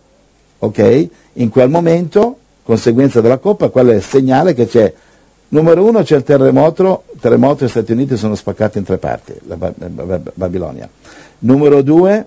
ok? 0.59 1.07
In 1.33 1.49
quel 1.49 1.69
momento, 1.69 2.37
conseguenza 2.63 3.21
della 3.21 3.37
coppa, 3.37 3.69
quello 3.69 3.91
è 3.91 3.95
il 3.95 4.03
segnale 4.03 4.53
che 4.53 4.67
c'è, 4.67 4.93
numero 5.49 5.85
uno 5.85 6.01
c'è 6.03 6.15
il 6.15 6.23
terremoto, 6.23 7.03
terremoto 7.19 7.63
e 7.63 7.67
gli 7.67 7.69
Stati 7.69 7.91
Uniti 7.91 8.17
sono 8.17 8.35
spaccati 8.35 8.77
in 8.77 8.83
tre 8.83 8.97
parti, 8.97 9.33
la 9.47 9.57
Babilonia. 10.33 10.89
Numero 11.39 11.81
due, 11.81 12.25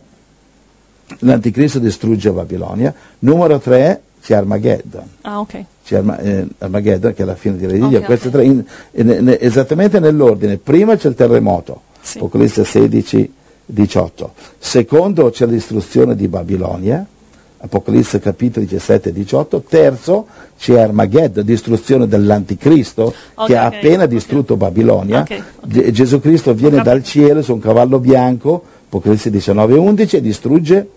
l'anticristo 1.21 1.79
distrugge 1.79 2.31
Babilonia. 2.31 2.93
Numero 3.21 3.59
tre, 3.59 4.03
c'è 4.23 4.35
Armageddon. 4.35 5.09
Ah, 5.23 5.41
ok. 5.41 5.65
C'è 5.85 5.97
Arma, 5.97 6.19
eh, 6.19 6.47
Armageddon, 6.59 7.15
che 7.15 7.23
è 7.23 7.27
la 7.27 7.35
fine 7.35 7.57
di 7.57 7.67
Re 7.67 7.73
di 7.73 7.89
Dio. 7.89 7.99
Okay, 7.99 8.19
okay. 8.27 8.47
In, 8.47 8.65
in, 8.93 9.09
in, 9.09 9.37
esattamente 9.41 10.01
nell'ordine. 10.01 10.59
Prima 10.59 10.97
c'è 10.97 11.09
il 11.09 11.15
terremoto, 11.15 11.83
sì. 12.01 12.19
Apocalisse 12.19 12.65
16, 12.65 13.33
18. 13.65 14.33
Secondo 14.59 15.31
c'è 15.31 15.47
l'istruzione 15.47 16.15
di 16.15 16.29
Babilonia 16.29 17.07
Apocalisse 17.61 18.21
capitoli 18.21 18.67
17 18.67 19.09
e 19.09 19.13
18. 19.13 19.65
Terzo, 19.69 20.27
c'è 20.57 20.79
Armageddon, 20.79 21.45
distruzione 21.45 22.07
dell'anticristo 22.07 23.13
okay, 23.35 23.47
che 23.47 23.57
ha 23.57 23.67
okay, 23.67 23.79
appena 23.79 24.05
okay. 24.05 24.15
distrutto 24.15 24.57
Babilonia. 24.57 25.27
Gesù 25.61 26.21
Cristo 26.21 26.55
viene 26.55 26.83
dal 26.83 27.03
cielo 27.03 27.43
su 27.43 27.55
un 27.55 27.61
cavallo 27.61 27.99
bianco, 27.99 28.63
Apocalisse 28.87 29.31
19 29.31 29.75
e 29.75 29.79
11, 29.79 30.17
e 30.17 30.21
distrugge 30.21 30.89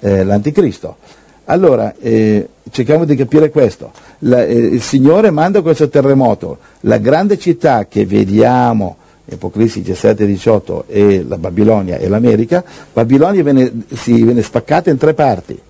eh, 0.00 0.24
l'anticristo. 0.24 0.96
Allora, 1.44 1.94
eh, 2.00 2.48
cerchiamo 2.70 3.04
di 3.04 3.14
capire 3.14 3.50
questo. 3.50 3.92
La, 4.20 4.44
eh, 4.44 4.54
il 4.54 4.82
Signore 4.82 5.30
manda 5.30 5.62
questo 5.62 5.88
terremoto. 5.88 6.58
La 6.80 6.98
grande 6.98 7.38
città 7.38 7.86
che 7.86 8.04
vediamo 8.04 8.96
Apocalisse 9.32 9.80
17 9.80 10.24
e 10.24 10.26
18 10.26 10.84
e 10.88 11.24
la 11.26 11.38
Babilonia 11.38 11.98
e 11.98 12.08
l'America, 12.08 12.64
Babilonia 12.92 13.44
viene, 13.44 13.84
si, 13.94 14.24
viene 14.24 14.42
spaccata 14.42 14.90
in 14.90 14.96
tre 14.96 15.14
parti 15.14 15.60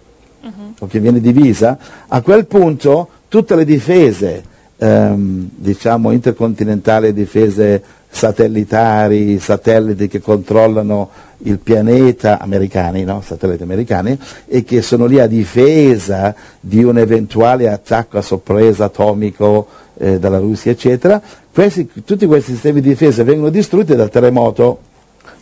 o 0.79 0.87
che 0.87 1.01
viene 1.01 1.21
divisa, 1.21 1.79
a 2.09 2.21
quel 2.23 2.47
punto 2.47 3.09
tutte 3.29 3.55
le 3.55 3.65
difese, 3.65 4.43
ehm, 4.77 5.49
diciamo 5.55 6.11
intercontinentali, 6.11 7.13
difese 7.13 7.83
satellitari, 8.11 9.39
satelliti 9.39 10.09
che 10.09 10.21
controllano 10.21 11.11
il 11.45 11.59
pianeta 11.59 12.41
americani, 12.41 13.05
no? 13.05 13.23
satelliti 13.25 13.63
americani, 13.63 14.19
e 14.47 14.65
che 14.65 14.83
sono 14.83 15.07
lì 15.07 15.21
a 15.21 15.27
difesa 15.27 16.35
di 16.59 16.83
un 16.83 16.99
eventuale 16.99 17.69
attacco 17.71 18.19
a 18.19 18.23
sorpresa 18.23 18.87
atomico 18.87 19.67
eh, 19.97 20.19
dalla 20.19 20.39
Russia, 20.39 20.73
eccetera, 20.73 21.21
questi, 21.53 21.89
tutti 22.05 22.27
questi 22.27 22.53
sistemi 22.53 22.81
di 22.81 22.89
difesa 22.89 23.23
vengono 23.23 23.51
distrutti 23.51 23.95
dal 23.95 24.11
terremoto. 24.11 24.81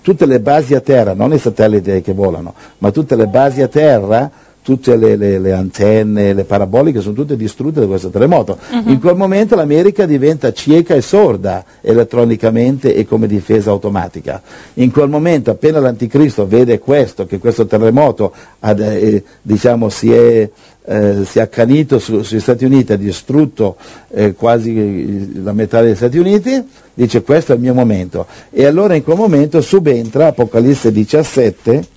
Tutte 0.01 0.27
le 0.27 0.41
basi 0.41 0.75
a 0.75 0.81
terra, 0.81 1.13
non 1.13 1.35
i 1.35 1.39
satelliti 1.39 2.01
che 2.03 2.13
volano, 2.13 2.55
ma 2.79 2.91
tutte 2.91 3.15
le 3.15 3.27
basi 3.27 3.63
a 3.63 3.69
terra 3.69 4.31
tutte 4.69 4.97
le, 4.97 5.17
le, 5.17 5.39
le, 5.39 5.53
antenne, 5.55 6.35
le 6.35 6.45
paraboliche 6.45 7.01
sono 7.01 7.15
tutte 7.15 7.37
distrutte 7.37 7.81
da 7.81 7.87
questo 7.87 8.11
terremoto. 8.11 8.59
Uh-huh. 8.71 8.91
In 8.91 9.01
quel 9.01 9.17
momento 9.17 9.57
l'America 9.57 10.05
diventa 10.05 10.53
cieca 10.53 10.95
e 10.95 11.01
sorda 11.01 11.65
elettronicamente 11.81 12.95
e 12.95 13.07
come 13.07 13.27
difesa 13.27 13.71
automatica. 13.71 14.43
In 14.75 14.91
quel 14.91 15.09
momento 15.09 15.51
appena 15.51 15.81
l'anticristo 15.81 16.47
vede 16.47 16.81
questo, 16.81 17.25
che 17.25 17.39
questo 17.39 17.65
terremoto 17.65 18.31
ad, 18.59 18.81
eh, 18.81 19.25
diciamo, 19.41 19.89
si 19.89 20.13
è 20.13 20.51
eh, 20.85 21.25
si 21.25 21.39
è 21.39 21.43
accanito 21.43 21.99
su, 21.99 22.23
sugli 22.23 22.41
Stati 22.41 22.67
Uniti, 22.67 22.93
ha 22.93 22.97
distrutto 22.97 23.77
eh, 24.11 24.35
quasi 24.35 25.43
la 25.43 25.53
metà 25.53 25.81
degli 25.81 25.95
Stati 25.95 26.19
Uniti, 26.19 26.63
dice 26.93 27.23
questo 27.23 27.53
è 27.53 27.55
il 27.55 27.63
mio 27.63 27.73
momento. 27.73 28.27
E 28.51 28.67
allora 28.67 28.95
in 28.95 29.03
quel 29.03 29.17
momento 29.17 29.63
subentra 29.63 30.27
Apocalisse 30.27 30.93
17, 30.93 31.97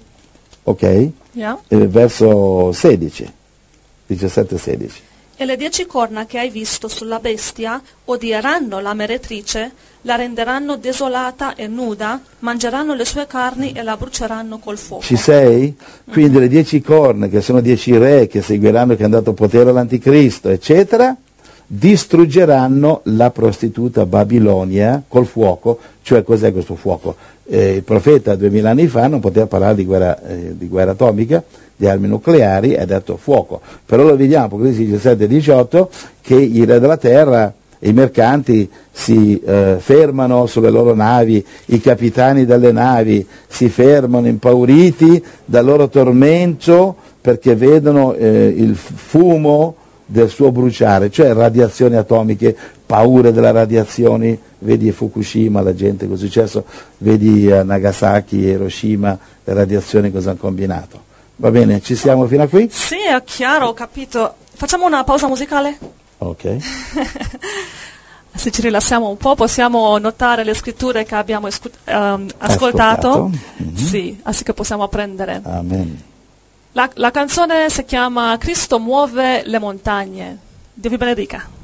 ok? 0.64 1.10
Yeah. 1.34 1.60
Eh, 1.68 1.88
verso 1.88 2.72
16, 2.72 3.32
17-16. 4.10 4.90
E 5.42 5.46
le 5.46 5.58
dieci 5.58 5.88
corna 5.88 6.28
che 6.28 6.38
hai 6.38 6.52
visto 6.52 6.88
sulla 6.88 7.18
bestia 7.18 7.82
odieranno 8.06 8.80
la 8.80 8.94
meretrice, 8.94 9.72
la 10.02 10.16
renderanno 10.16 10.78
desolata 10.78 11.56
e 11.56 11.66
nuda, 11.66 12.22
mangeranno 12.40 12.94
le 12.94 13.06
sue 13.06 13.26
carni 13.26 13.72
e 13.72 13.82
la 13.82 13.98
bruceranno 13.98 14.60
col 14.60 14.78
fuoco. 14.78 15.04
Ci 15.04 15.16
sei? 15.16 15.76
Quindi 16.12 16.34
mm-hmm. 16.34 16.42
le 16.42 16.48
dieci 16.48 16.82
corna, 16.82 17.28
che 17.28 17.42
sono 17.42 17.60
dieci 17.60 17.98
re 17.98 18.28
che 18.28 18.44
seguiranno 18.44 18.96
che 18.96 19.04
hanno 19.04 19.16
dato 19.16 19.34
potere 19.34 19.72
all'anticristo, 19.72 20.50
eccetera, 20.50 21.16
distruggeranno 21.74 23.00
la 23.04 23.30
prostituta 23.32 24.06
Babilonia 24.06 25.02
col 25.08 25.26
fuoco, 25.26 25.80
cioè 26.02 26.22
cos'è 26.22 26.52
questo 26.52 26.76
fuoco? 26.76 27.16
Eh, 27.46 27.76
il 27.76 27.84
profeta 27.84 28.36
duemila 28.36 28.72
anni 28.72 28.88
fa 28.88 29.08
non 29.08 29.22
poteva 29.22 29.46
parlare 29.46 29.76
di 29.76 29.86
guerra, 29.86 30.22
eh, 30.22 30.58
di 30.58 30.68
guerra 30.68 30.92
atomica, 30.92 31.42
di 31.74 31.88
armi 31.88 32.10
nucleari, 32.10 32.76
ha 32.76 32.86
detto 32.86 33.16
fuoco, 33.16 33.62
però 33.86 34.04
lo 34.04 34.18
vediamo, 34.18 34.48
Apocalisse 34.48 34.84
17 34.84 35.24
e 35.24 35.28
18, 35.28 35.90
che 36.20 36.36
i 36.36 36.66
re 36.66 36.82
della 36.82 36.98
terra 36.98 37.54
i 37.84 37.94
mercanti 37.94 38.70
si 38.92 39.40
eh, 39.40 39.78
fermano 39.80 40.48
sulle 40.48 40.70
loro 40.70 40.94
navi, 40.94 41.44
i 41.68 41.80
capitani 41.80 42.46
delle 42.46 42.74
navi 42.74 43.26
si 43.48 43.70
fermano 43.70 44.28
impauriti 44.28 45.24
dal 45.46 45.64
loro 45.64 45.88
tormento 45.88 46.98
perché 47.22 47.56
vedono 47.56 48.14
eh, 48.14 48.54
il 48.56 48.76
fumo 48.76 49.76
del 50.12 50.30
suo 50.30 50.52
bruciare, 50.52 51.10
cioè 51.10 51.32
radiazioni 51.32 51.96
atomiche, 51.96 52.56
paure 52.86 53.32
delle 53.32 53.52
radiazioni, 53.52 54.38
vedi 54.60 54.92
Fukushima, 54.92 55.62
la 55.62 55.74
gente 55.74 56.06
cosa 56.06 56.26
è 56.26 56.28
successo, 56.28 56.66
vedi 56.98 57.50
a 57.50 57.64
Nagasaki, 57.64 58.36
Hiroshima, 58.36 59.18
le 59.42 59.54
radiazioni 59.54 60.12
cosa 60.12 60.32
hanno 60.32 60.40
combinato. 60.40 61.10
Va 61.38 61.50
bene, 61.50 61.82
ci 61.82 61.96
siamo 61.96 62.28
fino 62.28 62.44
a 62.44 62.48
qui? 62.48 62.68
Sì, 62.70 62.98
è 62.98 63.24
chiaro, 63.24 63.68
ho 63.68 63.74
capito. 63.74 64.36
Facciamo 64.54 64.86
una 64.86 65.06
pausa 65.06 65.28
musicale? 65.28 65.78
Ok. 66.18 66.58
Se 68.34 68.52
ci 68.52 68.62
rilassiamo 68.62 69.10
un 69.10 69.18
po' 69.18 69.36
possiamo 69.36 69.98
notare 69.98 70.44
le 70.44 70.54
scritture 70.54 71.04
che 71.06 71.16
abbiamo 71.16 71.48
escu- 71.48 71.72
um, 71.86 72.28
ascoltato, 72.38 73.08
ascoltato. 73.08 73.32
Mm-hmm. 73.64 73.76
Sì, 73.76 74.20
così 74.22 74.44
che 74.44 74.54
possiamo 74.54 74.84
apprendere. 74.84 75.42
Amen. 75.44 76.10
La, 76.74 76.90
la 76.94 77.12
canzone 77.12 77.70
si 77.70 77.84
chiama 77.84 78.38
Cristo 78.38 78.80
muove 78.80 79.44
le 79.46 79.60
montagne. 79.60 80.38
Dio 80.74 80.90
vi 80.90 80.98
benedica. 80.98 81.61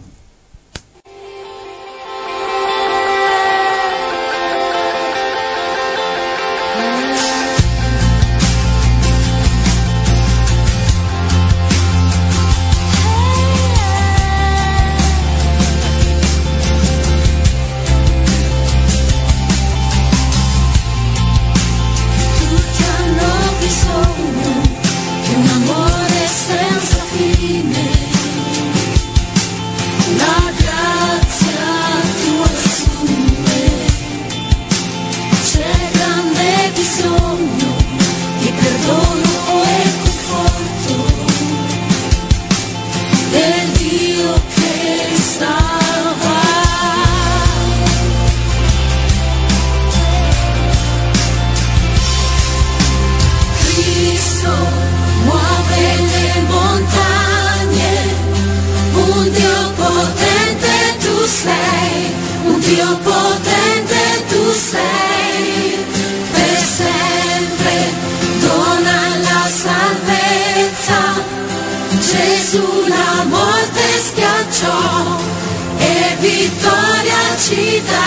Vittoria 77.55 78.06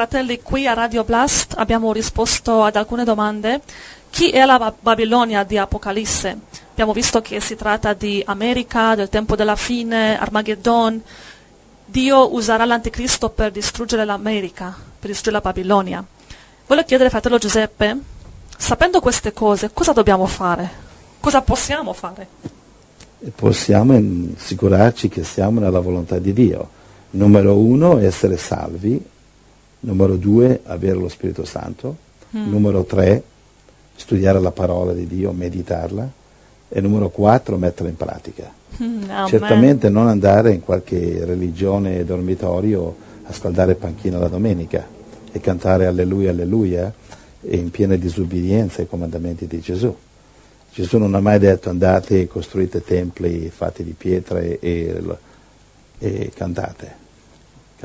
fratelli, 0.00 0.40
qui 0.40 0.66
a 0.66 0.72
Radio 0.72 1.04
Blast 1.04 1.52
abbiamo 1.58 1.92
risposto 1.92 2.62
ad 2.62 2.74
alcune 2.76 3.04
domande. 3.04 3.60
Chi 4.08 4.30
è 4.30 4.46
la 4.46 4.56
Ba- 4.56 4.74
Babilonia 4.80 5.44
di 5.44 5.58
Apocalisse? 5.58 6.38
Abbiamo 6.70 6.94
visto 6.94 7.20
che 7.20 7.38
si 7.40 7.54
tratta 7.54 7.92
di 7.92 8.22
America, 8.24 8.94
del 8.94 9.10
tempo 9.10 9.36
della 9.36 9.56
fine, 9.56 10.18
Armageddon. 10.18 11.02
Dio 11.84 12.32
userà 12.32 12.64
l'anticristo 12.64 13.28
per 13.28 13.50
distruggere 13.50 14.06
l'America, 14.06 14.74
per 14.74 15.10
distruggere 15.10 15.42
la 15.44 15.50
Babilonia. 15.52 16.02
Voglio 16.66 16.84
chiedere, 16.84 17.10
fratello 17.10 17.36
Giuseppe, 17.36 17.98
sapendo 18.56 19.00
queste 19.00 19.34
cose, 19.34 19.70
cosa 19.74 19.92
dobbiamo 19.92 20.24
fare? 20.24 20.70
Cosa 21.20 21.42
possiamo 21.42 21.92
fare? 21.92 22.26
Possiamo 23.34 24.00
assicurarci 24.34 25.10
che 25.10 25.24
siamo 25.24 25.60
nella 25.60 25.80
volontà 25.80 26.18
di 26.18 26.32
Dio. 26.32 26.70
Numero 27.10 27.58
uno, 27.58 27.98
essere 27.98 28.38
salvi. 28.38 29.18
Numero 29.80 30.16
due, 30.16 30.60
avere 30.64 30.98
lo 30.98 31.08
Spirito 31.08 31.44
Santo. 31.44 32.08
Numero 32.30 32.84
tre, 32.84 33.22
studiare 33.96 34.40
la 34.40 34.52
parola 34.52 34.92
di 34.92 35.06
Dio, 35.06 35.32
meditarla. 35.32 36.08
E 36.68 36.80
numero 36.80 37.08
quattro, 37.08 37.56
metterla 37.56 37.88
in 37.90 37.96
pratica. 37.96 38.52
Mm, 38.80 39.10
amen. 39.10 39.26
Certamente 39.26 39.88
non 39.88 40.06
andare 40.06 40.52
in 40.52 40.60
qualche 40.60 41.24
religione 41.24 42.04
dormitorio 42.04 42.94
a 43.24 43.32
scaldare 43.32 43.74
panchina 43.74 44.18
la 44.18 44.28
domenica 44.28 44.86
e 45.32 45.40
cantare 45.40 45.86
alleluia, 45.86 46.30
alleluia 46.30 46.92
e 47.42 47.56
in 47.56 47.70
piena 47.70 47.96
disobbedienza 47.96 48.80
ai 48.80 48.88
comandamenti 48.88 49.46
di 49.46 49.60
Gesù. 49.60 49.94
Gesù 50.72 50.98
non 50.98 51.14
ha 51.14 51.20
mai 51.20 51.38
detto 51.38 51.68
andate 51.68 52.20
e 52.20 52.28
costruite 52.28 52.84
templi 52.84 53.50
fatti 53.50 53.82
di 53.82 53.94
pietre 53.96 54.58
e, 54.60 55.02
e 55.98 56.30
cantate. 56.32 56.98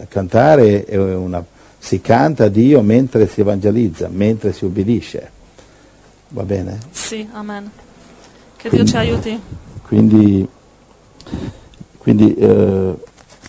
Cantare 0.08 0.86
è 0.86 0.98
una, 0.98 1.44
si 1.86 2.02
canta 2.02 2.46
a 2.46 2.48
Dio 2.48 2.82
mentre 2.82 3.28
si 3.28 3.42
evangelizza, 3.42 4.08
mentre 4.12 4.54
si 4.54 4.66
obbedisce. 4.66 5.30
Va 6.30 6.42
bene? 6.42 6.80
Sì, 6.90 7.28
amen. 7.32 7.70
Che 8.58 8.70
Dio 8.72 8.84
ci 8.84 8.98
aiuti. 8.98 9.40
Quindi, 9.84 10.48
quindi 12.00 12.34
eh, 12.34 12.96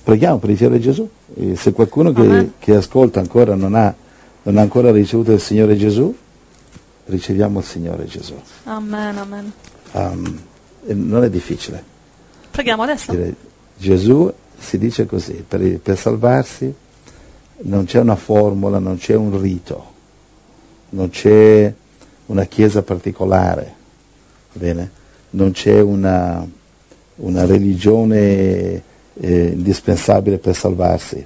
preghiamo 0.03 0.37
per 0.37 0.51
ricevere 0.51 0.81
Gesù. 0.81 1.09
E 1.35 1.57
se 1.57 1.73
qualcuno 1.73 2.13
che, 2.13 2.51
che 2.59 2.75
ascolta 2.75 3.21
ancora 3.21 3.55
non 3.55 3.75
ha, 3.75 3.95
non 4.43 4.59
ha 4.59 4.61
ancora 4.61 4.93
ricevuto 4.93 5.33
il 5.33 5.41
Signore 5.41 5.75
Gesù, 5.79 6.15
riceviamo 7.07 7.61
il 7.61 7.65
Signore 7.65 8.05
Gesù. 8.05 8.39
Amen, 8.65 9.17
amen. 9.17 9.53
Um, 9.93 10.41
non 10.89 11.25
è 11.25 11.31
difficile. 11.31 11.83
Preghiamo 12.51 12.83
adesso. 12.83 13.13
Dire, 13.13 13.35
Gesù 13.79 14.31
si 14.59 14.77
dice 14.77 15.07
così, 15.07 15.43
per, 15.49 15.79
per 15.79 15.97
salvarsi 15.97 16.75
non 17.59 17.85
c'è 17.85 18.01
una 18.01 18.17
formula, 18.17 18.79
non 18.79 18.97
c'è 18.97 19.15
un 19.15 19.41
rito, 19.41 19.93
non 20.91 21.11
c'è 21.11 21.73
una 22.27 22.45
chiesa 22.45 22.83
particolare, 22.83 23.75
bene? 24.53 24.91
non 25.31 25.53
c'è 25.53 25.81
una, 25.81 26.47
una 27.17 27.45
religione 27.45 28.83
eh, 29.15 29.47
indispensabile 29.49 30.39
per 30.39 30.55
salvarsi. 30.55 31.25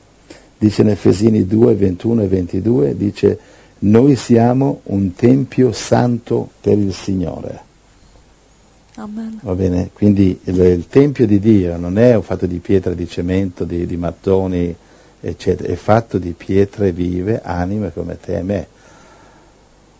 Dice 0.59 0.83
in 0.83 0.91
Efesini 0.91 1.47
2, 1.47 1.75
21 1.75 2.23
e 2.23 2.27
22, 2.27 2.97
dice 2.97 3.39
noi 3.81 4.17
siamo 4.17 4.81
un 4.85 5.15
tempio 5.15 5.73
santo 5.73 6.51
per 6.61 6.77
il 6.77 6.93
Signore. 6.93 7.69
Amen. 8.97 9.39
Va 9.43 9.55
bene? 9.55 9.91
Quindi 9.95 10.39
il, 10.45 10.59
il 10.59 10.87
Tempio 10.89 11.27
di 11.27 11.39
Dio 11.39 11.79
non 11.79 11.97
è 11.97 12.21
fatto 12.21 12.45
di 12.45 12.59
pietre, 12.59 12.95
di 12.95 13.09
cemento, 13.09 13.65
di, 13.65 13.87
di 13.87 13.97
mattoni, 13.97 14.75
eccetera, 15.21 15.69
è 15.73 15.77
fatto 15.77 16.19
di 16.19 16.33
pietre 16.33 16.93
vive, 16.93 17.41
anime 17.43 17.93
come 17.93 18.19
te 18.19 18.39
e 18.39 18.43
me. 18.43 18.67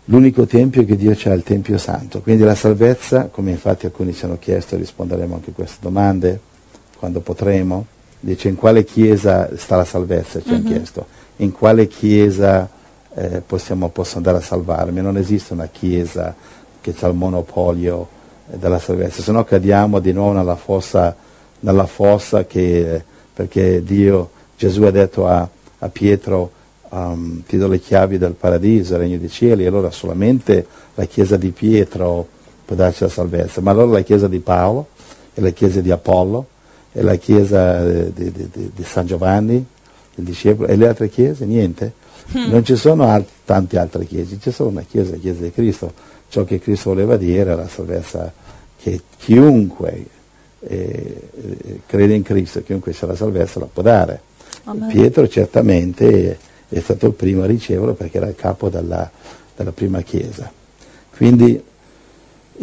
L'unico 0.05 0.45
Tempio 0.45 0.83
che 0.83 0.95
Dio 0.95 1.11
ha 1.11 1.15
è 1.15 1.33
il 1.33 1.43
Tempio 1.43 1.77
Santo. 1.77 2.21
Quindi 2.21 2.43
la 2.43 2.55
salvezza, 2.55 3.27
come 3.27 3.51
infatti 3.51 3.85
alcuni 3.85 4.13
ci 4.13 4.25
hanno 4.25 4.39
chiesto, 4.39 4.75
risponderemo 4.75 5.35
anche 5.35 5.51
a 5.51 5.53
queste 5.53 5.77
domande 5.79 6.39
quando 6.97 7.19
potremo, 7.21 7.85
dice 8.19 8.47
in 8.47 8.55
quale 8.55 8.83
chiesa 8.83 9.49
sta 9.55 9.77
la 9.77 9.85
salvezza, 9.85 10.41
ci 10.41 10.49
hanno 10.49 10.63
chiesto, 10.63 11.05
in 11.37 11.51
quale 11.51 11.87
chiesa 11.87 12.69
eh, 13.13 13.41
possiamo, 13.45 13.89
posso 13.89 14.17
andare 14.17 14.37
a 14.37 14.41
salvarmi. 14.41 15.01
Non 15.01 15.17
esiste 15.17 15.53
una 15.53 15.67
chiesa 15.67 16.35
che 16.81 16.93
ha 16.99 17.07
il 17.07 17.13
monopolio 17.13 18.07
eh, 18.51 18.57
della 18.57 18.79
salvezza, 18.79 19.21
se 19.21 19.31
no 19.31 19.43
cadiamo 19.43 19.99
di 19.99 20.11
nuovo 20.11 20.33
nella 20.33 20.55
fossa, 20.55 21.15
nella 21.61 21.85
fossa 21.85 22.45
che, 22.45 23.03
perché 23.33 23.83
Dio, 23.83 24.29
Gesù 24.67 24.83
ha 24.83 24.91
detto 24.91 25.25
a, 25.25 25.47
a 25.79 25.89
Pietro, 25.89 26.51
um, 26.89 27.41
ti 27.47 27.57
do 27.57 27.67
le 27.67 27.79
chiavi 27.79 28.19
del 28.19 28.33
paradiso, 28.33 28.95
regno 28.95 29.17
dei 29.17 29.27
cieli, 29.27 29.63
e 29.63 29.67
allora 29.67 29.89
solamente 29.89 30.67
la 30.93 31.05
chiesa 31.05 31.35
di 31.35 31.49
Pietro 31.49 32.27
può 32.63 32.75
darci 32.75 33.01
la 33.01 33.09
salvezza, 33.09 33.59
ma 33.61 33.71
allora 33.71 33.91
la 33.93 34.01
chiesa 34.01 34.27
di 34.27 34.37
Paolo, 34.37 34.89
e 35.33 35.41
la 35.41 35.49
chiesa 35.49 35.81
di 35.81 35.89
Apollo, 35.89 36.45
e 36.91 37.01
la 37.01 37.15
chiesa 37.15 37.83
eh, 37.87 38.11
di, 38.13 38.31
di- 38.31 38.49
di- 38.51 38.71
di 38.75 38.83
San 38.83 39.07
Giovanni, 39.07 39.55
il 40.15 40.23
discepolo, 40.23 40.67
e 40.67 40.75
le 40.75 40.87
altre 40.87 41.09
chiese? 41.09 41.45
Niente. 41.45 41.93
Non 42.33 42.63
ci 42.63 42.75
sono 42.75 43.07
al- 43.07 43.25
tante 43.43 43.79
altre 43.79 44.05
chiese, 44.05 44.37
c'è 44.37 44.51
solo 44.51 44.69
una 44.69 44.85
chiesa, 44.87 45.11
la 45.11 45.17
chiesa 45.17 45.41
di 45.41 45.51
Cristo. 45.51 45.91
Ciò 46.29 46.43
che 46.43 46.59
Cristo 46.59 46.91
voleva 46.91 47.17
dire 47.17 47.39
era 47.41 47.55
la 47.55 47.67
salvezza 47.67 48.31
che 48.79 49.01
chiunque 49.17 50.05
eh, 50.59 51.29
eh, 51.33 51.79
crede 51.87 52.13
in 52.13 52.21
Cristo, 52.21 52.61
chiunque 52.61 52.91
c'è 52.91 53.07
la 53.07 53.15
salvezza 53.15 53.59
la 53.59 53.67
può 53.73 53.81
dare. 53.81 54.21
Pietro 54.87 55.27
certamente 55.27 56.37
è 56.69 56.79
stato 56.79 57.07
il 57.07 57.13
primo 57.13 57.43
a 57.43 57.47
riceverlo 57.47 57.93
perché 57.93 58.17
era 58.17 58.27
il 58.27 58.35
capo 58.35 58.69
della, 58.69 59.09
della 59.55 59.71
prima 59.71 60.01
chiesa. 60.01 60.51
Quindi 61.15 61.61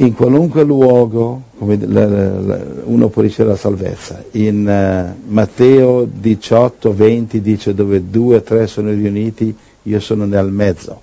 in 0.01 0.15
qualunque 0.15 0.63
luogo 0.63 1.43
uno 1.59 3.09
può 3.09 3.23
ricevere 3.23 3.55
la 3.55 3.61
salvezza. 3.61 4.23
In 4.33 4.69
eh, 4.69 5.17
Matteo 5.27 6.09
18, 6.11 6.95
20 6.95 7.41
dice 7.41 7.75
dove 7.75 8.09
due 8.09 8.37
o 8.37 8.43
tre 8.43 8.67
sono 8.69 8.91
riuniti, 8.91 9.55
io 9.83 10.01
sono 10.01 10.25
nel 10.25 10.51
mezzo. 10.51 11.03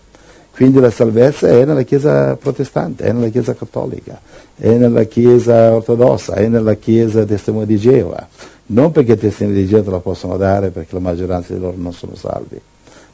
Quindi 0.52 0.80
la 0.80 0.90
salvezza 0.90 1.50
è 1.50 1.66
nella 1.66 1.82
Chiesa 1.82 2.38
protestante, 2.38 3.04
è 3.04 3.12
nella 3.12 3.28
Chiesa 3.28 3.54
cattolica, 3.54 4.18
è 4.56 4.72
nella 4.72 5.04
Chiesa 5.04 5.76
ortodossa, 5.76 6.36
è 6.36 6.48
nella 6.48 6.76
Chiesa 6.76 7.26
testimone 7.26 7.66
di 7.66 7.78
Geova. 7.78 8.26
Non 8.68 8.92
perché 8.92 9.14
i 9.14 9.18
testimoni 9.18 9.56
di 9.56 9.68
Geova 9.68 9.84
te 9.84 9.90
la 9.92 10.00
possono 10.00 10.38
dare 10.38 10.70
perché 10.70 10.94
la 10.96 11.02
maggioranza 11.02 11.54
di 11.54 11.60
loro 11.60 11.76
non 11.78 11.94
sono 11.94 12.16
salvi, 12.16 12.60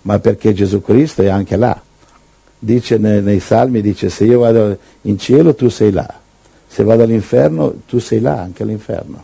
ma 0.03 0.19
perché 0.19 0.53
Gesù 0.53 0.81
Cristo 0.81 1.21
è 1.21 1.27
anche 1.27 1.57
là 1.57 1.81
dice 2.63 2.97
nei, 2.97 3.23
nei 3.23 3.39
salmi, 3.39 3.81
dice 3.81 4.09
se 4.09 4.23
io 4.23 4.39
vado 4.39 4.77
in 5.01 5.17
cielo 5.17 5.55
tu 5.55 5.67
sei 5.67 5.91
là, 5.91 6.07
se 6.67 6.83
vado 6.83 7.03
all'inferno 7.03 7.73
tu 7.87 7.97
sei 7.97 8.19
là 8.19 8.39
anche 8.39 8.61
all'inferno, 8.61 9.23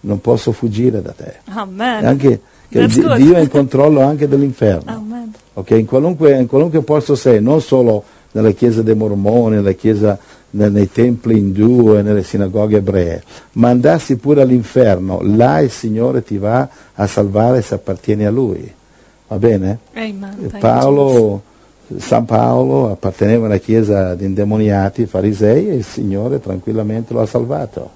non 0.00 0.20
posso 0.20 0.50
fuggire 0.50 1.00
da 1.00 1.12
te. 1.12 1.36
Amen. 1.44 2.04
Anche. 2.04 2.40
Dio 2.68 3.34
è 3.34 3.40
in 3.40 3.48
controllo 3.48 4.00
anche 4.00 4.28
dell'inferno. 4.28 4.92
Amen. 4.92 5.32
Ok, 5.54 5.70
In, 5.70 5.86
qualunque, 5.86 6.38
in 6.38 6.46
qualunque 6.46 6.82
posto 6.82 7.16
sei, 7.16 7.42
non 7.42 7.60
solo 7.60 8.04
nella 8.32 8.50
chiesa 8.52 8.82
dei 8.82 8.94
mormoni, 8.94 9.56
nella 9.56 9.72
chiesa, 9.72 10.18
nei 10.50 10.90
templi 10.90 11.38
indù 11.38 11.94
e 11.96 12.02
nelle 12.02 12.22
sinagoghe 12.22 12.78
ebree, 12.78 13.22
ma 13.52 13.68
andassi 13.68 14.16
pure 14.16 14.42
all'inferno, 14.42 15.20
là 15.22 15.60
il 15.60 15.70
Signore 15.70 16.22
ti 16.22 16.38
va 16.38 16.68
a 16.94 17.06
salvare 17.06 17.62
se 17.62 17.74
appartieni 17.74 18.24
a 18.24 18.30
Lui. 18.30 18.72
Va 19.28 19.38
bene? 19.38 19.78
E 19.92 20.12
Jesus. 20.12 20.58
Paolo, 20.58 21.42
San 21.98 22.24
Paolo 22.24 22.90
apparteneva 22.90 23.44
a 23.44 23.48
una 23.48 23.58
chiesa 23.58 24.14
di 24.14 24.24
indemoniati, 24.24 25.06
farisei, 25.06 25.68
e 25.68 25.74
il 25.74 25.84
Signore 25.84 26.40
tranquillamente 26.40 27.12
lo 27.12 27.20
ha 27.20 27.26
salvato. 27.26 27.90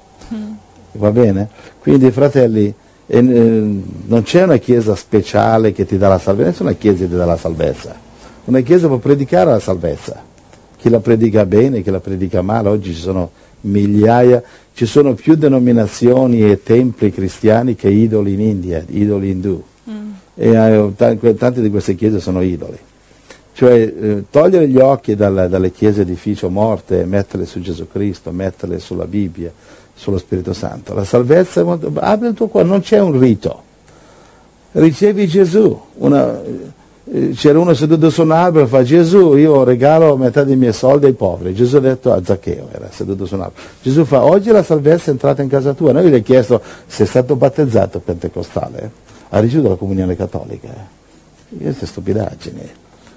Va 0.93 1.11
bene? 1.11 1.49
Quindi, 1.81 2.13
fratelli, 2.13 2.73
eh, 3.07 3.19
eh, 3.19 3.83
non 4.07 4.23
c'è 4.23 4.45
una 4.45 4.59
chiesa 4.59 4.95
speciale 4.95 5.73
che 5.73 5.85
ti 5.85 5.99
dà 5.99 6.09
la 6.09 6.19
salvezza, 6.19 6.49
nessuna 6.51 6.73
chiesa 6.73 7.05
ti 7.05 7.15
dà 7.17 7.25
la 7.25 7.37
salvezza. 7.37 8.04
Una 8.47 8.61
chiesa 8.61 8.89
può 8.89 8.99
predicare 8.99 9.51
la 9.51 9.59
salvezza. 9.61 10.23
Chi 10.77 10.91
la 10.91 11.01
predica 11.01 11.47
bene, 11.47 11.83
chi 11.83 11.91
la 11.91 12.01
predica 12.01 12.43
male, 12.43 12.69
oggi 12.69 12.93
ci 12.95 13.01
sono 13.01 13.31
migliaia, 13.63 14.43
ci 14.75 14.85
sono 14.85 15.15
più 15.15 15.35
denominazioni 15.35 16.43
e 16.51 16.63
templi 16.63 17.11
cristiani 17.11 17.75
che 17.75 17.89
idoli 17.89 18.35
in 18.35 18.41
India, 18.41 18.85
idoli 18.89 19.31
indù. 19.31 19.63
E 20.37 20.49
eh, 20.51 20.93
ta- 20.97 21.15
tante 21.15 21.63
di 21.63 21.71
queste 21.71 21.95
chiese 21.95 22.21
sono 22.21 22.43
idoli. 22.43 22.77
Cioè 23.55 23.73
eh, 23.73 24.25
togliere 24.31 24.69
gli 24.69 24.77
occhi 24.79 25.15
dalla- 25.15 25.47
dalle 25.49 25.71
chiese 25.71 26.03
edificio 26.03 26.51
morte 26.51 27.01
e 27.01 27.05
metterle 27.07 27.47
su 27.47 27.61
Gesù 27.61 27.87
Cristo, 27.89 28.31
metterle 28.33 28.79
sulla 28.79 29.07
Bibbia, 29.07 29.53
sullo 29.95 30.19
Spirito 30.19 30.53
Santo. 30.53 30.93
La 30.93 31.05
salvezza, 31.05 31.61
è 31.61 31.65
molto- 31.65 31.91
apri 31.95 32.29
il 32.29 32.35
tuo 32.35 32.49
cuore, 32.49 32.67
non 32.67 32.81
c'è 32.81 33.01
un 33.01 33.19
rito. 33.19 33.63
Ricevi 34.73 35.27
Gesù. 35.29 35.81
Una- 35.95 36.41
c'era 37.35 37.59
uno 37.59 37.75
seduto 37.75 38.09
su 38.09 38.23
un 38.23 38.31
albero 38.31 38.65
e 38.65 38.67
fa 38.69 38.83
Gesù, 38.83 39.35
io 39.35 39.63
regalo 39.63 40.17
metà 40.17 40.43
dei 40.43 40.57
miei 40.57 40.73
soldi 40.73 41.07
ai 41.07 41.13
poveri. 41.13 41.55
Gesù 41.55 41.77
ha 41.77 41.81
detto 41.81 42.13
a 42.13 42.21
Zaccheo, 42.25 42.69
era 42.73 42.89
seduto 42.91 43.27
su 43.27 43.35
un 43.35 43.43
albero. 43.43 43.61
Gesù 43.83 44.05
fa, 44.05 44.25
oggi 44.25 44.51
la 44.51 44.63
salvezza 44.63 45.09
è 45.09 45.11
entrata 45.11 45.43
in 45.43 45.49
casa 45.49 45.75
tua. 45.75 45.93
Noi 45.93 46.03
gli 46.05 46.07
abbiamo 46.07 46.25
chiesto 46.25 46.61
se 46.87 47.05
è 47.05 47.07
stato 47.07 47.37
battezzato 47.37 47.99
pentecostale. 48.01 48.91
Ha 49.29 49.39
ricevuto 49.41 49.69
la 49.69 49.75
comunione 49.77 50.17
cattolica. 50.17 50.69
eh. 50.69 51.57
Queste 51.63 51.87
stupidaggini. 51.87 52.69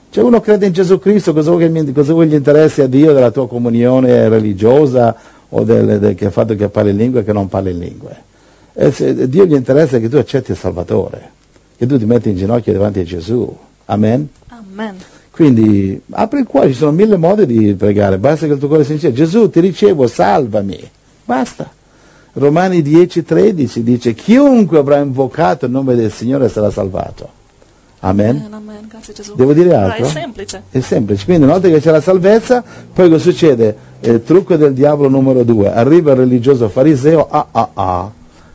Cioè 0.10 0.24
uno 0.24 0.42
crede 0.42 0.66
in 0.66 0.74
Gesù 0.74 1.00
Cristo, 1.00 1.34
cosa 1.34 1.52
vuoi, 1.52 1.92
cosa 1.94 2.14
vuoi 2.14 2.28
gli 2.28 2.34
interessi 2.34 2.82
a 2.82 2.88
Dio 2.88 3.14
della 3.14 3.32
tua 3.32 3.48
comunione 3.48 4.28
religiosa 4.30 5.16
o 5.50 5.64
del, 5.64 6.00
del- 6.00 6.16
che 6.16 6.26
ha 6.26 6.32
fatto 6.32 6.56
che 6.56 6.68
parli 6.70 6.92
in 6.92 6.98
lingue 6.98 7.22
e 7.22 7.24
che 7.24 7.34
non 7.34 7.48
parli 7.48 7.72
in 7.72 7.80
lingue? 7.80 8.16
Se- 8.92 9.28
Dio 9.30 9.46
gli 9.46 9.54
interessa 9.54 9.98
che 10.00 10.10
tu 10.10 10.18
accetti 10.18 10.52
il 10.52 10.58
Salvatore, 10.58 11.32
che 11.78 11.86
tu 11.86 11.98
ti 11.98 12.06
metti 12.06 12.30
in 12.30 12.36
ginocchio 12.36 12.74
davanti 12.74 13.00
a 13.00 13.04
Gesù. 13.04 13.58
Amen? 13.88 14.30
Amen. 14.50 14.96
Quindi 15.32 16.02
apri 16.12 16.40
il 16.40 16.48
cuore, 16.48 16.70
ci 16.70 16.74
sono 16.76 16.92
mille 16.92 17.18
modi 17.18 17.46
di 17.46 17.76
pregare, 17.76 18.18
basta 18.18 18.48
che 18.48 18.54
il 18.54 18.60
tuo 18.60 18.68
cuore 18.68 18.84
sia 18.84 18.98
sincero. 18.98 19.14
Gesù 19.14 19.50
ti 19.50 19.60
ricevo, 19.60 20.08
salvami. 20.08 20.80
Basta. 21.26 21.70
Romani 22.34 22.82
10:13 22.82 23.80
dice 23.80 24.14
chiunque 24.14 24.78
avrà 24.78 24.98
invocato 24.98 25.66
il 25.66 25.72
nome 25.72 25.96
del 25.96 26.12
Signore 26.12 26.50
sarà 26.50 26.70
salvato. 26.70 27.30
Amen. 28.00 28.38
Amen, 28.38 28.54
amen. 28.54 28.88
Grazie 28.88 29.14
Gesù. 29.14 29.36
Devo 29.36 29.54
dire 29.54 29.76
altro? 29.76 30.06
È 30.06 30.10
semplice. 30.10 30.64
È 30.70 30.80
semplice, 30.80 31.26
quindi 31.26 31.44
una 31.44 31.54
volta 31.54 31.68
che 31.68 31.80
c'è 31.80 31.92
la 31.92 32.02
salvezza, 32.02 32.64
poi 32.94 33.10
cosa 33.10 33.24
succede? 33.24 33.76
Il 34.02 34.24
trucco 34.24 34.56
del 34.56 34.74
diavolo 34.74 35.10
numero 35.10 35.44
due, 35.44 35.72
arriva 35.72 36.12
il 36.12 36.18
religioso 36.18 36.70
fariseo, 36.70 37.28
ah 37.30 37.48
ah 37.52 37.70
ah, 37.74 38.12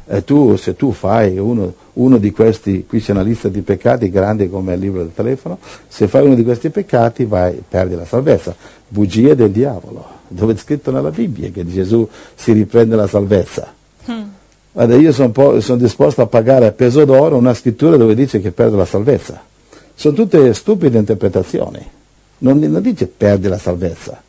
e 0.06 0.24
tu, 0.24 0.56
se 0.56 0.76
tu 0.76 0.92
fai 0.92 1.38
uno, 1.38 1.74
uno 1.94 2.16
di 2.16 2.30
questi, 2.30 2.86
qui 2.86 3.00
c'è 3.00 3.12
una 3.12 3.22
lista 3.22 3.48
di 3.48 3.60
peccati 3.60 4.10
grande 4.10 4.48
come 4.48 4.74
il 4.74 4.80
libro 4.80 5.02
del 5.02 5.12
telefono, 5.14 5.58
se 5.88 6.08
fai 6.08 6.24
uno 6.24 6.34
di 6.34 6.44
questi 6.44 6.70
peccati 6.70 7.24
vai, 7.24 7.62
perdi 7.66 7.94
la 7.94 8.06
salvezza. 8.06 8.54
Bugie 8.88 9.34
del 9.34 9.50
diavolo, 9.50 10.04
dove 10.28 10.54
è 10.54 10.56
scritto 10.56 10.90
nella 10.90 11.10
Bibbia 11.10 11.50
che 11.50 11.66
Gesù 11.66 12.08
si 12.34 12.52
riprende 12.52 12.96
la 12.96 13.06
salvezza. 13.06 13.72
Guarda, 14.72 14.96
io 14.96 15.12
sono 15.12 15.60
son 15.60 15.76
disposto 15.76 16.22
a 16.22 16.26
pagare 16.26 16.66
a 16.66 16.72
peso 16.72 17.04
d'oro 17.04 17.36
una 17.36 17.52
scrittura 17.52 17.96
dove 17.96 18.14
dice 18.14 18.40
che 18.40 18.52
perdo 18.52 18.76
la 18.76 18.86
salvezza. 18.86 19.42
Sono 19.94 20.14
tutte 20.14 20.54
stupide 20.54 20.98
interpretazioni. 20.98 21.86
Non, 22.38 22.58
non 22.58 22.80
dice 22.80 23.06
perdi 23.06 23.48
la 23.48 23.58
salvezza. 23.58 24.20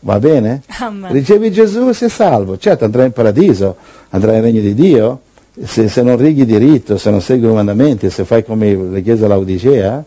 Va 0.00 0.18
bene? 0.18 0.62
Amen. 0.80 1.12
Ricevi 1.12 1.52
Gesù 1.52 1.88
e 1.88 1.94
sei 1.94 2.10
salvo. 2.10 2.58
Certo, 2.58 2.84
andrai 2.84 3.06
in 3.06 3.12
paradiso, 3.12 3.76
andrai 4.10 4.34
nel 4.34 4.42
regno 4.42 4.60
di 4.60 4.74
Dio. 4.74 5.20
Se, 5.62 5.88
se 5.88 6.02
non 6.02 6.16
righi 6.16 6.44
diritto, 6.44 6.96
se 6.98 7.10
non 7.10 7.20
segui 7.20 7.46
i 7.46 7.48
comandamenti, 7.48 8.10
se 8.10 8.24
fai 8.24 8.44
come 8.44 8.74
le 8.74 9.02
chiese 9.02 9.24
all'Odicea, 9.24 10.04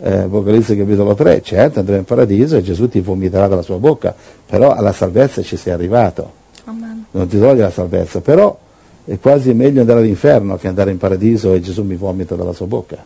eh, 0.00 0.18
Apocalisse 0.18 0.76
capitolo 0.76 1.14
3, 1.14 1.42
certo 1.42 1.80
andrai 1.80 1.98
in 1.98 2.04
paradiso 2.04 2.56
e 2.56 2.62
Gesù 2.62 2.88
ti 2.88 3.00
vomiterà 3.00 3.46
dalla 3.46 3.62
sua 3.62 3.78
bocca. 3.78 4.14
Però 4.46 4.72
alla 4.72 4.92
salvezza 4.92 5.42
ci 5.42 5.56
sei 5.56 5.72
arrivato 5.72 6.32
Amen. 6.64 7.04
non 7.12 7.28
ti 7.28 7.38
toglie 7.38 7.62
la 7.62 7.70
salvezza, 7.70 8.20
però 8.20 8.58
è 9.04 9.18
quasi 9.18 9.54
meglio 9.54 9.80
andare 9.80 10.00
all'inferno 10.00 10.56
che 10.56 10.68
andare 10.68 10.90
in 10.90 10.98
paradiso 10.98 11.54
e 11.54 11.60
Gesù 11.60 11.82
mi 11.82 11.96
vomita 11.96 12.34
dalla 12.34 12.52
sua 12.52 12.66
bocca. 12.66 13.02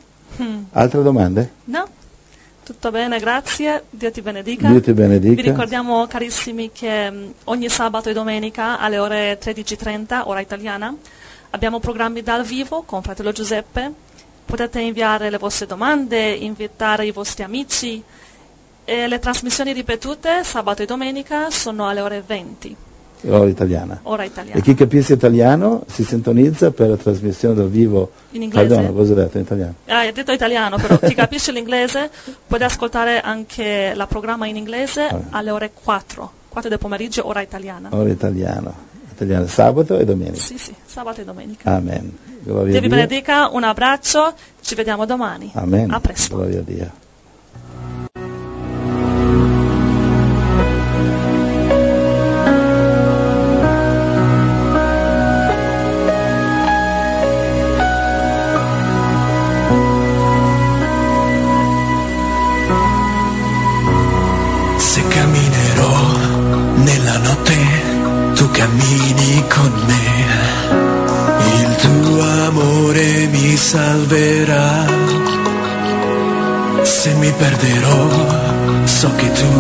Altre 0.75 1.03
domande? 1.03 1.51
No? 1.65 1.85
Tutto 2.65 2.93
bene, 2.93 3.19
grazie. 3.19 3.85
Dio 3.91 4.11
ti 4.13 4.23
benedica. 4.23 4.69
Dio 4.69 4.81
ti 4.81 4.93
benedica. 4.93 5.35
Vi 5.35 5.49
ricordiamo, 5.49 6.07
carissimi, 6.07 6.71
che 6.71 7.11
mh, 7.11 7.35
ogni 7.45 7.69
sabato 7.69 8.09
e 8.09 8.13
domenica 8.13 8.79
alle 8.79 8.99
ore 8.99 9.39
13.30, 9.39 10.23
ora 10.27 10.41
italiana, 10.41 10.95
abbiamo 11.51 11.81
programmi 11.81 12.23
dal 12.23 12.45
vivo 12.45 12.83
con 12.83 13.03
fratello 13.03 13.33
Giuseppe. 13.33 13.93
Potete 14.45 14.81
inviare 14.81 15.29
le 15.29 15.39
vostre 15.39 15.67
domande, 15.67 16.31
invitare 16.31 17.05
i 17.07 17.11
vostri 17.11 17.43
amici. 17.43 18.01
E 18.85 19.07
le 19.09 19.19
trasmissioni 19.19 19.73
ripetute 19.73 20.45
sabato 20.45 20.83
e 20.83 20.87
domenica 20.87 21.51
sono 21.51 21.89
alle 21.89 22.01
ore 22.01 22.23
20, 22.25 22.77
Ora 23.29 23.49
italiana. 23.49 24.01
ora 24.03 24.25
italiana. 24.25 24.59
E 24.59 24.63
chi 24.63 24.75
capisce 24.75 25.13
italiano 25.13 25.85
si 25.87 26.05
sintonizza 26.05 26.71
per 26.71 26.89
la 26.89 26.97
trasmissione 26.97 27.55
dal 27.55 27.69
vivo. 27.69 28.11
In 28.31 28.43
inglese? 28.43 28.67
Perdono, 28.67 28.93
cosa 28.93 29.13
ho 29.13 29.15
detto 29.17 29.37
in 29.37 29.45
italiano? 29.45 29.75
Ah, 29.87 29.99
hai 29.99 30.13
detto 30.13 30.33
italiano, 30.33 30.77
però 30.77 30.99
chi 30.99 31.15
capisce 31.15 31.53
l'inglese 31.53 32.11
può 32.47 32.59
ascoltare 32.59 33.21
anche 33.21 33.93
la 33.95 34.07
programma 34.07 34.47
in 34.47 34.57
inglese 34.57 35.09
alle 35.31 35.51
ore 35.51 35.71
4, 35.73 36.33
4 36.49 36.69
del 36.69 36.79
pomeriggio, 36.79 37.27
ora 37.27 37.41
italiana. 37.41 37.89
Ora 37.93 38.09
italiano. 38.09 38.75
italiano. 39.13 39.47
Sabato 39.47 39.99
e 39.99 40.05
domenica. 40.05 40.43
Sì, 40.43 40.59
sì, 40.59 40.75
sabato 40.85 41.21
e 41.21 41.25
domenica. 41.25 41.71
Amen. 41.71 42.17
Dio 42.41 42.63
vi 42.63 42.89
benedica, 42.89 43.49
un 43.51 43.63
abbraccio, 43.63 44.35
ci 44.61 44.75
vediamo 44.75 45.07
domani. 45.07 45.51
Amen. 45.55 45.93
A 45.93 46.01
presto. 46.01 46.37
Gloria 46.37 46.59
a 46.59 46.63
Dio. 46.63 47.02
Salverà. 73.73 74.85
Se 76.83 77.11
mi 77.15 77.33
perderò, 77.43 78.09
so 78.85 79.11
che 79.17 79.33
tu 79.33 79.55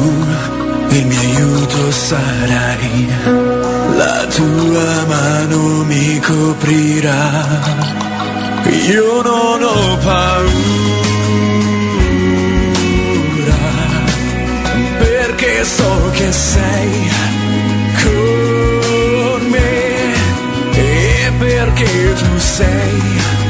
il 0.97 1.07
mio 1.07 1.21
aiuto 1.21 1.91
sarai. 1.91 3.09
La 3.97 4.27
tua 4.37 4.91
mano 5.15 5.85
mi 5.85 6.21
coprirà. 6.21 7.23
Io 8.97 9.23
non 9.23 9.63
ho 9.63 9.97
paura 10.09 10.41
perché 14.99 15.65
so 15.65 16.11
che 16.19 16.31
sei 16.33 17.11
con 18.03 19.41
me 19.55 20.15
e 20.73 21.33
perché 21.39 22.15
tu 22.21 22.39
sei 22.39 23.41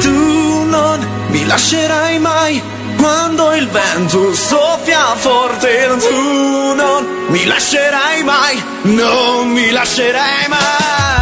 tu 0.00 0.64
non 0.64 1.06
mi 1.28 1.44
lascerai 1.46 2.18
mai. 2.18 2.62
Quando 2.96 3.52
il 3.54 3.68
vento 3.68 4.34
soffia 4.34 5.14
forte, 5.16 5.88
tu 5.98 6.74
non 6.74 7.26
mi 7.28 7.44
lascerai 7.44 8.22
mai, 8.22 8.62
non 8.82 9.48
mi 9.48 9.70
lascerai 9.70 10.48
mai. 10.48 11.21